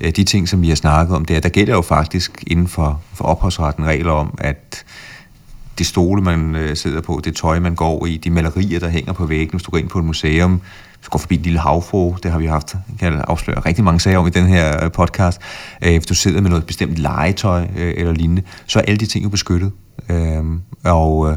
Øh, 0.00 0.10
de 0.10 0.24
ting, 0.24 0.48
som 0.48 0.62
vi 0.62 0.68
har 0.68 0.76
snakket 0.76 1.16
om, 1.16 1.24
det 1.24 1.36
er, 1.36 1.40
der 1.40 1.48
gælder 1.48 1.74
jo 1.74 1.82
faktisk 1.82 2.44
inden 2.46 2.68
for, 2.68 3.02
for 3.14 3.24
ophavsretten 3.24 3.84
regler 3.84 4.12
om, 4.12 4.38
at 4.38 4.84
det 5.78 5.86
stole, 5.86 6.22
man 6.22 6.54
øh, 6.54 6.76
sidder 6.76 7.00
på, 7.00 7.20
det 7.24 7.36
tøj, 7.36 7.60
man 7.60 7.74
går 7.74 8.06
i, 8.06 8.16
de 8.16 8.30
malerier, 8.30 8.80
der 8.80 8.88
hænger 8.88 9.12
på 9.12 9.26
væggen, 9.26 9.50
hvis 9.50 9.62
du 9.62 9.70
går 9.70 9.78
ind 9.78 9.88
på 9.88 9.98
et 9.98 10.04
museum, 10.04 10.52
hvis 10.98 11.04
du 11.04 11.10
går 11.10 11.18
forbi 11.18 11.34
en 11.34 11.42
lille 11.42 11.58
havfru, 11.58 12.14
det 12.22 12.30
har 12.30 12.38
vi 12.38 12.46
haft, 12.46 12.76
kan 12.98 13.12
jeg 13.12 13.24
afsløre 13.28 13.60
rigtig 13.60 13.84
mange 13.84 14.00
sager 14.00 14.18
om 14.18 14.26
i 14.26 14.30
den 14.30 14.46
her 14.46 14.84
øh, 14.84 14.92
podcast, 14.92 15.40
øh, 15.84 15.90
hvis 15.90 16.06
du 16.06 16.14
sidder 16.14 16.40
med 16.40 16.50
noget 16.50 16.66
bestemt 16.66 16.96
legetøj 16.96 17.66
øh, 17.76 17.94
eller 17.96 18.12
lignende, 18.12 18.42
så 18.66 18.78
er 18.78 18.82
alle 18.82 18.98
de 18.98 19.06
ting 19.06 19.24
jo 19.24 19.28
beskyttet. 19.28 19.72
Øh, 20.08 20.44
og, 20.84 21.30
øh, 21.30 21.36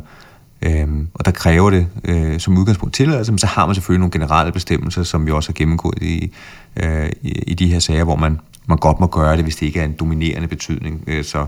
Øhm, 0.62 1.08
og 1.14 1.26
der 1.26 1.32
kræver 1.32 1.70
det 1.70 1.88
øh, 2.06 2.40
som 2.40 2.58
udgangspunkt 2.58 2.96
tilladelse, 2.96 3.32
men 3.32 3.40
så 3.40 3.48
har 3.48 3.66
man 3.66 3.76
selvfølgelig 3.76 4.00
nogle 4.00 4.12
generelle 4.12 4.52
bestemmelser, 4.52 5.04
som 5.04 5.26
vi 5.26 5.32
også 5.32 5.50
har 5.50 5.54
gennemgået 5.54 6.04
i, 6.04 6.32
øh, 6.76 7.10
i, 7.22 7.30
i 7.30 7.54
de 7.54 7.68
her 7.68 7.80
sager, 7.80 8.04
hvor 8.04 8.16
man, 8.16 8.40
man 8.66 8.78
godt 8.78 9.00
må 9.00 9.08
gøre 9.08 9.36
det, 9.36 9.44
hvis 9.44 9.56
det 9.56 9.66
ikke 9.66 9.80
er 9.80 9.86
en 9.86 9.96
dominerende 10.00 10.48
betydning. 10.48 11.04
Øh, 11.08 11.24
så, 11.24 11.46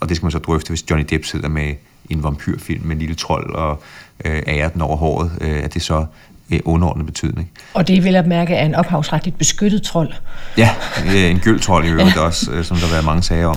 og 0.00 0.08
det 0.08 0.16
skal 0.16 0.24
man 0.24 0.32
så 0.32 0.38
drøfte, 0.38 0.68
hvis 0.68 0.90
Johnny 0.90 1.06
Depp 1.10 1.24
sidder 1.24 1.48
med 1.48 1.74
en 2.10 2.24
vampyrfilm 2.24 2.84
med 2.84 2.92
en 2.92 2.98
lille 2.98 3.14
trold 3.14 3.54
og 3.54 3.82
øh, 4.24 4.42
ærer 4.46 4.68
den 4.68 4.80
over 4.80 4.96
håret, 4.96 5.30
øh, 5.40 5.64
at 5.64 5.74
det 5.74 5.82
så 5.82 6.06
er 6.52 6.58
underordnet 6.64 7.06
betydning. 7.06 7.50
Og 7.74 7.88
det 7.88 7.96
er 7.96 8.02
vel 8.02 8.16
at 8.16 8.26
mærke 8.26 8.56
af 8.56 8.64
en 8.64 8.74
ophavsretligt 8.74 9.38
beskyttet 9.38 9.82
trold. 9.82 10.12
Ja, 10.56 10.70
øh, 11.06 11.30
en 11.30 11.38
gyldtrold 11.38 11.84
i 11.86 11.88
øvrigt 11.88 12.16
også, 12.16 12.52
øh, 12.52 12.64
som 12.64 12.76
der 12.76 12.86
har 12.86 12.92
været 12.92 13.04
mange 13.04 13.22
sager 13.22 13.46
om. 13.46 13.56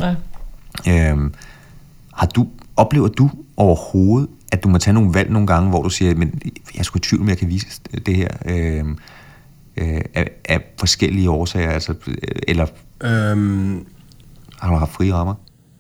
Ja. 0.86 1.12
Øhm, 1.12 1.34
har 2.14 2.28
du, 2.28 2.48
oplever 2.76 3.08
du 3.08 3.30
overhovedet, 3.58 4.30
at 4.52 4.64
du 4.64 4.70
må 4.70 4.78
tage 4.78 4.94
nogle 4.94 5.14
valg 5.14 5.32
nogle 5.32 5.48
gange, 5.48 5.70
hvor 5.70 5.84
du 5.84 5.90
siger, 5.90 6.16
men 6.16 6.42
jeg 6.78 6.86
skulle 6.86 7.02
i 7.02 7.08
tvivl, 7.08 7.22
om 7.22 7.30
jeg 7.30 7.38
kan 7.38 7.50
vise 7.50 7.68
det 8.06 8.16
her 8.16 8.30
øhm, 8.46 8.98
øh, 9.78 10.02
af, 10.14 10.32
af 10.46 10.74
forskellige 10.80 11.30
årsager, 11.30 11.72
altså, 11.72 11.94
øh, 12.08 12.16
eller 12.48 12.66
Øhm, 13.04 13.86
har 14.60 14.72
du 14.72 14.76
haft 14.76 14.92
frie 14.92 15.14
rammer? 15.14 15.36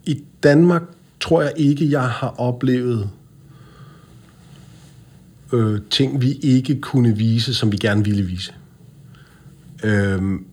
I 0.06 0.24
Danmark 0.44 0.82
tror 1.20 1.42
jeg 1.42 1.54
ikke, 1.58 1.92
jeg 1.92 2.10
har 2.10 2.36
oplevet 2.38 3.10
øh, 5.54 5.82
ting, 5.90 6.22
vi 6.22 6.32
ikke 6.32 6.82
kunne 6.82 7.18
vise, 7.18 7.54
som 7.54 7.72
vi 7.72 7.78
gerne 7.78 8.04
ville 8.04 8.24
vise. 8.24 8.54
Øhm, 9.84 10.46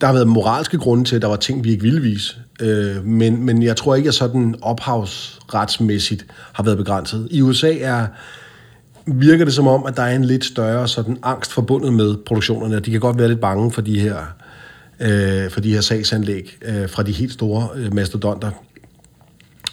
der 0.00 0.06
har 0.06 0.12
været 0.12 0.28
moralske 0.28 0.78
grunde 0.78 1.04
til, 1.04 1.16
at 1.16 1.22
der 1.22 1.28
var 1.28 1.36
ting, 1.36 1.64
vi 1.64 1.70
ikke 1.70 1.82
ville 1.82 2.02
vise. 2.02 2.36
Øh, 2.60 3.04
men, 3.04 3.44
men 3.44 3.62
jeg 3.62 3.76
tror 3.76 3.94
ikke, 3.94 4.08
at 4.08 4.14
sådan 4.14 4.54
ophavsretsmæssigt 4.62 6.26
har 6.52 6.62
været 6.62 6.78
begrænset. 6.78 7.28
I 7.30 7.42
USA 7.42 7.78
er, 7.80 8.06
virker 9.06 9.44
det 9.44 9.54
som 9.54 9.66
om, 9.66 9.86
at 9.86 9.96
der 9.96 10.02
er 10.02 10.16
en 10.16 10.24
lidt 10.24 10.44
større 10.44 10.88
sådan 10.88 11.18
angst 11.22 11.52
forbundet 11.52 11.92
med 11.92 12.16
produktionerne. 12.26 12.76
og 12.76 12.86
De 12.86 12.90
kan 12.90 13.00
godt 13.00 13.18
være 13.18 13.28
lidt 13.28 13.40
bange 13.40 13.72
for 13.72 13.80
de 13.80 14.00
her, 14.00 14.16
øh, 15.00 15.50
for 15.50 15.60
de 15.60 15.72
her 15.72 15.80
sagsanlæg 15.80 16.58
øh, 16.62 16.88
fra 16.88 17.02
de 17.02 17.12
helt 17.12 17.32
store 17.32 17.68
øh, 17.74 17.94
mastodonter. 17.94 18.50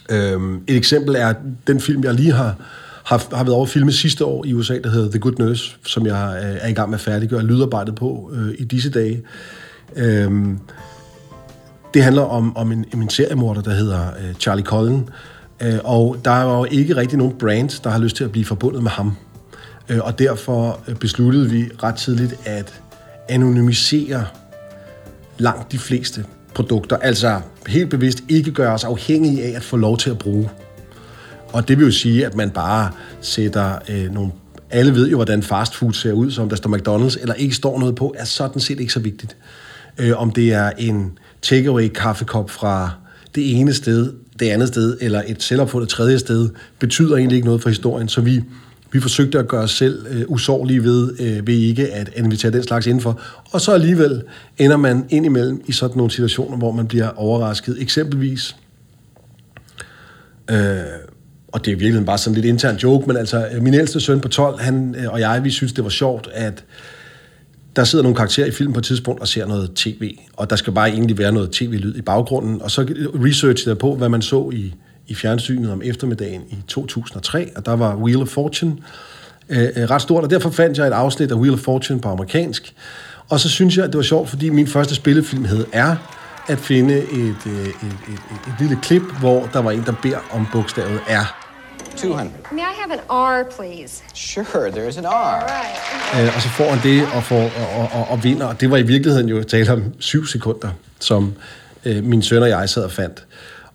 Øh, 0.09 0.39
et 0.67 0.75
eksempel 0.75 1.15
er 1.15 1.33
den 1.67 1.79
film, 1.79 2.03
jeg 2.03 2.13
lige 2.13 2.31
har, 2.31 2.55
har, 3.03 3.35
har 3.35 3.43
været 3.43 3.55
over 3.55 3.65
filme 3.65 3.91
sidste 3.91 4.25
år 4.25 4.45
i 4.45 4.53
USA, 4.53 4.79
der 4.83 4.89
hedder 4.89 5.09
The 5.09 5.19
Good 5.19 5.35
Nurse, 5.39 5.75
som 5.85 6.05
jeg 6.05 6.41
øh, 6.43 6.57
er 6.61 6.67
i 6.67 6.73
gang 6.73 6.89
med 6.89 6.97
at 6.97 7.01
færdiggøre 7.01 7.43
lydarbejdet 7.43 7.95
på 7.95 8.31
øh, 8.33 8.53
i 8.57 8.63
disse 8.63 8.89
dage. 8.89 9.23
Øh, 9.95 10.31
det 11.95 12.03
handler 12.03 12.21
om, 12.21 12.57
om 12.57 12.71
en, 12.71 12.85
en 12.93 13.09
seriemorder, 13.09 13.61
der 13.61 13.71
hedder 13.71 14.07
øh, 14.07 14.33
Charlie 14.33 14.65
Cullen, 14.65 15.09
øh, 15.61 15.79
og 15.83 16.17
der 16.25 16.31
er 16.31 16.57
jo 16.57 16.65
ikke 16.71 16.95
rigtig 16.95 17.17
nogen 17.17 17.33
brand, 17.39 17.83
der 17.83 17.89
har 17.89 17.99
lyst 17.99 18.15
til 18.15 18.23
at 18.23 18.31
blive 18.31 18.45
forbundet 18.45 18.83
med 18.83 18.91
ham. 18.91 19.17
Øh, 19.89 19.99
og 20.01 20.19
derfor 20.19 20.79
øh, 20.87 20.95
besluttede 20.95 21.49
vi 21.49 21.69
ret 21.83 21.95
tidligt 21.95 22.35
at 22.45 22.81
anonymisere 23.29 24.25
langt 25.37 25.71
de 25.71 25.79
fleste 25.79 26.25
produkter. 26.53 26.97
Altså 26.97 27.41
helt 27.67 27.89
bevidst 27.89 28.23
ikke 28.29 28.51
gøre 28.51 28.73
os 28.73 28.83
afhængige 28.83 29.43
af 29.43 29.55
at 29.55 29.63
få 29.63 29.77
lov 29.77 29.97
til 29.97 30.09
at 30.09 30.17
bruge. 30.17 30.49
Og 31.53 31.67
det 31.67 31.77
vil 31.77 31.85
jo 31.85 31.91
sige, 31.91 32.25
at 32.25 32.35
man 32.35 32.49
bare 32.49 32.91
sætter 33.21 33.77
øh, 33.89 34.13
nogle... 34.13 34.31
Alle 34.69 34.95
ved 34.95 35.09
jo, 35.09 35.15
hvordan 35.15 35.43
fast 35.43 35.75
food 35.75 35.93
ser 35.93 36.13
ud, 36.13 36.31
så 36.31 36.41
om 36.41 36.49
der 36.49 36.55
står 36.55 36.77
McDonald's, 36.77 37.21
eller 37.21 37.33
ikke 37.33 37.55
står 37.55 37.79
noget 37.79 37.95
på, 37.95 38.15
er 38.17 38.25
sådan 38.25 38.61
set 38.61 38.79
ikke 38.79 38.93
så 38.93 38.99
vigtigt. 38.99 39.37
Øh, 39.97 40.21
om 40.21 40.31
det 40.31 40.53
er 40.53 40.71
en 40.77 41.17
takeaway 41.45 41.87
kaffekop 41.87 42.49
fra 42.49 42.91
det 43.35 43.59
ene 43.59 43.73
sted, 43.73 44.13
det 44.39 44.49
andet 44.49 44.67
sted, 44.67 44.97
eller 45.01 45.23
et 45.27 45.43
selvopfundet 45.43 45.89
tredje 45.89 46.19
sted, 46.19 46.49
betyder 46.79 47.17
egentlig 47.17 47.35
ikke 47.35 47.45
noget 47.45 47.61
for 47.61 47.69
historien. 47.69 48.09
Så 48.09 48.21
vi, 48.21 48.41
vi 48.91 48.99
forsøgte 48.99 49.39
at 49.39 49.47
gøre 49.47 49.61
os 49.61 49.71
selv 49.71 50.05
øh, 50.09 50.23
usårlige 50.27 50.83
ved, 50.83 51.19
øh, 51.19 51.47
ved 51.47 51.55
ikke 51.55 51.93
at 51.93 52.09
invitere 52.15 52.51
den 52.51 52.63
slags 52.63 52.87
indenfor. 52.87 53.21
Og 53.51 53.61
så 53.61 53.71
alligevel 53.71 54.23
ender 54.57 54.77
man 54.77 55.05
indimellem 55.09 55.61
i 55.65 55.71
sådan 55.71 55.97
nogle 55.97 56.11
situationer, 56.11 56.57
hvor 56.57 56.71
man 56.71 56.87
bliver 56.87 57.09
overrasket. 57.09 57.81
Eksempelvis, 57.81 58.55
øh, 60.51 60.57
og 61.47 61.65
det 61.65 61.73
er 61.73 61.77
virkelig 61.77 62.05
bare 62.05 62.17
sådan 62.17 62.35
lidt 62.35 62.45
intern 62.45 62.75
joke, 62.75 63.07
men 63.07 63.17
altså 63.17 63.47
øh, 63.53 63.63
min 63.63 63.73
ældste 63.73 63.99
søn 63.99 64.19
på 64.19 64.27
12, 64.27 64.59
han 64.59 64.95
øh, 64.97 65.11
og 65.13 65.19
jeg, 65.19 65.43
vi 65.43 65.49
synes, 65.49 65.73
det 65.73 65.83
var 65.83 65.89
sjovt, 65.89 66.29
at 66.33 66.63
der 67.75 67.83
sidder 67.83 68.03
nogle 68.03 68.15
karakterer 68.15 68.47
i 68.47 68.51
filmen 68.51 68.73
på 68.73 68.79
et 68.79 68.85
tidspunkt 68.85 69.21
og 69.21 69.27
ser 69.27 69.45
noget 69.45 69.71
tv, 69.75 70.17
og 70.33 70.49
der 70.49 70.55
skal 70.55 70.73
bare 70.73 70.89
egentlig 70.89 71.17
være 71.17 71.31
noget 71.31 71.51
tv-lyd 71.51 71.95
i 71.95 72.01
baggrunden, 72.01 72.61
og 72.61 72.71
så 72.71 72.81
researchede 73.23 73.69
jeg 73.69 73.77
på, 73.77 73.95
hvad 73.95 74.09
man 74.09 74.21
så 74.21 74.49
i, 74.53 74.73
i 75.07 75.15
fjernsynet 75.15 75.71
om 75.71 75.81
eftermiddagen 75.85 76.41
i 76.49 76.55
2003, 76.67 77.51
og 77.55 77.65
der 77.65 77.75
var 77.75 77.95
Wheel 77.95 78.21
of 78.21 78.27
Fortune 78.27 78.75
øh, 79.49 79.63
øh, 79.75 79.89
ret 79.89 80.01
stort, 80.01 80.23
og 80.23 80.29
derfor 80.29 80.49
fandt 80.49 80.77
jeg 80.77 80.87
et 80.87 80.93
afsnit 80.93 81.31
af 81.31 81.35
Wheel 81.35 81.53
of 81.53 81.59
Fortune 81.59 82.01
på 82.01 82.09
amerikansk, 82.09 82.73
og 83.29 83.39
så 83.39 83.49
synes 83.49 83.77
jeg, 83.77 83.85
at 83.85 83.89
det 83.91 83.97
var 83.97 84.03
sjovt, 84.03 84.29
fordi 84.29 84.49
min 84.49 84.67
første 84.67 84.95
spillefilm 84.95 85.45
hed 85.45 85.65
R, 85.73 85.95
at 86.47 86.59
finde 86.59 86.97
et, 86.97 87.03
et, 87.03 87.27
et, 87.45 87.67
et, 87.67 87.85
et, 88.09 88.19
et 88.47 88.53
lille 88.59 88.79
klip, 88.81 89.03
hvor 89.19 89.49
der 89.53 89.59
var 89.59 89.71
en, 89.71 89.83
der 89.85 89.93
beder 90.01 90.17
om 90.31 90.47
bogstavet 90.51 90.99
R. 91.07 91.44
200. 91.95 92.31
May 92.51 92.61
I 92.61 92.73
have 92.81 92.91
an 92.91 92.99
R, 93.09 93.43
please? 93.57 94.03
Sure, 94.13 94.71
there's 94.71 94.97
an 94.97 95.05
R. 95.05 95.43
Right. 95.43 96.27
Øh, 96.27 96.35
og 96.35 96.41
så 96.41 96.49
får 96.49 96.69
han 96.69 96.79
det 96.83 97.07
og, 97.15 97.23
får, 97.23 97.51
og, 97.77 97.89
og, 97.93 98.07
og 98.09 98.23
vinder. 98.23 98.45
Og 98.45 98.61
det 98.61 98.71
var 98.71 98.77
i 98.77 98.83
virkeligheden 98.83 99.29
jo 99.29 99.43
tale 99.43 99.73
om 99.73 99.83
syv 99.99 100.25
sekunder, 100.25 100.69
som 100.99 101.33
øh, 101.85 102.03
min 102.03 102.21
søn 102.21 102.43
og 102.43 102.49
jeg 102.49 102.69
sad 102.69 102.83
og 102.83 102.91
fandt. 102.91 103.25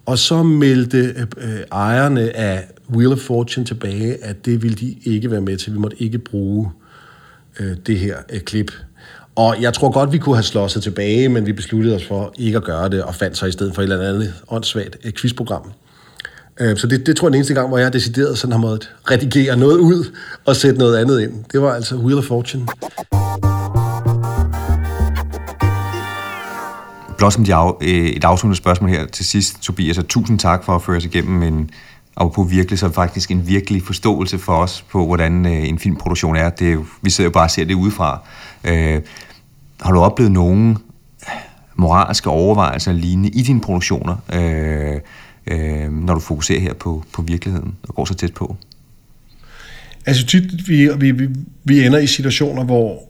Og 0.07 0.19
så 0.19 0.43
meldte 0.43 1.27
øh, 1.37 1.61
ejerne 1.73 2.37
af 2.37 2.69
Wheel 2.91 3.13
of 3.13 3.19
Fortune 3.19 3.67
tilbage, 3.67 4.25
at 4.25 4.45
det 4.45 4.63
ville 4.63 4.77
de 4.77 4.97
ikke 5.05 5.31
være 5.31 5.41
med 5.41 5.57
til. 5.57 5.73
Vi 5.73 5.79
måtte 5.79 6.03
ikke 6.03 6.19
bruge 6.19 6.71
øh, 7.61 7.77
det 7.87 7.99
her 7.99 8.17
øh, 8.33 8.41
klip. 8.41 8.73
Og 9.35 9.57
jeg 9.61 9.75
tror 9.75 9.91
godt, 9.91 10.13
vi 10.13 10.19
kunne 10.19 10.37
have 10.37 10.43
slået 10.43 10.71
tilbage, 10.71 11.29
men 11.29 11.47
vi 11.47 11.53
besluttede 11.53 11.97
os 11.97 12.05
for 12.05 12.35
ikke 12.39 12.57
at 12.57 12.65
gøre 12.65 12.89
det, 12.89 13.03
og 13.03 13.15
fandt 13.15 13.37
så 13.37 13.47
i 13.47 13.53
stedet 13.53 13.75
for 13.75 13.83
et 13.83 13.93
eller 13.93 14.09
andet 14.09 14.35
åndssvagt 14.49 14.97
øh, 15.05 15.13
quizprogram. 15.13 15.73
Øh, 16.61 16.77
Så 16.77 16.87
det, 16.87 17.07
det 17.07 17.17
tror 17.17 17.27
jeg 17.27 17.29
er 17.29 17.31
den 17.31 17.39
eneste 17.39 17.55
gang, 17.55 17.69
hvor 17.69 17.79
jeg 17.79 17.93
decideret 17.93 18.39
sådan 18.39 18.53
har 18.53 18.61
måttet 18.61 18.91
redigere 19.11 19.57
noget 19.57 19.79
ud 19.79 20.17
og 20.47 20.57
sætte 20.57 20.79
noget 20.79 20.97
andet 20.97 21.21
ind. 21.21 21.33
Det 21.53 21.63
var 21.63 21.73
altså 21.75 21.97
Wheel 21.97 22.19
of 22.19 22.25
Fortune. 22.25 22.67
Blot 27.19 27.33
som 27.33 27.45
de 27.45 27.55
af, 27.55 27.73
øh, 27.81 27.89
et 27.89 28.25
afsluttende 28.25 28.57
spørgsmål 28.57 28.91
her 28.91 29.07
til 29.07 29.25
sidst, 29.25 29.61
Tobias, 29.63 29.99
og 29.99 30.09
tusind 30.09 30.39
tak 30.39 30.65
for 30.65 30.75
at 30.75 30.83
føre 30.83 30.97
os 30.97 31.05
igennem 31.05 31.43
en, 31.43 31.71
og 32.17 32.33
på 32.33 32.43
virkelig 32.43 32.79
så 32.79 32.89
faktisk 32.93 33.31
en 33.31 33.49
virkelig 33.49 33.83
forståelse 33.83 34.39
for 34.39 34.53
os 34.53 34.85
på, 34.91 35.07
hvordan 35.07 35.47
øh, 35.47 35.69
en 35.69 35.79
filmproduktion 35.79 36.37
er. 36.37 36.51
Det 36.51 36.79
vi 37.03 37.11
sidder 37.11 37.29
jo 37.29 37.33
bare 37.33 37.45
og 37.45 37.51
ser 37.51 37.65
det 37.65 37.75
udefra. 37.75 38.21
Øh, 38.65 39.01
har 39.81 39.93
du 39.93 40.01
oplevet 40.01 40.33
nogen 40.33 40.79
moralske 41.77 42.31
overvejelser 42.31 42.93
lignende 42.93 43.29
i 43.29 43.43
dine 43.43 43.61
produktioner, 43.61 44.17
øh, 44.33 45.01
øh, 45.51 45.93
når 45.93 46.15
du 46.15 46.21
fokuserer 46.21 46.61
her 46.61 46.75
på, 46.75 47.05
på 47.13 47.23
virkeligheden 47.23 47.75
og 47.83 47.95
går 47.95 48.05
så 48.05 48.15
tæt 48.15 48.35
på? 48.35 48.57
Altså 50.07 50.27
tit, 50.27 50.69
vi, 50.69 50.89
vi, 50.99 51.11
vi, 51.11 51.29
vi 51.65 51.87
ender 51.87 51.99
i 51.99 52.07
situationer, 52.07 52.65
hvor, 52.65 53.03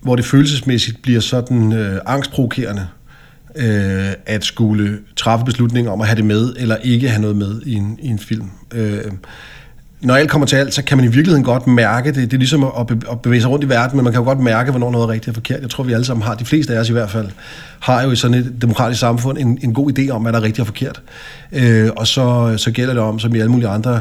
hvor 0.00 0.16
det 0.16 0.24
følelsesmæssigt 0.24 1.02
bliver 1.02 1.20
sådan 1.20 1.72
øh, 1.72 2.00
angstprovokerende, 2.06 2.86
øh, 3.56 4.12
at 4.26 4.44
skulle 4.44 4.98
træffe 5.16 5.44
beslutninger 5.44 5.92
om 5.92 6.00
at 6.00 6.06
have 6.06 6.16
det 6.16 6.24
med, 6.24 6.54
eller 6.56 6.76
ikke 6.76 7.08
have 7.08 7.20
noget 7.20 7.36
med 7.36 7.62
i 7.66 7.74
en, 7.74 7.98
i 8.02 8.08
en 8.08 8.18
film. 8.18 8.50
Øh, 8.72 9.12
når 10.04 10.14
alt 10.14 10.30
kommer 10.30 10.46
til 10.46 10.56
alt, 10.56 10.74
så 10.74 10.84
kan 10.84 10.98
man 10.98 11.04
i 11.04 11.08
virkeligheden 11.08 11.44
godt 11.44 11.66
mærke 11.66 12.12
det. 12.12 12.30
Det 12.30 12.32
er 12.32 12.38
ligesom 12.38 12.64
at, 12.64 12.90
at 13.10 13.20
bevæge 13.20 13.40
sig 13.40 13.50
rundt 13.50 13.64
i 13.64 13.68
verden, 13.68 13.96
men 13.96 14.04
man 14.04 14.12
kan 14.12 14.22
jo 14.22 14.24
godt 14.24 14.40
mærke, 14.40 14.70
hvornår 14.70 14.90
noget 14.90 15.04
er 15.04 15.08
rigtigt 15.08 15.28
og 15.28 15.34
forkert. 15.34 15.60
Jeg 15.60 15.70
tror, 15.70 15.84
vi 15.84 15.92
alle 15.92 16.04
sammen 16.04 16.22
har, 16.24 16.34
de 16.34 16.44
fleste 16.44 16.74
af 16.74 16.80
os 16.80 16.88
i 16.88 16.92
hvert 16.92 17.10
fald, 17.10 17.28
har 17.80 18.02
jo 18.02 18.10
i 18.10 18.16
sådan 18.16 18.36
et 18.36 18.62
demokratisk 18.62 19.00
samfund 19.00 19.38
en, 19.38 19.58
en 19.62 19.74
god 19.74 19.98
idé 19.98 20.10
om, 20.10 20.22
hvad 20.22 20.32
der 20.32 20.38
er 20.38 20.42
rigtigt 20.42 20.60
og 20.60 20.66
forkert. 20.66 21.02
Øh, 21.52 21.90
og 21.96 22.06
så, 22.06 22.54
så 22.56 22.70
gælder 22.70 22.94
det 22.94 23.02
om, 23.02 23.18
som 23.18 23.34
i 23.34 23.38
alle 23.38 23.50
mulige 23.50 23.68
andre 23.68 24.00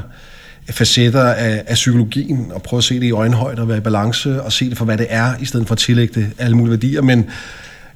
facetter 0.70 1.24
af, 1.24 1.64
af 1.68 1.76
psykologien, 1.76 2.52
og 2.52 2.62
prøve 2.62 2.78
at 2.78 2.84
se 2.84 2.96
det 2.96 3.04
i 3.04 3.12
øjenhøjde 3.12 3.62
og 3.62 3.68
være 3.68 3.78
i 3.78 3.82
balance, 3.82 4.42
og 4.42 4.52
se 4.52 4.70
det 4.70 4.78
for, 4.78 4.86
hvad 4.86 4.98
det 4.98 5.08
er, 5.10 5.34
i 5.40 5.46
stedet 5.46 5.68
for 5.68 5.74
at 5.74 5.80
tillægge 5.80 6.22
det 6.22 6.28
alle 6.38 6.58
mulige 6.58 6.72
værdier. 6.72 7.02
Men 7.02 7.26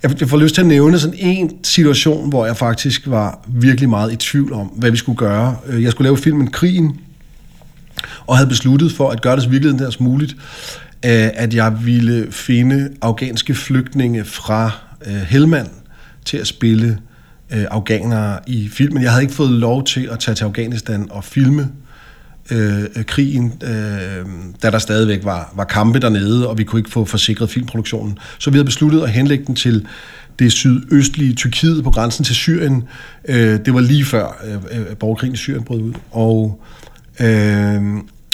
jeg, 0.03 0.29
får 0.29 0.37
lyst 0.37 0.55
til 0.55 0.61
at 0.61 0.67
nævne 0.67 0.99
sådan 0.99 1.15
en 1.19 1.51
situation, 1.63 2.29
hvor 2.29 2.45
jeg 2.45 2.57
faktisk 2.57 3.01
var 3.07 3.39
virkelig 3.47 3.89
meget 3.89 4.13
i 4.13 4.15
tvivl 4.15 4.53
om, 4.53 4.67
hvad 4.67 4.91
vi 4.91 4.97
skulle 4.97 5.17
gøre. 5.17 5.55
Øh, 5.67 5.83
jeg 5.83 5.91
skulle 5.91 6.05
lave 6.05 6.17
filmen 6.17 6.51
Krigen, 6.51 6.99
og 8.27 8.37
havde 8.37 8.49
besluttet 8.49 8.91
for 8.91 9.09
at 9.09 9.21
gøre 9.21 9.35
det 9.35 9.43
så 9.43 9.49
virkeligheden 9.49 9.83
deres 9.83 9.99
muligt, 9.99 10.31
øh, 11.05 11.29
at 11.33 11.53
jeg 11.53 11.85
ville 11.85 12.27
finde 12.31 12.89
afghanske 13.01 13.55
flygtninge 13.55 14.25
fra 14.25 14.71
øh, 15.07 15.13
Helmand 15.13 15.67
til 16.25 16.37
at 16.37 16.47
spille 16.47 16.97
øh, 17.53 17.65
afghanere 17.71 18.39
i 18.47 18.69
filmen. 18.69 19.03
Jeg 19.03 19.11
havde 19.11 19.23
ikke 19.23 19.35
fået 19.35 19.51
lov 19.51 19.83
til 19.83 20.09
at 20.11 20.19
tage 20.19 20.35
til 20.35 20.43
Afghanistan 20.43 21.07
og 21.09 21.23
filme 21.23 21.69
øh, 22.51 23.03
krigen, 23.07 23.53
øh, 23.63 24.25
da 24.63 24.71
der 24.71 24.79
stadigvæk 24.79 25.23
var, 25.23 25.53
var 25.55 25.63
kampe 25.63 25.99
dernede, 25.99 26.47
og 26.47 26.57
vi 26.57 26.63
kunne 26.63 26.79
ikke 26.79 26.91
få 26.91 27.05
forsikret 27.05 27.49
filmproduktionen. 27.49 28.17
Så 28.39 28.49
vi 28.49 28.55
havde 28.55 28.65
besluttet 28.65 29.01
at 29.01 29.09
henlægge 29.09 29.45
den 29.45 29.55
til 29.55 29.85
det 30.39 30.51
sydøstlige 30.51 31.33
Tyrkiet 31.33 31.83
på 31.83 31.91
grænsen 31.91 32.25
til 32.25 32.35
Syrien. 32.35 32.83
Øh, 33.25 33.59
det 33.65 33.73
var 33.73 33.81
lige 33.81 34.05
før 34.05 34.45
øh, 34.45 34.79
øh, 34.79 34.95
borgerkrigen 34.95 35.33
i 35.33 35.37
Syrien 35.37 35.63
brød 35.63 35.81
ud. 35.81 35.93
Og, 36.11 36.61
øh, 37.19 37.81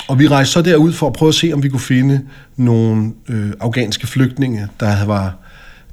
og 0.07 0.19
vi 0.19 0.27
rejste 0.27 0.53
så 0.53 0.61
derud 0.61 0.93
for 0.93 1.07
at 1.07 1.13
prøve 1.13 1.29
at 1.29 1.35
se, 1.35 1.51
om 1.53 1.63
vi 1.63 1.69
kunne 1.69 1.79
finde 1.79 2.21
nogle 2.57 3.11
øh, 3.29 3.51
afghanske 3.59 4.07
flygtninge, 4.07 4.67
der 4.79 5.05
var 5.05 5.35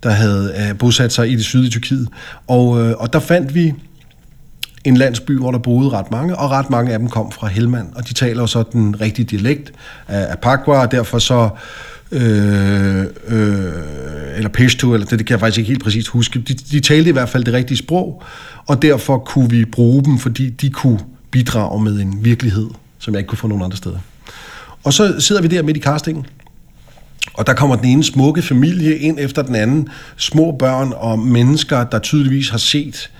der 0.03 0.11
havde 0.11 0.55
øh, 0.59 0.79
bosat 0.79 1.12
sig 1.12 1.31
i 1.31 1.37
det 1.37 1.44
sydlige 1.44 1.70
Tyrkiet. 1.70 2.09
Og, 2.46 2.81
øh, 2.81 2.94
og 2.98 3.12
der 3.12 3.18
fandt 3.18 3.55
vi 3.55 3.74
en 4.85 4.96
landsby, 4.96 5.38
hvor 5.38 5.50
der 5.50 5.59
boede 5.59 5.90
ret 5.90 6.11
mange, 6.11 6.37
og 6.37 6.50
ret 6.50 6.70
mange 6.70 6.92
af 6.92 6.98
dem 6.98 7.09
kom 7.09 7.33
fra 7.33 7.46
Helmand, 7.46 7.92
og 7.94 8.09
de 8.09 8.14
taler 8.14 8.46
så 8.46 8.64
den 8.72 9.00
rigtige 9.00 9.26
dialekt 9.26 9.72
af, 10.09 10.26
af 10.31 10.38
Pakwa, 10.38 10.80
og 10.80 10.91
derfor 10.91 11.18
så, 11.18 11.49
øh, 12.12 13.05
øh, 13.28 13.72
eller 14.36 14.49
Peshto, 14.53 14.95
eller 14.95 15.07
det, 15.07 15.18
det 15.18 15.26
kan 15.26 15.34
jeg 15.34 15.41
faktisk 15.41 15.59
ikke 15.59 15.68
helt 15.68 15.82
præcist 15.82 16.09
huske, 16.09 16.38
de, 16.38 16.55
de 16.55 16.80
talte 16.80 17.09
i 17.11 17.12
hvert 17.12 17.28
fald 17.28 17.45
det 17.45 17.55
rigtige 17.55 17.78
sprog, 17.78 18.22
og 18.66 18.82
derfor 18.82 19.18
kunne 19.18 19.51
vi 19.51 19.64
bruge 19.64 20.05
dem, 20.05 20.18
fordi 20.18 20.51
de 20.51 20.70
kunne 20.70 21.01
bidrage 21.31 21.83
med 21.83 22.01
en 22.01 22.24
virkelighed, 22.24 22.68
som 22.99 23.14
jeg 23.14 23.18
ikke 23.18 23.28
kunne 23.28 23.39
få 23.39 23.49
nogen 23.49 23.64
andre 23.64 23.76
steder. 23.76 23.99
Og 24.85 24.93
så 24.93 25.14
sidder 25.18 25.43
vi 25.43 25.49
der 25.49 25.62
midt 25.62 25.76
i 25.76 25.81
castingen, 25.81 26.26
og 27.35 27.47
der 27.47 27.55
kommer 27.55 27.76
den 27.76 27.85
ene 27.85 28.05
smukke 28.05 28.43
familie 28.43 28.99
ind 28.99 29.18
efter 29.20 29.43
den 29.43 29.55
anden. 29.55 29.89
Små 30.16 30.57
børn 30.59 30.93
og 30.97 31.18
mennesker, 31.18 31.85
der 31.85 31.99
tydeligvis 31.99 32.49
har 32.49 32.59
set 32.59 33.11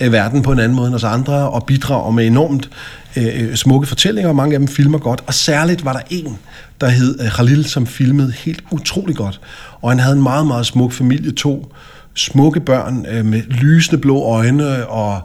øh, 0.00 0.12
verden 0.12 0.42
på 0.42 0.52
en 0.52 0.58
anden 0.58 0.76
måde 0.76 0.86
end 0.86 0.94
os 0.94 1.04
andre, 1.04 1.50
og 1.50 1.64
bidrager 1.66 2.10
med 2.10 2.26
enormt 2.26 2.70
øh, 3.16 3.42
øh 3.42 3.54
smukke 3.54 3.86
fortællinger, 3.86 4.28
og 4.28 4.36
mange 4.36 4.54
af 4.54 4.58
dem 4.58 4.68
filmer 4.68 4.98
godt. 4.98 5.24
Og 5.26 5.34
særligt 5.34 5.84
var 5.84 5.92
der 5.92 6.00
en, 6.10 6.38
der 6.80 6.88
hed 6.88 7.20
øh, 7.20 7.30
Khalil, 7.30 7.64
som 7.64 7.86
filmede 7.86 8.32
helt 8.32 8.64
utrolig 8.70 9.16
godt. 9.16 9.40
Og 9.80 9.90
han 9.90 9.98
havde 9.98 10.16
en 10.16 10.22
meget, 10.22 10.46
meget 10.46 10.66
smuk 10.66 10.92
familie, 10.92 11.32
to 11.32 11.72
smukke 12.14 12.60
børn 12.60 13.06
øh, 13.08 13.24
med 13.24 13.42
lysende 13.42 13.98
blå 13.98 14.22
øjne, 14.22 14.86
og 14.86 15.20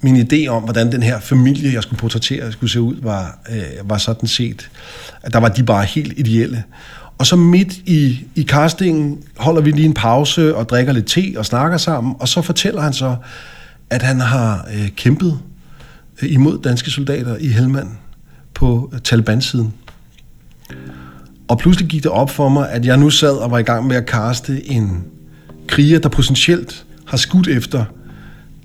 min 0.00 0.16
idé 0.16 0.46
om, 0.46 0.62
hvordan 0.62 0.92
den 0.92 1.02
her 1.02 1.20
familie, 1.20 1.72
jeg 1.72 1.82
skulle 1.82 1.98
portrættere, 1.98 2.52
skulle 2.52 2.70
se 2.70 2.80
ud, 2.80 2.96
var, 3.02 3.38
øh, 3.50 3.90
var 3.90 3.98
sådan 3.98 4.28
set, 4.28 4.70
at 5.22 5.32
der 5.32 5.38
var 5.38 5.48
de 5.48 5.62
bare 5.62 5.84
helt 5.84 6.12
ideelle. 6.16 6.64
Og 7.18 7.26
så 7.26 7.36
midt 7.36 7.72
i, 7.72 8.26
i 8.34 8.42
castingen 8.42 9.18
holder 9.36 9.62
vi 9.62 9.70
lige 9.70 9.86
en 9.86 9.94
pause 9.94 10.56
og 10.56 10.68
drikker 10.68 10.92
lidt 10.92 11.06
te 11.06 11.34
og 11.36 11.46
snakker 11.46 11.76
sammen, 11.76 12.14
og 12.18 12.28
så 12.28 12.42
fortæller 12.42 12.80
han 12.80 12.92
så, 12.92 13.16
at 13.90 14.02
han 14.02 14.20
har 14.20 14.68
øh, 14.74 14.88
kæmpet 14.88 15.38
øh, 16.22 16.32
imod 16.32 16.62
danske 16.62 16.90
soldater 16.90 17.36
i 17.36 17.48
Helmand 17.48 17.88
på 18.54 18.90
øh, 18.92 19.00
Taliban-siden. 19.00 19.72
Og 21.48 21.58
pludselig 21.58 21.88
gik 21.88 22.02
det 22.02 22.10
op 22.10 22.30
for 22.30 22.48
mig, 22.48 22.70
at 22.70 22.86
jeg 22.86 22.96
nu 22.96 23.10
sad 23.10 23.36
og 23.36 23.50
var 23.50 23.58
i 23.58 23.62
gang 23.62 23.86
med 23.86 23.96
at 23.96 24.06
kaste 24.06 24.70
en 24.70 25.04
kriger, 25.66 25.98
der 25.98 26.08
potentielt 26.08 26.84
har 27.06 27.16
skudt 27.16 27.48
efter 27.48 27.84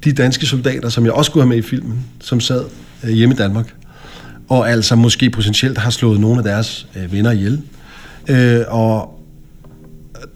de 0.03 0.13
danske 0.13 0.45
soldater, 0.45 0.89
som 0.89 1.05
jeg 1.05 1.13
også 1.13 1.29
skulle 1.29 1.43
have 1.43 1.49
med 1.49 1.57
i 1.57 1.61
filmen, 1.61 1.99
som 2.21 2.39
sad 2.39 2.65
øh, 3.03 3.09
hjemme 3.09 3.35
i 3.35 3.37
Danmark. 3.37 3.73
Og 4.49 4.71
altså 4.71 4.95
måske 4.95 5.29
potentielt 5.29 5.77
har 5.77 5.89
slået 5.89 6.19
nogle 6.19 6.37
af 6.37 6.43
deres 6.43 6.87
øh, 6.95 7.13
venner 7.13 7.31
ihjel. 7.31 7.61
Øh, 8.29 8.61
og 8.67 9.19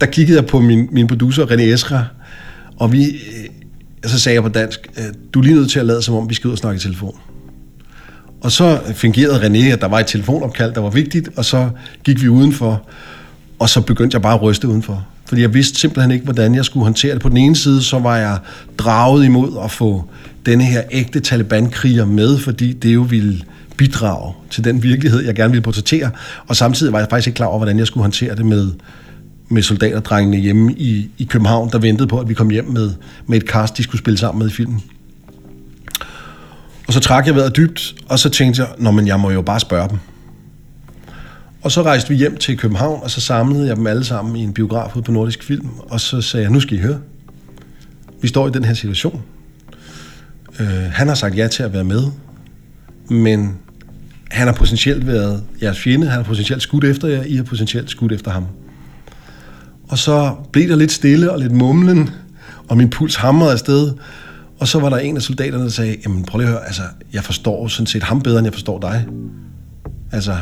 der 0.02 0.08
kiggede 0.08 0.38
jeg 0.38 0.46
på 0.46 0.60
min, 0.60 0.88
min 0.92 1.08
producer, 1.08 1.46
René 1.46 1.62
Esra, 1.62 2.06
og 2.78 2.92
vi, 2.92 3.06
øh, 3.06 3.50
så 4.06 4.20
sagde 4.20 4.34
jeg 4.34 4.44
på 4.44 4.50
dansk, 4.50 4.88
øh, 4.98 5.06
du 5.34 5.40
er 5.40 5.44
lige 5.44 5.56
nødt 5.56 5.72
til 5.72 5.80
at 5.80 5.86
lade 5.86 6.02
som 6.02 6.16
om, 6.16 6.30
vi 6.30 6.34
skal 6.34 6.48
ud 6.48 6.52
og 6.52 6.58
snakke 6.58 6.78
i 6.78 6.82
telefon. 6.82 7.20
Og 8.42 8.52
så 8.52 8.80
fingerede 8.94 9.48
René, 9.48 9.74
at 9.74 9.82
der 9.82 9.88
var 9.88 10.00
et 10.00 10.08
telefonopkald, 10.08 10.74
der 10.74 10.82
var 10.82 10.90
vigtigt, 10.90 11.30
og 11.36 11.46
så 11.46 11.70
gik 12.04 12.22
vi 12.22 12.30
udenfor, 12.30 12.90
og 13.60 13.70
så 13.70 13.82
begyndte 13.82 14.16
jeg 14.16 14.22
bare 14.22 14.34
at 14.34 14.42
ryste 14.42 14.68
udenfor. 14.68 15.08
Fordi 15.28 15.42
jeg 15.42 15.54
vidste 15.54 15.80
simpelthen 15.80 16.12
ikke, 16.12 16.24
hvordan 16.24 16.56
jeg 16.56 16.66
skulle 16.66 16.84
håndtere 16.84 17.14
det. 17.14 17.22
På 17.22 17.30
den 17.30 17.38
ene 17.38 17.56
side, 17.56 17.84
så 17.84 18.00
var 18.00 18.18
jeg 18.18 18.38
draget 18.78 19.26
imod 19.26 19.64
at 19.64 19.72
få 19.72 20.04
denne 20.46 20.64
her 20.64 20.82
ægte 20.92 21.20
Taliban-kriger 21.20 22.06
med, 22.06 22.38
fordi 22.38 22.74
det 22.74 22.94
jo 22.94 23.02
ville 23.02 23.42
bidrage 23.78 24.34
til 24.50 24.64
den 24.64 24.84
virkelighed, 24.84 25.26
jeg 25.26 25.36
gerne 25.36 25.52
ville 25.52 25.62
portrættere. 25.62 26.12
Og 26.48 26.56
samtidig 26.56 26.94
var 26.94 27.00
jeg 27.00 27.08
faktisk 27.10 27.28
ikke 27.28 27.36
klar 27.36 27.46
over, 27.46 27.58
hvordan 27.58 27.80
jeg 27.80 27.88
skulle 27.88 28.04
håndtere 28.04 28.36
det 28.36 28.46
med, 28.46 28.72
med 29.50 29.62
soldaterdrengene 29.62 30.38
hjemme 30.38 30.74
i, 30.74 31.10
i 31.18 31.24
København, 31.24 31.70
der 31.72 31.80
ventede 31.80 32.08
på, 32.08 32.20
at 32.20 32.30
vi 32.30 32.34
kom 32.34 32.50
hjem 32.50 32.66
med, 32.66 32.92
med 33.28 33.38
et 33.38 33.50
cast, 33.50 33.78
de 33.78 33.84
skulle 33.84 34.00
spille 34.00 34.18
sammen 34.18 34.40
med 34.40 34.48
i 34.48 34.54
filmen. 34.54 34.84
Og 36.88 36.94
så 36.94 37.00
trak 37.00 37.28
jeg 37.28 37.36
vejret 37.36 37.56
dybt, 37.58 37.96
og 38.10 38.20
så 38.20 38.30
tænkte 38.30 38.62
jeg, 38.62 38.70
nå, 38.78 38.92
men 38.92 39.08
jeg 39.08 39.20
må 39.20 39.32
jo 39.32 39.42
bare 39.42 39.60
spørge 39.60 39.90
dem. 39.90 39.98
Og 41.62 41.72
så 41.72 41.84
rejste 41.84 42.10
vi 42.10 42.16
hjem 42.16 42.38
til 42.38 42.58
København, 42.58 43.00
og 43.04 43.12
så 43.12 43.22
samlede 43.22 43.68
jeg 43.68 43.76
dem 43.76 43.88
alle 43.88 44.04
sammen 44.04 44.36
i 44.36 44.40
en 44.44 44.54
biograf 44.54 44.96
ude 44.96 45.04
på 45.04 45.12
Nordisk 45.12 45.44
Film, 45.44 45.70
og 45.80 46.00
så 46.00 46.22
sagde 46.22 46.44
jeg, 46.44 46.52
nu 46.52 46.60
skal 46.60 46.78
I 46.78 46.82
høre. 46.82 47.00
Vi 48.22 48.28
står 48.28 48.48
i 48.48 48.52
den 48.52 48.64
her 48.66 48.74
situation. 48.74 49.22
Øh, 50.60 50.68
han 50.68 51.08
har 51.08 51.16
sagt 51.16 51.38
ja 51.38 51.48
til 51.48 51.64
at 51.64 51.74
være 51.74 51.84
med, 51.84 52.04
men 53.10 53.56
han 54.32 54.48
har 54.48 54.54
potentielt 54.54 55.08
været 55.08 55.44
jeres 55.62 55.80
fjende, 55.80 56.08
han 56.08 56.18
har 56.18 56.24
potentielt 56.24 56.62
skudt 56.62 56.84
efter 56.84 57.08
jer, 57.08 57.24
I 57.24 57.36
har 57.36 57.44
potentielt 57.44 57.90
skudt 57.90 58.12
efter 58.12 58.32
ham. 58.32 58.46
Og 59.88 59.98
så 59.98 60.36
blev 60.52 60.70
der 60.70 60.76
lidt 60.76 60.92
stille 60.92 61.32
og 61.32 61.40
lidt 61.40 61.52
mumlen, 61.52 62.10
og 62.68 62.78
min 62.78 62.90
puls 62.90 63.16
hamrede 63.16 63.52
afsted, 63.52 63.94
og 64.60 64.68
så 64.68 64.80
var 64.80 64.90
der 64.90 64.98
en 64.98 65.16
af 65.16 65.22
soldaterne, 65.22 65.64
der 65.64 65.70
sagde, 65.70 65.96
jamen 66.06 66.26
prøv 66.26 66.40
lige 66.40 66.48
at 66.48 66.54
høre, 66.54 66.66
altså, 66.66 66.82
jeg 67.14 67.24
forstår 67.24 67.68
sådan 67.68 67.88
set 67.88 68.04
ham 68.04 68.22
bedre, 68.22 68.38
end 68.38 68.46
jeg 68.46 68.54
forstår 68.54 68.80
dig. 68.80 69.08
Altså, 70.12 70.36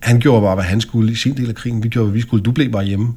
han 0.00 0.20
gjorde 0.20 0.42
bare, 0.42 0.54
hvad 0.54 0.64
han 0.64 0.80
skulle 0.80 1.12
i 1.12 1.14
sin 1.14 1.36
del 1.36 1.48
af 1.48 1.54
krigen. 1.54 1.82
Vi 1.82 1.88
gjorde, 1.88 2.06
hvad 2.06 2.14
vi 2.14 2.20
skulle. 2.20 2.42
Du 2.42 2.52
blev 2.52 2.72
bare 2.72 2.84
hjemme. 2.84 3.14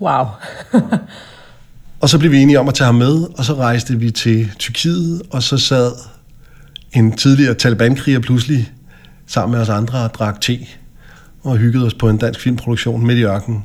Wow. 0.00 0.26
og 2.00 2.08
så 2.08 2.18
blev 2.18 2.32
vi 2.32 2.38
enige 2.38 2.60
om 2.60 2.68
at 2.68 2.74
tage 2.74 2.86
ham 2.86 2.94
med, 2.94 3.38
og 3.38 3.44
så 3.44 3.54
rejste 3.54 3.98
vi 3.98 4.10
til 4.10 4.52
Tyrkiet, 4.58 5.22
og 5.30 5.42
så 5.42 5.58
sad 5.58 5.92
en 6.92 7.12
tidligere 7.12 7.54
Taliban-kriger 7.54 8.20
pludselig 8.20 8.72
sammen 9.26 9.52
med 9.52 9.60
os 9.60 9.68
andre 9.68 9.98
og 9.98 10.14
drak 10.14 10.40
te 10.40 10.58
og 11.42 11.56
hyggede 11.56 11.86
os 11.86 11.94
på 11.94 12.08
en 12.08 12.18
dansk 12.18 12.40
filmproduktion 12.40 13.06
midt 13.06 13.18
i 13.18 13.22
ørkenen. 13.22 13.64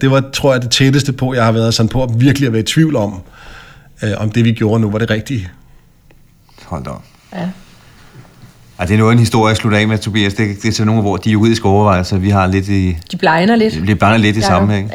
Det 0.00 0.10
var, 0.10 0.30
tror 0.32 0.52
jeg, 0.52 0.62
det 0.62 0.70
tætteste 0.70 1.12
på, 1.12 1.34
jeg 1.34 1.44
har 1.44 1.52
været 1.52 1.74
sådan 1.74 1.88
på 1.88 2.02
at 2.02 2.20
virkelig 2.20 2.46
at 2.46 2.52
være 2.52 2.60
i 2.60 2.64
tvivl 2.64 2.96
om, 2.96 3.22
om 4.16 4.30
det 4.30 4.44
vi 4.44 4.52
gjorde 4.52 4.80
nu 4.80 4.90
var 4.90 4.98
det 4.98 5.10
rigtige. 5.10 5.50
Hold 6.66 6.84
da. 6.84 6.90
Ja. 7.32 7.48
Ja, 8.80 8.84
det 8.86 8.94
er 8.94 8.98
noget 8.98 9.12
en 9.12 9.18
historie 9.18 9.50
at 9.50 9.56
slutte 9.56 9.78
af 9.78 9.88
med, 9.88 9.98
Tobias. 9.98 10.34
Det, 10.34 10.62
det 10.62 10.68
er 10.68 10.72
sådan 10.72 10.86
nogle, 10.86 11.02
hvor 11.02 11.16
de 11.16 11.30
juridiske 11.30 11.68
overvejelser, 11.68 12.18
vi 12.18 12.30
har 12.30 12.46
lidt 12.46 12.68
i... 12.68 12.96
De 13.12 13.16
blegner 13.16 13.56
lidt. 13.56 13.74
De 13.86 13.94
blegner 13.96 14.16
lidt 14.16 14.36
i 14.36 14.40
Ja, 14.40 14.46
sammenhæng. 14.46 14.90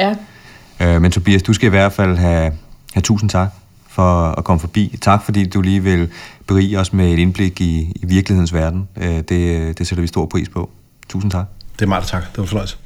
ja. 0.80 0.96
Øh, 0.96 1.02
men 1.02 1.12
Tobias, 1.12 1.44
du 1.44 1.54
skal 1.54 1.68
i 1.68 1.70
hvert 1.70 1.94
fald 1.94 2.18
have, 2.18 2.52
have 2.94 3.02
tusind 3.02 3.30
tak 3.30 3.48
for 3.90 4.22
at 4.38 4.44
komme 4.44 4.60
forbi. 4.60 4.98
Tak, 5.02 5.24
fordi 5.26 5.46
du 5.46 5.62
lige 5.62 5.84
vil 5.84 6.10
berige 6.48 6.80
os 6.80 6.94
med 6.94 7.12
et 7.14 7.20
indblik 7.20 7.62
i, 7.62 7.80
i 7.96 8.06
virkelighedens 8.06 8.54
verden. 8.54 8.88
Øh, 8.98 9.08
det, 9.30 9.78
det 9.78 9.88
sætter 9.88 10.02
vi 10.02 10.08
stor 10.08 10.26
pris 10.26 10.50
på. 10.50 10.70
Tusind 11.10 11.32
tak. 11.32 11.46
Det 11.80 11.86
er 11.86 11.90
meget 11.90 12.04
tak. 12.04 12.24
Det 12.32 12.38
var 12.38 12.46
fornøjelse. 12.46 12.78